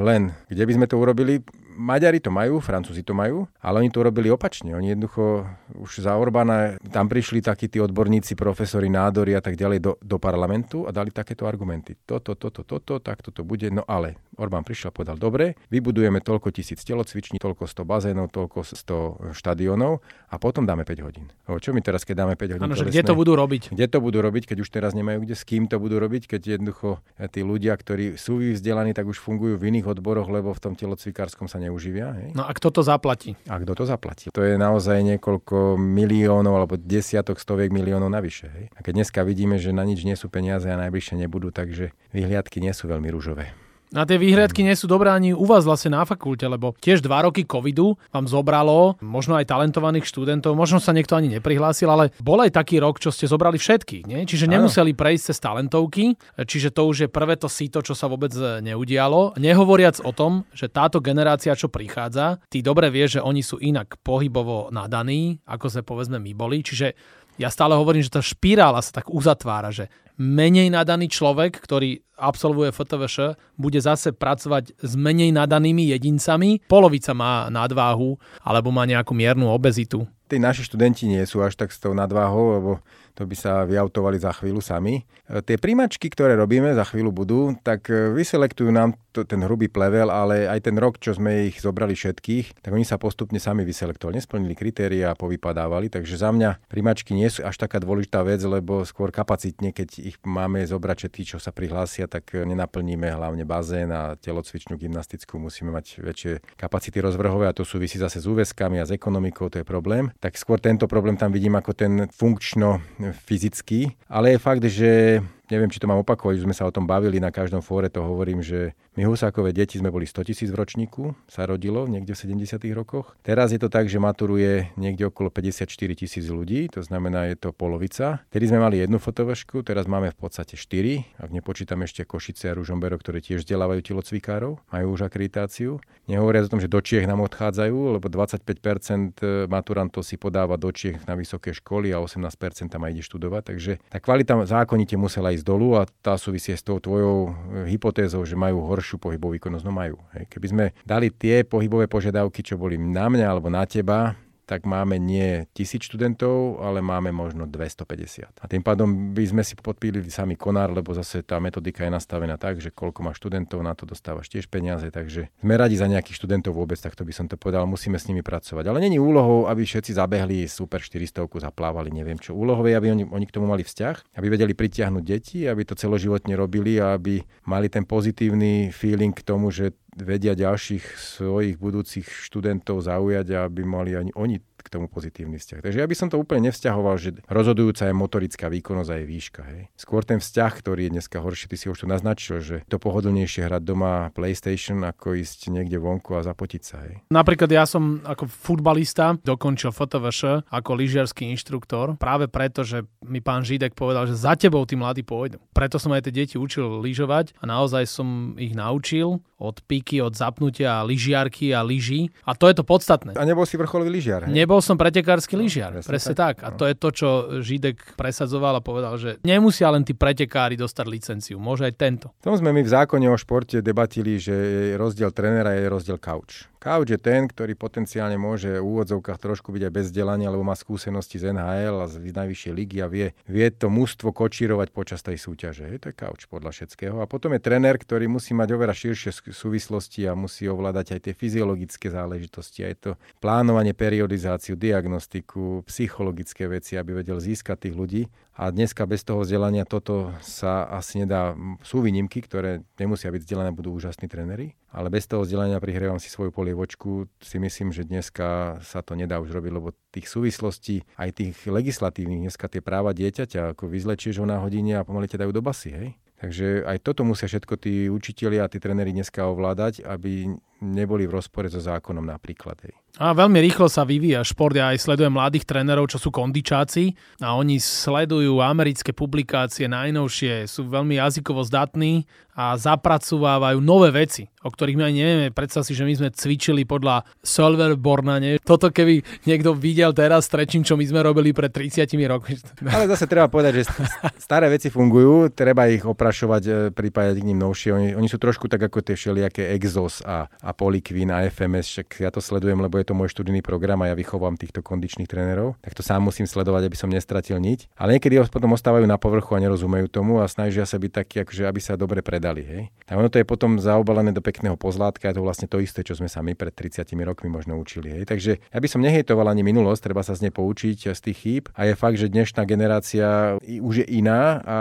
len 0.00 0.32
kde 0.48 0.64
by 0.64 0.72
sme 0.76 0.86
to 0.88 0.96
urobili, 0.96 1.44
Maďari 1.72 2.20
to 2.20 2.28
majú, 2.28 2.60
Francúzi 2.60 3.00
to 3.00 3.16
majú, 3.16 3.48
ale 3.58 3.80
oni 3.80 3.90
to 3.90 4.04
robili 4.04 4.28
opačne. 4.28 4.76
Oni 4.76 4.92
jednoducho 4.92 5.48
už 5.76 6.04
za 6.04 6.14
Orbána, 6.14 6.76
tam 6.92 7.08
prišli 7.08 7.40
takí 7.40 7.66
tí 7.66 7.80
odborníci, 7.80 8.36
profesori, 8.36 8.92
nádory 8.92 9.32
a 9.34 9.42
tak 9.42 9.56
ďalej 9.56 9.78
do, 9.80 9.92
do 9.98 10.16
parlamentu 10.20 10.84
a 10.84 10.92
dali 10.92 11.08
takéto 11.08 11.48
argumenty. 11.48 11.96
Toto, 12.04 12.36
toto, 12.36 12.62
toto, 12.62 13.00
takto 13.00 13.32
to 13.32 13.40
bude. 13.40 13.72
No 13.72 13.88
ale 13.88 14.20
Orbán 14.36 14.64
prišiel 14.64 14.92
a 14.92 14.96
povedal, 14.96 15.16
dobre, 15.16 15.56
vybudujeme 15.72 16.20
toľko 16.20 16.52
tisíc 16.52 16.84
telocviční, 16.84 17.40
toľko 17.40 17.64
100 17.64 17.84
bazénov, 17.88 18.26
toľko 18.28 18.58
100 18.64 19.32
štadionov 19.32 20.04
a 20.28 20.36
potom 20.36 20.68
dáme 20.68 20.84
5 20.84 21.06
hodín. 21.06 21.32
O 21.48 21.56
čo 21.56 21.72
my 21.72 21.80
teraz, 21.80 22.04
keď 22.04 22.26
dáme 22.26 22.34
5 22.36 22.58
hodín? 22.58 22.64
Ano, 22.68 22.76
kde 22.76 23.00
to 23.06 23.14
budú 23.16 23.32
robiť? 23.38 23.72
Kde 23.72 23.86
to 23.88 23.98
budú 24.04 24.18
robiť, 24.20 24.52
keď 24.52 24.58
už 24.66 24.68
teraz 24.68 24.92
nemajú 24.92 25.22
kde, 25.24 25.36
s 25.38 25.44
kým 25.46 25.70
to 25.70 25.78
budú 25.78 26.02
robiť, 26.02 26.36
keď 26.36 26.58
jednoducho 26.58 26.98
tí 27.30 27.40
ľudia, 27.46 27.78
ktorí 27.78 28.18
sú 28.18 28.42
vzdelaní, 28.42 28.92
tak 28.92 29.06
už 29.06 29.22
fungujú 29.22 29.54
v 29.54 29.70
iných 29.70 29.86
odboroch, 29.94 30.26
lebo 30.26 30.50
v 30.50 30.60
tom 30.60 30.74
telocvikárskom 30.74 31.46
sa 31.46 31.61
neuživia. 31.62 32.10
Hej? 32.18 32.28
No 32.34 32.42
a 32.42 32.50
kto 32.50 32.74
to 32.74 32.82
zaplatí? 32.82 33.38
A 33.46 33.62
kto 33.62 33.72
to 33.78 33.84
zaplatí? 33.86 34.34
To 34.34 34.42
je 34.42 34.58
naozaj 34.58 35.00
niekoľko 35.06 35.78
miliónov 35.78 36.58
alebo 36.58 36.74
desiatok, 36.74 37.38
stoviek 37.38 37.70
miliónov 37.70 38.10
navyše. 38.10 38.50
Hej? 38.50 38.64
A 38.74 38.82
keď 38.82 38.92
dneska 39.02 39.20
vidíme, 39.22 39.62
že 39.62 39.70
na 39.70 39.86
nič 39.86 40.02
nie 40.02 40.18
sú 40.18 40.26
peniaze 40.26 40.66
a 40.66 40.76
najbližšie 40.76 41.22
nebudú, 41.22 41.54
takže 41.54 41.94
vyhliadky 42.10 42.58
nie 42.58 42.74
sú 42.74 42.90
veľmi 42.90 43.06
rúžové. 43.14 43.54
A 43.92 44.08
tie 44.08 44.16
výhradky 44.16 44.64
nie 44.64 44.72
sú 44.72 44.88
dobré 44.88 45.12
ani 45.12 45.36
u 45.36 45.44
vás 45.44 45.68
vlastne 45.68 45.92
na 45.92 46.08
fakulte, 46.08 46.48
lebo 46.48 46.72
tiež 46.80 47.04
dva 47.04 47.28
roky 47.28 47.44
covidu 47.44 48.00
vám 48.08 48.24
zobralo 48.24 48.96
možno 49.04 49.36
aj 49.36 49.52
talentovaných 49.52 50.08
študentov, 50.08 50.56
možno 50.56 50.80
sa 50.80 50.96
niekto 50.96 51.12
ani 51.12 51.28
neprihlásil, 51.28 51.92
ale 51.92 52.08
bol 52.16 52.40
aj 52.40 52.56
taký 52.56 52.80
rok, 52.80 52.96
čo 52.96 53.12
ste 53.12 53.28
zobrali 53.28 53.60
všetkých, 53.60 54.08
nie? 54.08 54.24
Čiže 54.24 54.48
nemuseli 54.48 54.96
prejsť 54.96 55.24
cez 55.28 55.38
talentovky, 55.44 56.16
čiže 56.40 56.72
to 56.72 56.88
už 56.88 56.96
je 57.04 57.08
prvé 57.12 57.36
to 57.36 57.52
síto, 57.52 57.84
čo 57.84 57.92
sa 57.92 58.08
vôbec 58.08 58.32
neudialo. 58.64 59.36
Nehovoriac 59.36 60.00
o 60.00 60.16
tom, 60.16 60.48
že 60.56 60.72
táto 60.72 61.04
generácia, 61.04 61.52
čo 61.52 61.68
prichádza, 61.68 62.40
ty 62.48 62.64
dobre 62.64 62.88
vieš, 62.88 63.20
že 63.20 63.24
oni 63.28 63.44
sú 63.44 63.60
inak 63.60 64.00
pohybovo 64.00 64.72
nadaní, 64.72 65.36
ako 65.44 65.68
sme 65.68 65.82
povedzme 65.84 66.16
my 66.16 66.32
boli, 66.32 66.64
čiže 66.64 66.96
ja 67.40 67.48
stále 67.48 67.76
hovorím, 67.76 68.04
že 68.04 68.12
tá 68.12 68.20
špirála 68.24 68.80
sa 68.84 69.00
tak 69.00 69.08
uzatvára, 69.08 69.72
že 69.72 69.88
menej 70.20 70.68
nadaný 70.72 71.08
človek, 71.08 71.58
ktorý 71.60 72.00
absolvuje 72.16 72.70
FTVŠ, 72.70 73.34
bude 73.58 73.80
zase 73.82 74.14
pracovať 74.14 74.78
s 74.78 74.92
menej 74.94 75.34
nadanými 75.34 75.90
jedincami. 75.90 76.62
Polovica 76.70 77.10
má 77.12 77.50
nadváhu 77.50 78.20
alebo 78.44 78.70
má 78.70 78.86
nejakú 78.86 79.10
miernu 79.12 79.50
obezitu. 79.50 80.06
Tí 80.30 80.40
naši 80.40 80.64
študenti 80.64 81.04
nie 81.04 81.20
sú 81.28 81.44
až 81.44 81.58
tak 81.58 81.74
s 81.74 81.82
tou 81.82 81.92
nadváhou, 81.92 82.56
lebo 82.56 82.70
to 83.12 83.28
by 83.28 83.36
sa 83.36 83.62
vyautovali 83.68 84.16
za 84.16 84.32
chvíľu 84.32 84.64
sami. 84.64 85.04
E, 85.28 85.40
tie 85.44 85.60
príjmačky, 85.60 86.08
ktoré 86.08 86.36
robíme, 86.36 86.72
za 86.72 86.84
chvíľu 86.88 87.12
budú, 87.12 87.40
tak 87.60 87.88
e, 87.92 88.12
vyselektujú 88.16 88.72
nám 88.72 88.96
to, 89.12 89.28
ten 89.28 89.44
hrubý 89.44 89.68
plevel, 89.68 90.08
ale 90.08 90.48
aj 90.48 90.64
ten 90.64 90.76
rok, 90.80 90.96
čo 90.96 91.12
sme 91.12 91.52
ich 91.52 91.60
zobrali 91.60 91.92
všetkých, 91.92 92.64
tak 92.64 92.72
oni 92.72 92.88
sa 92.88 92.96
postupne 92.96 93.36
sami 93.36 93.62
vyselektovali. 93.68 94.16
Nesplnili 94.16 94.56
kritéria 94.56 95.12
a 95.12 95.18
povypadávali, 95.18 95.92
takže 95.92 96.16
za 96.16 96.32
mňa 96.32 96.64
príjmačky 96.72 97.12
nie 97.12 97.28
sú 97.28 97.44
až 97.44 97.60
taká 97.60 97.76
dôležitá 97.78 98.24
vec, 98.24 98.40
lebo 98.40 98.82
skôr 98.88 99.12
kapacitne, 99.12 99.76
keď 99.76 100.00
ich 100.00 100.16
máme 100.24 100.64
zobrať 100.64 101.06
všetci, 101.06 101.36
čo 101.36 101.38
sa 101.38 101.52
prihlásia, 101.52 102.08
tak 102.08 102.32
nenaplníme 102.32 103.12
hlavne 103.12 103.44
bazén 103.44 103.92
a 103.92 104.16
telocvičnú 104.16 104.80
gymnastickú, 104.80 105.36
musíme 105.36 105.68
mať 105.68 106.00
väčšie 106.00 106.32
kapacity 106.56 107.04
rozvrhové 107.04 107.52
a 107.52 107.56
to 107.56 107.68
súvisí 107.68 108.00
zase 108.00 108.24
s 108.24 108.26
úväzkami 108.26 108.80
a 108.80 108.88
s 108.88 108.94
ekonomikou, 108.96 109.52
to 109.52 109.60
je 109.60 109.66
problém. 109.68 110.08
Tak 110.24 110.40
skôr 110.40 110.56
tento 110.56 110.88
problém 110.88 111.20
tam 111.20 111.28
vidím 111.34 111.58
ako 111.60 111.76
ten 111.76 111.92
funkčno 112.08 112.80
fyzicky, 113.10 113.90
ale 114.08 114.30
je 114.30 114.38
fakt, 114.38 114.64
že 114.64 115.22
neviem, 115.52 115.68
či 115.68 115.76
to 115.76 115.84
mám 115.84 116.00
opakovať, 116.00 116.40
už 116.40 116.46
sme 116.48 116.56
sa 116.56 116.64
o 116.64 116.72
tom 116.72 116.88
bavili, 116.88 117.20
na 117.20 117.28
každom 117.28 117.60
fóre 117.60 117.92
to 117.92 118.00
hovorím, 118.00 118.40
že 118.40 118.72
my 118.96 119.04
Husákové 119.04 119.52
deti 119.52 119.76
sme 119.76 119.92
boli 119.92 120.08
100 120.08 120.32
tisíc 120.32 120.48
v 120.48 120.56
ročníku, 120.56 121.12
sa 121.28 121.44
rodilo 121.44 121.84
niekde 121.84 122.16
v 122.16 122.40
70 122.40 122.56
rokoch. 122.72 123.12
Teraz 123.20 123.52
je 123.52 123.60
to 123.60 123.68
tak, 123.68 123.92
že 123.92 124.00
maturuje 124.00 124.72
niekde 124.80 125.12
okolo 125.12 125.28
54 125.28 125.68
tisíc 125.92 126.24
ľudí, 126.32 126.72
to 126.72 126.80
znamená, 126.80 127.28
je 127.28 127.36
to 127.36 127.52
polovica. 127.52 128.24
Tedy 128.32 128.48
sme 128.48 128.64
mali 128.64 128.80
jednu 128.80 128.96
fotovašku, 128.96 129.60
teraz 129.60 129.84
máme 129.84 130.08
v 130.12 130.16
podstate 130.16 130.56
4, 130.56 131.20
ak 131.20 131.30
nepočítam 131.32 131.84
ešte 131.84 132.08
Košice 132.08 132.48
a 132.48 132.56
Ružombero, 132.56 132.96
ktoré 132.96 133.20
tiež 133.20 133.44
vzdelávajú 133.44 133.80
telocvikárov, 133.92 134.60
majú 134.72 134.86
už 134.96 135.04
akreditáciu. 135.08 135.76
Nehovoria 136.08 136.44
o 136.44 136.52
tom, 136.52 136.60
že 136.60 136.72
do 136.72 136.80
Čiech 136.80 137.04
nám 137.04 137.20
odchádzajú, 137.28 138.00
lebo 138.00 138.06
25% 138.08 139.20
e, 139.20 139.46
maturantov 139.46 140.02
si 140.02 140.16
podáva 140.16 140.56
do 140.56 140.72
Čiech 140.72 141.04
na 141.04 141.14
vysoké 141.14 141.52
školy 141.52 141.92
a 141.92 142.00
18% 142.00 142.72
tam 142.72 142.84
ide 142.88 143.04
študovať, 143.04 143.42
takže 143.52 143.72
tá 143.90 143.98
kvalita 144.00 144.38
zákonite 144.48 144.96
musela 144.96 145.34
ísť 145.34 145.41
ísť 145.42 145.50
dolu 145.50 145.74
a 145.74 145.90
tá 146.06 146.14
súvisie 146.14 146.54
s 146.54 146.62
tou 146.62 146.78
tvojou 146.78 147.34
e, 147.34 147.74
hypotézou, 147.74 148.22
že 148.22 148.38
majú 148.38 148.62
horšiu 148.62 149.02
pohybovú 149.02 149.34
výkonnosť. 149.34 149.66
No 149.66 149.74
majú. 149.74 149.98
Hej. 150.14 150.30
Keby 150.30 150.46
sme 150.46 150.64
dali 150.86 151.10
tie 151.10 151.42
pohybové 151.42 151.90
požiadavky, 151.90 152.46
čo 152.46 152.54
boli 152.54 152.78
na 152.78 153.10
mňa 153.10 153.26
alebo 153.26 153.50
na 153.50 153.66
teba, 153.66 154.14
tak 154.44 154.66
máme 154.66 154.98
nie 154.98 155.46
tisíc 155.54 155.86
študentov, 155.86 156.58
ale 156.60 156.82
máme 156.82 157.14
možno 157.14 157.46
250. 157.46 158.42
A 158.42 158.44
tým 158.50 158.60
pádom 158.60 159.14
by 159.14 159.24
sme 159.24 159.42
si 159.46 159.54
podpílili 159.54 160.10
sami 160.10 160.34
konár, 160.34 160.74
lebo 160.74 160.90
zase 160.92 161.22
tá 161.22 161.38
metodika 161.38 161.86
je 161.86 161.92
nastavená 161.94 162.34
tak, 162.36 162.58
že 162.58 162.74
koľko 162.74 163.00
má 163.06 163.12
študentov, 163.14 163.62
na 163.62 163.72
to 163.78 163.86
dostávaš 163.86 164.28
tiež 164.28 164.50
peniaze, 164.50 164.90
takže 164.90 165.30
sme 165.40 165.54
radi 165.54 165.78
za 165.78 165.86
nejakých 165.86 166.18
študentov 166.18 166.58
vôbec, 166.58 166.78
tak 166.78 166.98
to 166.98 167.06
by 167.06 167.14
som 167.14 167.30
to 167.30 167.38
povedal, 167.38 167.64
musíme 167.64 167.96
s 167.96 168.08
nimi 168.10 168.20
pracovať. 168.20 168.64
Ale 168.66 168.82
není 168.82 168.98
úlohou, 168.98 169.46
aby 169.46 169.62
všetci 169.62 169.94
zabehli 169.94 170.50
super 170.50 170.82
400, 170.82 171.24
zaplávali, 171.42 171.90
neviem 171.94 172.18
čo. 172.18 172.34
Úlohou 172.34 172.66
je, 172.66 172.74
aby 172.74 172.92
oni, 172.92 173.04
oni 173.06 173.26
k 173.26 173.34
tomu 173.34 173.46
mali 173.48 173.62
vzťah, 173.62 174.18
aby 174.18 174.26
vedeli 174.26 174.52
pritiahnuť 174.52 175.04
deti, 175.04 175.46
aby 175.46 175.62
to 175.66 175.74
celoživotne 175.78 176.34
robili 176.34 176.78
a 176.82 176.94
aby 176.98 177.22
mali 177.46 177.66
ten 177.70 177.86
pozitívny 177.86 178.70
feeling 178.70 179.14
k 179.14 179.22
tomu, 179.26 179.50
že 179.50 179.74
vedia 179.96 180.32
ďalších 180.32 180.84
svojich 180.96 181.56
budúcich 181.60 182.08
študentov 182.08 182.80
zaujať 182.80 183.44
aby 183.44 183.62
mali 183.64 183.92
ani 183.96 184.12
oni 184.16 184.40
k 184.62 184.68
tomu 184.70 184.86
pozitívny 184.86 185.42
vzťah. 185.42 185.60
Takže 185.60 185.80
ja 185.82 185.90
by 185.90 185.96
som 185.98 186.08
to 186.08 186.22
úplne 186.22 186.48
nevzťahoval, 186.48 186.94
že 186.96 187.18
rozhodujúca 187.26 187.90
je 187.90 187.94
motorická 187.94 188.46
výkonnosť 188.46 188.90
a 188.94 188.96
je 189.02 189.04
výška. 189.10 189.42
Hej. 189.42 189.60
Skôr 189.74 190.06
ten 190.06 190.22
vzťah, 190.22 190.52
ktorý 190.62 190.86
je 190.86 190.94
dneska 190.98 191.18
horší, 191.18 191.50
ty 191.50 191.58
si 191.58 191.66
už 191.66 191.82
tu 191.82 191.86
naznačil, 191.90 192.38
že 192.38 192.62
to 192.70 192.78
pohodlnejšie 192.78 193.50
hrať 193.50 193.62
doma 193.66 194.14
PlayStation, 194.14 194.86
ako 194.86 195.18
ísť 195.18 195.50
niekde 195.50 195.82
vonku 195.82 196.14
a 196.14 196.22
zapotiť 196.22 196.62
sa. 196.62 196.86
Hej. 196.86 197.02
Napríklad 197.10 197.50
ja 197.50 197.66
som 197.66 197.98
ako 198.06 198.30
futbalista 198.30 199.18
dokončil 199.18 199.74
FTVŠ 199.74 200.46
ako 200.46 200.70
lyžiarsky 200.78 201.26
inštruktor, 201.34 201.98
práve 201.98 202.30
preto, 202.30 202.62
že 202.62 202.86
mi 203.02 203.18
pán 203.18 203.42
Židek 203.42 203.74
povedal, 203.74 204.06
že 204.06 204.14
za 204.14 204.38
tebou 204.38 204.62
tí 204.62 204.78
mladí 204.78 205.02
pôjdu. 205.02 205.42
Preto 205.50 205.82
som 205.82 205.90
aj 205.90 206.06
tie 206.06 206.22
deti 206.22 206.36
učil 206.38 206.78
lyžovať 206.78 207.34
a 207.42 207.50
naozaj 207.50 207.82
som 207.90 208.38
ich 208.38 208.54
naučil 208.54 209.18
od 209.42 209.58
píky, 209.82 209.98
od 209.98 210.14
zapnutia 210.14 210.86
lyžiarky 210.86 211.50
a 211.50 211.66
lyží. 211.66 212.14
A 212.22 212.38
to 212.38 212.46
je 212.46 212.54
to 212.54 212.62
podstatné. 212.62 213.18
A 213.18 213.26
nebol 213.26 213.42
si 213.42 213.58
vrcholový 213.58 213.90
lyžiar, 213.90 214.30
hej? 214.30 214.32
Nebol 214.32 214.62
som 214.62 214.78
pretekársky 214.78 215.34
no, 215.34 215.42
lyžiar, 215.42 215.74
presne, 215.74 215.90
presne 215.90 216.14
tak. 216.14 216.38
tak. 216.38 216.46
A 216.46 216.48
no. 216.54 216.56
to 216.62 216.64
je 216.70 216.74
to, 216.78 216.88
čo 216.94 217.08
Židek 217.42 217.98
presadzoval 217.98 218.54
a 218.54 218.62
povedal, 218.62 218.94
že 218.94 219.18
nemusia 219.26 219.66
len 219.74 219.82
tí 219.82 219.98
pretekári 219.98 220.54
dostať 220.54 220.86
licenciu, 220.86 221.42
môže 221.42 221.66
aj 221.66 221.74
tento. 221.74 222.06
Tom 222.22 222.38
sme 222.38 222.54
my 222.54 222.62
v 222.62 222.70
zákone 222.70 223.10
o 223.10 223.18
športe 223.18 223.58
debatili, 223.58 224.22
že 224.22 224.34
rozdiel 224.78 225.10
trénera 225.10 225.58
je 225.58 225.66
rozdiel 225.66 225.98
couch. 225.98 226.51
Couch 226.62 226.94
je 226.94 227.00
ten, 227.02 227.26
ktorý 227.26 227.58
potenciálne 227.58 228.14
môže 228.14 228.62
v 228.62 228.62
úvodzovkách 228.62 229.18
trošku 229.18 229.50
byť 229.50 229.62
aj 229.66 229.72
bez 229.74 229.86
vzdelania, 229.90 230.30
lebo 230.30 230.46
má 230.46 230.54
skúsenosti 230.54 231.18
z 231.18 231.34
NHL 231.34 231.82
a 231.82 231.90
z 231.90 231.98
najvyššej 232.14 232.52
ligy 232.54 232.78
a 232.78 232.86
vie, 232.86 233.18
vie 233.26 233.50
to 233.50 233.66
mužstvo 233.66 234.14
kočírovať 234.14 234.70
počas 234.70 235.02
tej 235.02 235.18
súťaže. 235.18 235.66
Je 235.66 235.82
to 235.82 235.90
je 235.90 235.98
couch 235.98 236.30
podľa 236.30 236.54
všetkého. 236.54 237.02
A 237.02 237.10
potom 237.10 237.34
je 237.34 237.42
tréner, 237.42 237.74
ktorý 237.74 238.06
musí 238.06 238.30
mať 238.30 238.54
oveľa 238.54 238.78
širšie 238.78 239.34
súvislosti 239.34 240.06
a 240.06 240.14
musí 240.14 240.46
ovládať 240.46 240.94
aj 240.94 241.00
tie 241.10 241.14
fyziologické 241.18 241.90
záležitosti, 241.90 242.62
aj 242.62 242.74
to 242.78 242.90
plánovanie, 243.18 243.74
periodizáciu, 243.74 244.54
diagnostiku, 244.54 245.66
psychologické 245.66 246.46
veci, 246.46 246.78
aby 246.78 247.02
vedel 247.02 247.18
získať 247.18 247.66
tých 247.66 247.74
ľudí. 247.74 248.02
A 248.38 248.54
dneska 248.54 248.86
bez 248.86 249.02
toho 249.02 249.26
vzdelania 249.26 249.66
toto 249.66 250.14
sa 250.22 250.70
asi 250.70 251.02
nedá. 251.02 251.34
Sú 251.66 251.82
výnimky, 251.82 252.22
ktoré 252.22 252.62
nemusia 252.78 253.10
byť 253.10 253.20
vzdelané, 253.26 253.50
budú 253.50 253.74
úžasní 253.74 254.06
tréneri, 254.06 254.54
ale 254.72 254.88
bez 254.88 255.04
toho 255.04 255.22
vzdelania 255.22 255.60
prihrievam 255.60 256.00
si 256.00 256.08
svoju 256.08 256.32
polievočku. 256.32 257.06
Si 257.20 257.36
myslím, 257.36 257.70
že 257.70 257.84
dneska 257.84 258.58
sa 258.64 258.80
to 258.80 258.96
nedá 258.96 259.20
už 259.20 259.30
robiť, 259.30 259.52
lebo 259.52 259.76
tých 259.92 260.08
súvislostí, 260.08 260.82
aj 260.96 261.20
tých 261.20 261.36
legislatívnych, 261.44 262.26
dneska 262.26 262.48
tie 262.48 262.64
práva 262.64 262.96
dieťaťa, 262.96 263.52
ako 263.52 263.68
vyzlečieš 263.68 264.18
ho 264.18 264.26
na 264.26 264.40
hodine 264.40 264.80
a 264.80 264.86
pomaly 264.88 265.06
ťa 265.12 265.28
dajú 265.28 265.32
do 265.36 265.44
basy, 265.44 265.70
hej? 265.70 265.88
Takže 266.22 266.62
aj 266.64 266.78
toto 266.86 267.02
musia 267.02 267.26
všetko 267.26 267.54
tí 267.58 267.90
učitelia 267.90 268.46
a 268.46 268.50
tí 268.50 268.62
tréneri 268.62 268.94
dneska 268.94 269.26
ovládať, 269.26 269.82
aby 269.82 270.30
neboli 270.62 271.10
v 271.10 271.18
rozpore 271.18 271.50
so 271.50 271.58
zákonom 271.58 272.06
napríklad. 272.06 272.56
Hej. 272.62 272.74
A 273.00 273.16
veľmi 273.16 273.40
rýchlo 273.40 273.72
sa 273.72 273.88
vyvíja 273.88 274.20
šport. 274.20 274.52
Ja 274.52 274.70
aj 274.70 274.84
sledujem 274.84 275.10
mladých 275.10 275.48
trénerov, 275.48 275.88
čo 275.88 275.96
sú 275.96 276.12
kondičáci 276.12 276.92
a 277.24 277.34
oni 277.34 277.56
sledujú 277.56 278.38
americké 278.44 278.92
publikácie 278.92 279.64
najnovšie, 279.64 280.44
sú 280.44 280.68
veľmi 280.68 281.00
jazykovo 281.00 281.40
zdatní 281.40 282.04
a 282.32 282.56
zapracovávajú 282.56 283.60
nové 283.60 283.92
veci, 283.92 284.24
o 284.40 284.48
ktorých 284.48 284.76
my 284.76 284.84
ani 284.88 284.98
nevieme. 285.04 285.28
Predstav 285.36 285.68
si, 285.68 285.76
že 285.76 285.84
my 285.84 285.92
sme 285.92 286.08
cvičili 286.12 286.64
podľa 286.64 287.04
Solver 287.20 287.76
Bornane. 287.76 288.40
Toto 288.40 288.72
keby 288.72 289.24
niekto 289.28 289.52
videl 289.52 289.92
teraz 289.92 290.32
trečím, 290.32 290.64
čo 290.64 290.76
my 290.80 290.84
sme 290.84 291.04
robili 291.04 291.36
pred 291.36 291.52
30 291.52 291.92
rokmi. 292.08 292.40
Ale 292.76 292.88
zase 292.88 293.04
treba 293.04 293.28
povedať, 293.28 293.60
že 293.60 293.72
staré 294.16 294.48
veci 294.48 294.72
fungujú, 294.72 295.28
treba 295.32 295.68
ich 295.68 295.84
oprašovať, 295.84 296.42
e, 296.44 296.52
pripájať 296.72 297.20
k 297.20 297.26
ním 297.28 297.40
novšie. 297.40 297.68
Oni, 297.72 297.88
oni 297.92 298.08
sú 298.08 298.16
trošku 298.16 298.48
tak 298.48 298.64
ako 298.64 298.80
tie 298.80 298.96
všelijaké 298.96 299.52
Exos 299.52 300.00
a, 300.00 300.28
a 300.40 300.50
Polyquin 300.52 301.10
a 301.12 301.26
FMS, 301.28 301.66
však 301.68 301.88
ja 302.04 302.10
to 302.14 302.20
sledujem, 302.20 302.60
lebo 302.60 302.78
je 302.78 302.86
to 302.88 302.94
môj 302.96 303.12
študijný 303.12 303.40
program 303.44 303.82
a 303.84 303.90
ja 303.90 303.94
vychovám 303.98 304.38
týchto 304.38 304.64
kondičných 304.64 305.08
trénerov, 305.08 305.58
tak 305.60 305.76
to 305.76 305.82
sám 305.84 306.04
musím 306.04 306.24
sledovať, 306.28 306.68
aby 306.68 306.76
som 306.78 306.88
nestratil 306.88 307.36
niť. 307.42 307.72
Ale 307.76 307.96
niekedy 307.96 308.20
potom 308.30 308.54
ostávajú 308.54 308.84
na 308.86 308.96
povrchu 308.96 309.36
a 309.36 309.42
nerozumejú 309.42 309.88
tomu 309.88 310.20
a 310.22 310.28
snažia 310.30 310.64
sa 310.64 310.78
byť 310.78 310.92
takí, 310.92 311.16
akože 311.24 311.44
aby 311.48 311.60
sa 311.60 311.74
dobre 311.76 312.00
predali. 312.00 312.42
Hej? 312.44 312.62
A 312.88 312.96
ono 312.96 313.08
to 313.08 313.18
je 313.18 313.26
potom 313.26 313.56
zaobalené 313.56 314.12
do 314.12 314.20
pekného 314.20 314.54
pozlátka, 314.54 315.10
je 315.10 315.16
to 315.18 315.24
vlastne 315.24 315.48
to 315.48 315.58
isté, 315.58 315.82
čo 315.82 315.96
sme 315.96 316.06
sa 316.06 316.20
my 316.20 316.36
pred 316.36 316.52
30 316.52 316.84
rokmi 317.02 317.28
možno 317.32 317.56
učili. 317.56 317.88
Hej? 318.00 318.04
Takže 318.08 318.32
ja 318.38 318.58
by 318.58 318.68
som 318.68 318.84
nehejtoval 318.84 319.28
ani 319.28 319.42
minulosť, 319.42 319.90
treba 319.90 320.04
sa 320.04 320.12
z 320.12 320.28
nej 320.28 320.32
poučiť 320.34 320.92
z 320.92 321.00
tých 321.00 321.18
chýb 321.18 321.44
a 321.56 321.68
je 321.68 321.74
fakt, 321.78 321.96
že 321.96 322.12
dnešná 322.12 322.44
generácia 322.44 323.38
už 323.40 323.84
je 323.84 323.86
iná 323.88 324.42
a 324.44 324.56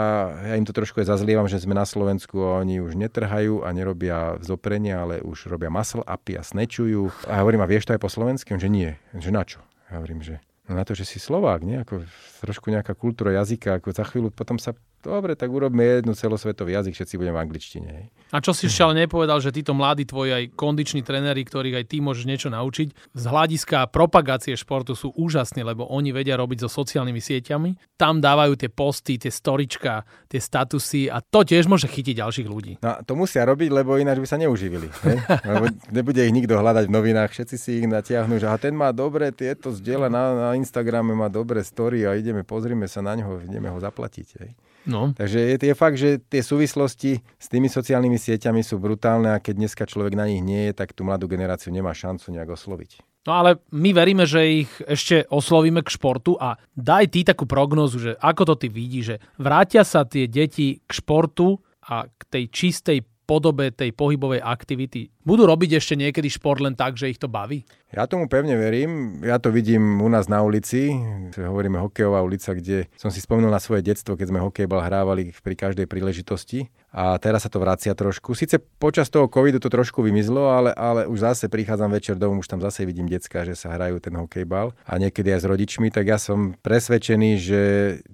ja 0.52 0.56
im 0.56 0.66
to 0.68 0.76
trošku 0.76 1.04
aj 1.04 1.12
zazlievam, 1.12 1.50
že 1.50 1.60
sme 1.60 1.76
na 1.76 1.84
Slovensku 1.84 2.40
a 2.40 2.64
oni 2.64 2.80
už 2.80 2.96
netrhajú 2.96 3.66
a 3.66 3.70
nerobia 3.76 4.40
zoprenia, 4.40 5.04
ale 5.04 5.20
už 5.22 5.52
robia 5.52 5.74
muscle 5.82 6.06
upy 6.06 6.38
a 6.38 6.46
snečujú. 6.46 7.10
A 7.26 7.42
hovorím, 7.42 7.66
a 7.66 7.68
vieš 7.68 7.90
to 7.90 7.98
aj 7.98 8.02
po 8.06 8.10
slovensky? 8.14 8.54
Že 8.54 8.70
nie. 8.70 8.90
Že 9.18 9.30
na 9.34 9.42
čo? 9.42 9.60
Ja 9.90 9.98
hovorím, 9.98 10.22
že 10.22 10.38
no 10.70 10.78
na 10.78 10.86
to, 10.86 10.94
že 10.94 11.10
si 11.10 11.18
Slovák, 11.18 11.66
nie? 11.66 11.82
Ako 11.82 12.06
trošku 12.46 12.70
nejaká 12.70 12.94
kultúra 12.94 13.34
jazyka, 13.34 13.82
ako 13.82 13.90
za 13.92 14.06
chvíľu 14.06 14.30
potom 14.30 14.62
sa 14.62 14.78
dobre, 15.02 15.34
tak 15.36 15.50
urobme 15.50 15.82
jednu 15.82 16.14
celosvetový 16.14 16.78
jazyk, 16.78 16.94
všetci 16.94 17.16
budeme 17.18 17.36
v 17.38 17.44
angličtine. 17.44 17.90
Hej. 17.90 18.06
A 18.32 18.40
čo 18.40 18.56
si 18.56 18.70
ešte 18.70 18.86
ale 18.86 19.04
nepovedal, 19.04 19.42
že 19.44 19.52
títo 19.52 19.76
mladí 19.76 20.08
tvoji 20.08 20.32
aj 20.32 20.44
kondiční 20.56 21.04
tréneri, 21.04 21.44
ktorých 21.44 21.84
aj 21.84 21.86
ty 21.90 21.98
môžeš 22.00 22.26
niečo 22.30 22.50
naučiť, 22.54 22.88
z 23.12 23.24
hľadiska 23.28 23.92
propagácie 23.92 24.56
športu 24.56 24.96
sú 24.96 25.12
úžasní, 25.18 25.66
lebo 25.66 25.90
oni 25.90 26.16
vedia 26.16 26.40
robiť 26.40 26.64
so 26.64 26.70
sociálnymi 26.72 27.20
sieťami. 27.20 27.70
Tam 28.00 28.24
dávajú 28.24 28.56
tie 28.56 28.70
posty, 28.72 29.20
tie 29.20 29.34
storička, 29.34 30.08
tie 30.32 30.40
statusy 30.40 31.12
a 31.12 31.20
to 31.20 31.44
tiež 31.44 31.68
môže 31.68 31.92
chytiť 31.92 32.22
ďalších 32.22 32.48
ľudí. 32.48 32.74
No 32.80 33.02
to 33.04 33.18
musia 33.18 33.44
robiť, 33.44 33.70
lebo 33.74 34.00
ináč 34.00 34.24
by 34.24 34.28
sa 34.30 34.38
neuživili. 34.40 34.88
Hej? 35.04 35.18
lebo 35.50 35.66
nebude 35.92 36.22
ich 36.24 36.34
nikto 36.34 36.56
hľadať 36.56 36.88
v 36.88 36.96
novinách, 36.96 37.36
všetci 37.36 37.56
si 37.60 37.70
ich 37.84 37.88
natiahnu, 37.90 38.40
že 38.40 38.48
a 38.48 38.56
ten 38.56 38.72
má 38.72 38.94
dobre 38.96 39.34
tieto 39.36 39.74
zdieľa 39.74 40.08
na, 40.08 40.24
na 40.34 40.50
Instagrame, 40.56 41.12
má 41.12 41.28
dobré 41.28 41.66
story 41.66 42.08
a 42.08 42.16
ideme, 42.16 42.46
pozrime 42.48 42.88
sa 42.88 43.04
na 43.04 43.18
ňo, 43.18 43.44
ideme 43.44 43.68
ho 43.68 43.80
zaplatiť. 43.82 44.28
Hej? 44.40 44.52
No. 44.86 45.14
Takže 45.14 45.40
je, 45.54 45.58
je 45.62 45.76
fakt, 45.78 45.98
že 45.98 46.18
tie 46.18 46.42
súvislosti 46.42 47.22
s 47.22 47.48
tými 47.50 47.70
sociálnymi 47.70 48.18
sieťami 48.18 48.66
sú 48.66 48.82
brutálne 48.82 49.34
a 49.34 49.42
keď 49.42 49.54
dneska 49.62 49.84
človek 49.86 50.18
na 50.18 50.26
nich 50.26 50.42
nie 50.42 50.70
je, 50.70 50.74
tak 50.74 50.98
tú 50.98 51.06
mladú 51.06 51.30
generáciu 51.30 51.70
nemá 51.70 51.94
šancu 51.94 52.34
nejak 52.34 52.50
osloviť. 52.54 53.06
No 53.22 53.38
ale 53.38 53.62
my 53.70 53.94
veríme, 53.94 54.26
že 54.26 54.66
ich 54.66 54.72
ešte 54.82 55.30
oslovíme 55.30 55.86
k 55.86 55.94
športu 55.94 56.34
a 56.42 56.58
daj 56.74 57.14
ty 57.14 57.22
takú 57.22 57.46
prognozu, 57.46 58.02
že 58.02 58.12
ako 58.18 58.54
to 58.54 58.66
ty 58.66 58.68
vidíš, 58.74 59.06
že 59.06 59.18
vrátia 59.38 59.86
sa 59.86 60.02
tie 60.02 60.26
deti 60.26 60.82
k 60.82 60.90
športu 60.90 61.62
a 61.86 62.10
k 62.10 62.22
tej 62.26 62.44
čistej 62.50 63.06
podobe 63.26 63.72
tej 63.72 63.96
pohybovej 63.96 64.44
aktivity. 64.44 65.14
Budú 65.22 65.46
robiť 65.48 65.78
ešte 65.78 65.96
niekedy 65.96 66.28
šport 66.28 66.60
len 66.60 66.76
tak, 66.76 66.98
že 66.98 67.14
ich 67.14 67.22
to 67.22 67.32
baví? 67.32 67.64
Ja 67.94 68.08
tomu 68.08 68.28
pevne 68.28 68.56
verím. 68.56 69.22
Ja 69.24 69.38
to 69.38 69.52
vidím 69.52 70.00
u 70.02 70.10
nás 70.10 70.28
na 70.32 70.42
ulici. 70.42 70.92
Hovoríme 71.36 71.80
hokejová 71.80 72.24
ulica, 72.24 72.56
kde 72.56 72.90
som 72.96 73.12
si 73.14 73.24
spomenul 73.24 73.52
na 73.52 73.62
svoje 73.62 73.84
detstvo, 73.86 74.16
keď 74.16 74.32
sme 74.32 74.44
hokejbal 74.44 74.84
hrávali 74.84 75.32
pri 75.44 75.56
každej 75.56 75.86
príležitosti. 75.88 76.72
A 76.92 77.16
teraz 77.16 77.48
sa 77.48 77.50
to 77.50 77.64
vracia 77.64 77.96
trošku. 77.96 78.36
Sice 78.36 78.60
počas 78.60 79.08
toho 79.08 79.32
covidu 79.32 79.64
to 79.64 79.72
trošku 79.72 80.04
vymizlo, 80.04 80.52
ale, 80.52 80.76
ale 80.76 81.08
už 81.08 81.24
zase 81.24 81.48
prichádzam 81.48 81.88
večer 81.88 82.20
domov, 82.20 82.44
už 82.44 82.52
tam 82.52 82.60
zase 82.60 82.84
vidím 82.84 83.08
decka, 83.08 83.48
že 83.48 83.56
sa 83.56 83.72
hrajú 83.72 84.04
ten 84.04 84.12
hokejbal 84.12 84.76
a 84.84 84.94
niekedy 85.00 85.32
aj 85.32 85.40
s 85.44 85.46
rodičmi, 85.48 85.88
tak 85.88 86.12
ja 86.12 86.20
som 86.20 86.52
presvedčený, 86.60 87.30
že 87.40 87.62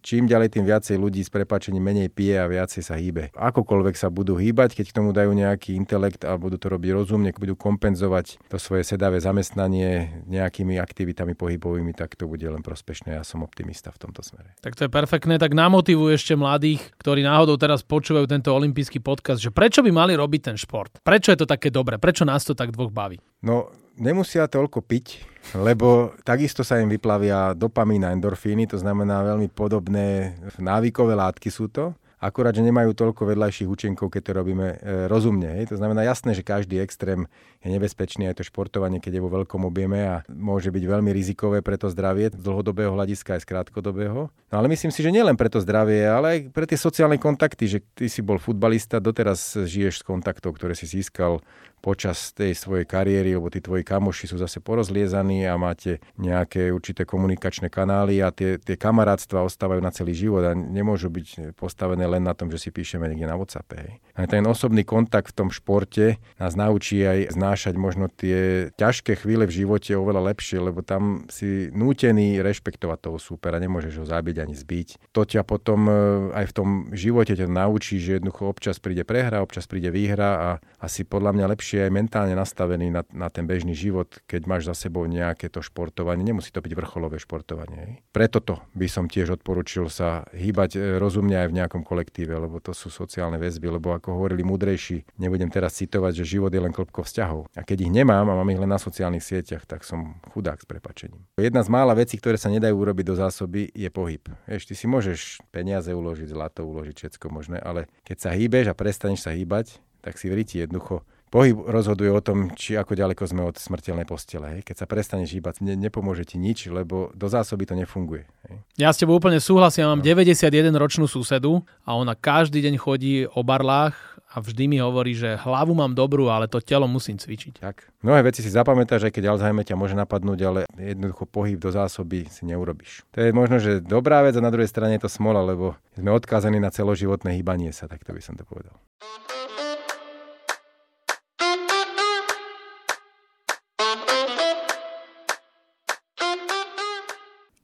čím 0.06 0.30
ďalej 0.30 0.54
tým 0.54 0.66
viacej 0.70 0.94
ľudí 0.94 1.26
s 1.26 1.34
prepačením 1.34 1.82
menej 1.82 2.13
pije 2.13 2.38
a 2.38 2.46
viacej 2.46 2.86
sa 2.86 3.02
hýbe. 3.02 3.34
Akokoľvek 3.34 3.96
sa 3.98 4.13
budú 4.13 4.38
hýbať, 4.38 4.78
keď 4.78 4.86
k 4.94 4.98
tomu 5.02 5.10
dajú 5.10 5.34
nejaký 5.34 5.74
intelekt 5.74 6.22
a 6.22 6.38
budú 6.38 6.62
to 6.62 6.70
robiť 6.70 6.94
rozumne, 6.94 7.34
budú 7.34 7.58
kompenzovať 7.58 8.38
to 8.46 8.62
svoje 8.62 8.86
sedavé 8.86 9.18
zamestnanie 9.18 10.22
nejakými 10.30 10.78
aktivitami 10.78 11.34
pohybovými, 11.34 11.98
tak 11.98 12.13
to 12.13 12.30
bude 12.30 12.46
len 12.46 12.62
prospešné. 12.62 13.18
Ja 13.18 13.26
som 13.26 13.42
optimista 13.42 13.90
v 13.90 14.06
tomto 14.06 14.22
smere. 14.22 14.54
Tak 14.62 14.78
to 14.78 14.86
je 14.86 14.92
perfektné. 14.94 15.42
Tak 15.42 15.58
namotivuj 15.58 16.18
ešte 16.18 16.38
mladých, 16.38 16.82
ktorí 17.02 17.26
náhodou 17.26 17.58
teraz 17.58 17.82
počúvajú 17.82 18.30
tento 18.30 18.54
olimpijský 18.67 18.99
podcast, 18.99 19.39
že 19.39 19.56
prečo 19.56 19.80
by 19.80 19.95
mali 19.95 20.19
robiť 20.19 20.51
ten 20.51 20.58
šport? 20.60 20.99
Prečo 20.99 21.32
je 21.32 21.39
to 21.39 21.47
také 21.47 21.71
dobré? 21.71 21.95
Prečo 21.95 22.27
nás 22.27 22.43
to 22.43 22.51
tak 22.51 22.75
dvoch 22.75 22.91
baví? 22.91 23.15
No, 23.39 23.71
nemusia 23.95 24.51
toľko 24.51 24.84
piť, 24.84 25.23
lebo 25.56 26.12
takisto 26.27 26.67
sa 26.67 26.84
im 26.84 26.91
vyplavia 26.91 27.56
dopamín 27.56 28.03
a 28.03 28.12
endorfíny, 28.12 28.67
to 28.67 28.75
znamená 28.75 29.23
veľmi 29.23 29.47
podobné 29.47 30.36
návykové 30.60 31.15
látky 31.15 31.47
sú 31.47 31.71
to 31.71 31.95
akurát, 32.17 32.53
že 32.53 32.65
nemajú 32.65 32.97
toľko 32.97 33.30
vedľajších 33.30 33.69
účinkov, 33.69 34.10
keď 34.10 34.21
to 34.25 34.32
robíme 34.34 34.67
e, 34.73 34.77
rozumne. 35.06 35.62
Hej. 35.62 35.73
To 35.73 35.75
znamená 35.77 36.01
jasné, 36.01 36.34
že 36.34 36.41
každý 36.41 36.82
extrém 36.82 37.30
je 37.63 37.70
nebezpečný, 37.74 38.30
aj 38.30 38.41
to 38.41 38.43
športovanie, 38.46 39.02
keď 39.02 39.17
je 39.17 39.26
vo 39.26 39.34
veľkom 39.34 39.65
objeme 39.65 40.00
a 40.06 40.15
môže 40.30 40.70
byť 40.70 40.84
veľmi 40.84 41.10
rizikové 41.12 41.65
pre 41.65 41.76
to 41.76 41.89
zdravie 41.89 42.30
z 42.32 42.41
dlhodobého 42.41 42.93
hľadiska 42.93 43.38
aj 43.38 43.41
z 43.43 43.50
krátkodobého. 43.50 44.30
No 44.30 44.56
ale 44.56 44.72
myslím 44.72 44.93
si, 44.93 45.02
že 45.02 45.12
nielen 45.12 45.36
pre 45.36 45.50
to 45.50 45.60
zdravie, 45.60 46.06
ale 46.06 46.28
aj 46.28 46.39
pre 46.54 46.70
tie 46.70 46.80
sociálne 46.80 47.17
kontakty, 47.17 47.65
že 47.67 47.80
ty 47.98 48.08
si 48.08 48.22
bol 48.22 48.39
futbalista, 48.39 49.02
doteraz 49.02 49.58
žiješ 49.58 50.02
z 50.02 50.08
kontaktov, 50.08 50.56
ktoré 50.56 50.78
si 50.78 50.88
získal 50.88 51.41
počas 51.78 52.34
tej 52.34 52.58
svojej 52.58 52.89
kariéry, 52.89 53.38
lebo 53.38 53.54
tí 53.54 53.62
tvoji 53.62 53.86
kamoši 53.86 54.34
sú 54.34 54.38
zase 54.41 54.58
porozliezaní 54.60 55.46
a 55.46 55.56
máte 55.62 56.02
nejaké 56.17 56.74
určité 56.74 57.06
komunikačné 57.06 57.70
kanály 57.70 58.20
a 58.20 58.34
tie, 58.34 58.58
tie 58.58 58.76
kamarátstva 58.76 59.46
ostávajú 59.46 59.78
na 59.80 59.93
celý 59.93 60.17
život 60.17 60.41
a 60.41 60.58
nemôžu 60.58 61.13
byť 61.13 61.54
postavené 61.54 62.10
len 62.10 62.26
na 62.26 62.34
tom, 62.34 62.50
že 62.50 62.58
si 62.58 62.70
píšeme 62.74 63.06
niekde 63.06 63.30
na 63.30 63.38
WhatsApp. 63.38 63.70
Hej. 63.78 63.91
A 64.17 64.26
ten 64.26 64.43
osobný 64.50 64.82
kontakt 64.82 65.32
v 65.32 65.38
tom 65.38 65.50
športe 65.54 66.17
nás 66.41 66.58
naučí 66.58 67.06
aj 67.06 67.38
znášať 67.48 67.80
možno 67.80 68.12
tie 68.12 68.68
ťažké 68.76 69.24
chvíle 69.24 69.48
v 69.48 69.64
živote 69.64 69.96
oveľa 69.96 70.36
lepšie, 70.36 70.60
lebo 70.60 70.84
tam 70.84 71.24
si 71.32 71.72
nútený 71.72 72.44
rešpektovať 72.44 73.08
toho 73.08 73.18
súpera, 73.24 73.56
nemôžeš 73.64 74.04
ho 74.04 74.06
zabiť 74.06 74.44
ani 74.44 74.52
zbiť. 74.52 75.16
To 75.16 75.24
ťa 75.24 75.48
potom 75.48 75.88
e, 75.88 75.94
aj 76.36 76.46
v 76.52 76.54
tom 76.54 76.70
živote 76.92 77.40
ťa 77.40 77.48
naučí, 77.48 78.04
že 78.04 78.20
jednoducho 78.20 78.52
občas 78.52 78.84
príde 78.84 79.08
prehra, 79.08 79.40
občas 79.40 79.64
príde 79.64 79.88
výhra 79.88 80.32
a 80.36 80.50
asi 80.84 81.08
podľa 81.08 81.40
mňa 81.40 81.46
lepšie 81.56 81.88
aj 81.88 81.92
mentálne 81.96 82.36
nastavený 82.36 82.92
na, 82.92 83.08
na 83.16 83.32
ten 83.32 83.48
bežný 83.48 83.72
život, 83.72 84.12
keď 84.28 84.42
máš 84.44 84.68
za 84.68 84.76
sebou 84.76 85.08
nejaké 85.08 85.48
to 85.48 85.64
športovanie. 85.64 86.28
Nemusí 86.28 86.52
to 86.52 86.60
byť 86.60 86.74
vrcholové 86.76 87.16
športovanie. 87.24 88.04
Preto 88.12 88.44
to 88.44 88.60
by 88.76 88.92
som 88.92 89.08
tiež 89.08 89.40
odporučil 89.40 89.88
sa 89.88 90.28
hýbať 90.36 90.76
e, 90.76 91.00
rozumne 91.00 91.40
aj 91.40 91.48
v 91.48 91.58
nejakom 91.64 91.82
kolektíve, 91.88 92.36
lebo 92.36 92.60
to 92.60 92.76
sú 92.76 92.92
sociálne 92.92 93.40
väzby, 93.40 93.80
lebo 93.80 93.96
ako 93.96 94.20
hovorili 94.20 94.44
múdrejší, 94.44 95.08
nebudem 95.22 95.48
teraz 95.48 95.80
citovať, 95.80 96.26
že 96.26 96.38
život 96.38 96.52
je 96.52 96.60
len 96.60 96.74
klopko 96.74 97.06
vzťahov. 97.06 97.37
A 97.54 97.62
keď 97.62 97.86
ich 97.86 97.93
nemám 97.93 98.26
a 98.26 98.34
mám 98.34 98.50
ich 98.50 98.58
len 98.58 98.71
na 98.71 98.82
sociálnych 98.82 99.21
sieťach, 99.21 99.69
tak 99.69 99.86
som 99.86 100.17
chudák 100.34 100.63
s 100.63 100.65
prepačením. 100.65 101.21
Jedna 101.38 101.62
z 101.62 101.69
mála 101.69 101.93
vecí, 101.93 102.17
ktoré 102.17 102.41
sa 102.41 102.50
nedajú 102.50 102.73
urobiť 102.73 103.06
do 103.06 103.15
zásoby, 103.19 103.69
je 103.76 103.89
pohyb. 103.93 104.23
Vieš, 104.50 104.63
ty 104.69 104.73
si 104.73 104.89
môžeš 104.89 105.45
peniaze 105.54 105.93
uložiť, 105.93 106.34
zlato 106.34 106.65
uložiť, 106.65 106.95
všetko 106.97 107.30
možné, 107.30 107.62
ale 107.62 107.86
keď 108.08 108.17
sa 108.17 108.30
hýbeš 108.34 108.71
a 108.71 108.78
prestaneš 108.78 109.28
sa 109.28 109.36
hýbať, 109.36 109.78
tak 110.02 110.15
si 110.17 110.32
v 110.32 110.41
jednoducho 110.41 111.04
Pohyb 111.28 111.60
rozhoduje 111.60 112.08
o 112.08 112.23
tom, 112.23 112.56
či 112.56 112.80
ako 112.80 112.95
ďaleko 112.95 113.28
sme 113.28 113.43
od 113.43 113.60
smrteľnej 113.60 114.08
postele. 114.08 114.47
Hej. 114.47 114.62
Keď 114.63 114.76
sa 114.80 114.86
prestaneš 114.88 115.36
hýbať, 115.36 115.60
ne, 115.60 115.76
nepomôže 115.76 116.23
ti 116.23 116.39
nič, 116.39 116.71
lebo 116.71 117.12
do 117.12 117.28
zásoby 117.28 117.67
to 117.67 117.76
nefunguje. 117.76 118.23
Hej. 118.47 118.56
Ja 118.80 118.95
s 118.95 119.04
tebou 119.04 119.19
úplne 119.19 119.43
súhlasím. 119.43 119.84
Ja 119.84 119.91
mám 119.91 120.00
no. 120.00 120.08
91 120.08 120.71
ročnú 120.80 121.04
susedu 121.04 121.67
a 121.84 122.00
ona 122.00 122.15
každý 122.15 122.63
deň 122.63 122.80
chodí 122.80 123.28
o 123.28 123.43
barlách 123.43 124.16
a 124.38 124.41
vždy 124.45 124.69
mi 124.69 124.78
hovorí, 124.78 125.17
že 125.17 125.34
hlavu 125.34 125.73
mám 125.73 125.97
dobrú, 125.97 126.30
ale 126.30 126.45
to 126.45 126.62
telo 126.62 126.86
musím 126.86 127.17
cvičiť. 127.17 127.58
Tak. 127.58 127.89
Mnohé 128.06 128.21
veci 128.30 128.45
si 128.45 128.54
zapamätáš, 128.54 129.10
aj 129.10 129.17
keď 129.17 129.34
Alzheimer 129.34 129.65
ťa 129.65 129.73
môže 129.73 129.97
napadnúť, 129.97 130.39
ale 130.45 130.60
jednoducho 130.78 131.26
pohyb 131.26 131.58
do 131.58 131.73
zásoby 131.73 132.30
si 132.30 132.45
neurobiš. 132.45 133.02
To 133.17 133.26
je 133.26 133.34
možno, 133.34 133.58
že 133.58 133.82
dobrá 133.82 134.21
vec 134.21 134.38
a 134.38 134.45
na 134.45 134.54
druhej 134.54 134.69
strane 134.69 135.02
je 135.02 135.10
to 135.10 135.10
smola, 135.10 135.41
lebo 135.41 135.73
sme 135.97 136.13
odkázaní 136.13 136.62
na 136.62 136.69
celoživotné 136.69 137.34
hýbanie 137.34 137.73
sa, 137.73 137.89
tak 137.89 138.06
to 138.06 138.13
by 138.13 138.21
som 138.21 138.38
to 138.38 138.45
povedal. 138.45 138.78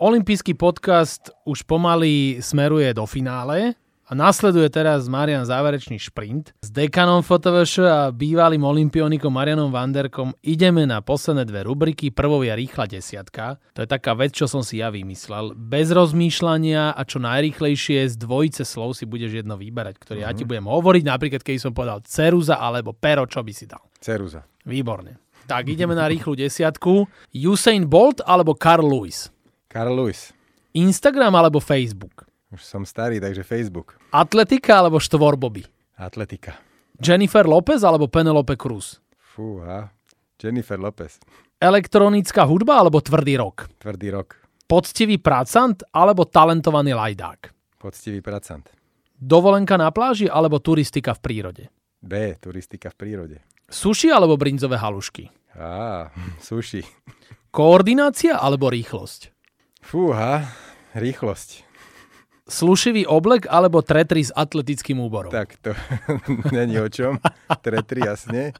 Olympijský 0.01 0.57
podcast 0.57 1.29
už 1.45 1.63
pomaly 1.69 2.41
smeruje 2.41 2.91
do 2.97 3.05
finále 3.05 3.77
a 4.13 4.29
nasleduje 4.29 4.69
teraz 4.69 5.09
Marian 5.09 5.41
záverečný 5.41 5.97
šprint. 5.97 6.53
S 6.61 6.69
dekanom 6.69 7.25
FOTVŠ 7.25 7.73
a 7.81 7.99
bývalým 8.13 8.61
olimpionikom 8.61 9.33
Marianom 9.33 9.73
Vanderkom 9.73 10.37
ideme 10.45 10.85
na 10.85 11.01
posledné 11.01 11.49
dve 11.49 11.65
rubriky. 11.65 12.13
Prvou 12.13 12.45
je 12.45 12.53
rýchla 12.53 12.85
desiatka. 12.85 13.57
To 13.73 13.81
je 13.81 13.89
taká 13.89 14.13
vec, 14.13 14.37
čo 14.37 14.45
som 14.45 14.61
si 14.61 14.85
ja 14.85 14.93
vymyslel. 14.93 15.57
Bez 15.57 15.89
rozmýšľania 15.89 16.93
a 16.93 17.01
čo 17.09 17.17
najrýchlejšie 17.25 18.05
z 18.05 18.15
dvojice 18.21 18.61
slov 18.69 18.93
si 18.93 19.09
budeš 19.09 19.41
jedno 19.41 19.57
vyberať, 19.57 19.97
ktoré 19.97 20.21
mm-hmm. 20.21 20.37
ja 20.37 20.37
ti 20.37 20.45
budem 20.45 20.69
hovoriť. 20.69 21.03
Napríklad, 21.09 21.41
keď 21.41 21.57
som 21.57 21.73
povedal 21.73 22.05
ceruza 22.05 22.61
alebo 22.61 22.93
pero, 22.93 23.25
čo 23.25 23.41
by 23.41 23.49
si 23.49 23.65
dal? 23.65 23.81
Ceruza. 23.97 24.45
Výborne. 24.69 25.17
Tak 25.49 25.65
ideme 25.65 25.97
na 25.97 26.05
rýchlu 26.05 26.37
desiatku. 26.37 27.09
Usain 27.33 27.89
Bolt 27.89 28.21
alebo 28.29 28.53
Carl 28.53 28.85
Lewis? 28.85 29.33
Carl 29.73 29.89
Lewis. 29.89 30.29
Instagram 30.77 31.33
alebo 31.33 31.57
Facebook? 31.57 32.22
Už 32.53 32.61
som 32.61 32.85
starý, 32.85 33.17
takže 33.17 33.41
Facebook. 33.41 33.97
Atletika 34.13 34.77
alebo 34.85 35.01
štvorboby? 35.01 35.65
Atletika. 35.97 36.61
Jennifer 37.01 37.49
Lopez 37.49 37.81
alebo 37.81 38.05
Penelope 38.05 38.53
Cruz? 38.53 39.01
Fúha. 39.17 39.89
Jennifer 40.37 40.77
Lopez. 40.77 41.17
Elektronická 41.57 42.45
hudba 42.45 42.77
alebo 42.77 43.01
tvrdý 43.01 43.41
rok? 43.41 43.73
Tvrdý 43.81 44.13
rok. 44.13 44.37
Poctivý 44.69 45.17
pracant 45.17 45.81
alebo 45.89 46.29
talentovaný 46.29 46.93
lajdák? 46.93 47.49
Poctivý 47.81 48.21
pracant. 48.21 48.69
Dovolenka 49.17 49.73
na 49.73 49.89
pláži 49.89 50.29
alebo 50.29 50.61
turistika 50.61 51.17
v 51.17 51.19
prírode? 51.25 51.63
B. 52.03 52.37
Turistika 52.37 52.93
v 52.93 52.95
prírode. 52.99 53.37
Suši 53.65 54.13
alebo 54.13 54.37
brinzové 54.37 54.77
halušky? 54.77 55.33
Á, 55.57 56.13
suši. 56.47 56.85
Koordinácia 57.49 58.37
alebo 58.37 58.69
rýchlosť? 58.69 59.33
Fúha, 59.81 60.45
rýchlosť. 60.93 61.72
Slušivý 62.43 63.07
oblek 63.07 63.47
alebo 63.47 63.79
tretry 63.79 64.19
s 64.19 64.31
atletickým 64.35 64.99
úborom? 64.99 65.31
Tak 65.31 65.55
to 65.63 65.71
není 66.57 66.75
o 66.75 66.91
čom. 66.91 67.15
Tretry, 67.63 68.03
jasne. 68.03 68.51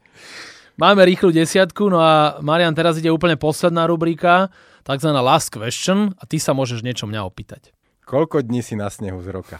Máme 0.80 1.04
rýchlu 1.04 1.30
desiatku, 1.30 1.92
no 1.92 2.00
a 2.00 2.40
Marian, 2.40 2.74
teraz 2.74 2.96
ide 2.98 3.12
úplne 3.12 3.38
posledná 3.38 3.86
rubrika, 3.86 4.50
takzvaná 4.82 5.22
last 5.22 5.52
question 5.52 6.16
a 6.18 6.24
ty 6.26 6.40
sa 6.40 6.56
môžeš 6.56 6.82
niečo 6.82 7.04
mňa 7.06 7.22
opýtať. 7.28 7.70
Koľko 8.04 8.44
dní 8.44 8.60
si 8.60 8.76
na 8.76 8.88
snehu 8.92 9.20
z 9.24 9.32
roka? 9.32 9.56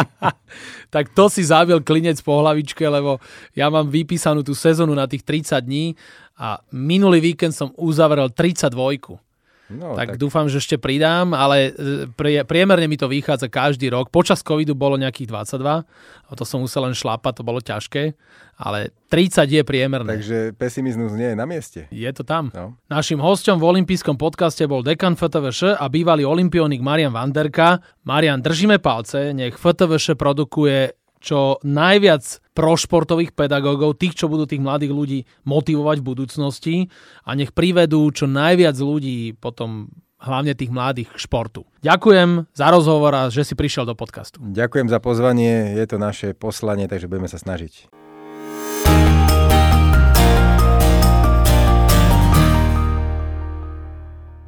tak 0.94 1.12
to 1.16 1.32
si 1.32 1.44
zaviel 1.44 1.80
klinec 1.80 2.20
po 2.20 2.40
hlavičke, 2.44 2.84
lebo 2.84 3.20
ja 3.56 3.72
mám 3.72 3.88
vypísanú 3.88 4.44
tú 4.44 4.52
sezónu 4.52 4.92
na 4.92 5.08
tých 5.08 5.24
30 5.24 5.64
dní 5.64 5.96
a 6.36 6.60
minulý 6.72 7.24
víkend 7.32 7.56
som 7.56 7.72
uzavrel 7.76 8.28
32. 8.32 9.27
No, 9.68 9.92
tak, 9.92 10.16
tak 10.16 10.16
dúfam, 10.16 10.48
že 10.48 10.64
ešte 10.64 10.80
pridám, 10.80 11.36
ale 11.36 11.76
e, 11.76 12.08
prie, 12.16 12.40
priemerne 12.40 12.88
mi 12.88 12.96
to 12.96 13.04
vychádza 13.04 13.52
každý 13.52 13.92
rok. 13.92 14.08
Počas 14.08 14.40
covidu 14.40 14.72
bolo 14.72 14.96
nejakých 14.96 15.28
22, 15.28 15.84
a 16.28 16.32
to 16.32 16.44
som 16.48 16.64
musel 16.64 16.88
len 16.88 16.96
šlapať, 16.96 17.32
to 17.36 17.42
bolo 17.44 17.60
ťažké, 17.60 18.16
ale 18.56 18.96
30 19.12 19.44
je 19.44 19.62
priemerné. 19.68 20.08
Takže 20.08 20.56
pesimizmus 20.56 21.12
nie 21.12 21.32
je 21.32 21.36
na 21.36 21.44
mieste. 21.44 21.84
Je 21.92 22.10
to 22.16 22.24
tam. 22.24 22.48
No. 22.56 22.80
Našim 22.88 23.20
hostom 23.20 23.60
v 23.60 23.76
olympijskom 23.76 24.16
podcaste 24.16 24.64
bol 24.64 24.80
dekan 24.80 25.20
FTVŠ 25.20 25.76
a 25.76 25.84
bývalý 25.92 26.24
olimpionik 26.24 26.80
Marian 26.80 27.12
Vanderka. 27.12 27.84
Marian, 28.08 28.40
držíme 28.40 28.80
palce, 28.80 29.36
nech 29.36 29.60
FTVŠ 29.60 30.16
produkuje 30.16 30.96
čo 31.18 31.58
najviac 31.62 32.22
prošportových 32.54 33.34
pedagógov, 33.34 33.98
tých, 33.98 34.18
čo 34.18 34.26
budú 34.26 34.46
tých 34.46 34.62
mladých 34.62 34.92
ľudí 34.94 35.20
motivovať 35.46 35.96
v 36.02 36.08
budúcnosti 36.08 36.76
a 37.22 37.38
nech 37.38 37.54
privedú 37.54 38.10
čo 38.10 38.26
najviac 38.26 38.74
ľudí 38.74 39.38
potom 39.38 39.92
hlavne 40.18 40.58
tých 40.58 40.74
mladých 40.74 41.14
k 41.14 41.18
športu. 41.22 41.62
Ďakujem 41.86 42.50
za 42.50 42.66
rozhovor 42.74 43.14
a 43.14 43.22
že 43.30 43.46
si 43.46 43.54
prišiel 43.54 43.86
do 43.86 43.94
podcastu. 43.94 44.42
Ďakujem 44.42 44.90
za 44.90 44.98
pozvanie, 44.98 45.78
je 45.78 45.86
to 45.86 45.96
naše 46.02 46.34
poslanie, 46.34 46.90
takže 46.90 47.06
budeme 47.06 47.30
sa 47.30 47.38
snažiť. 47.38 48.07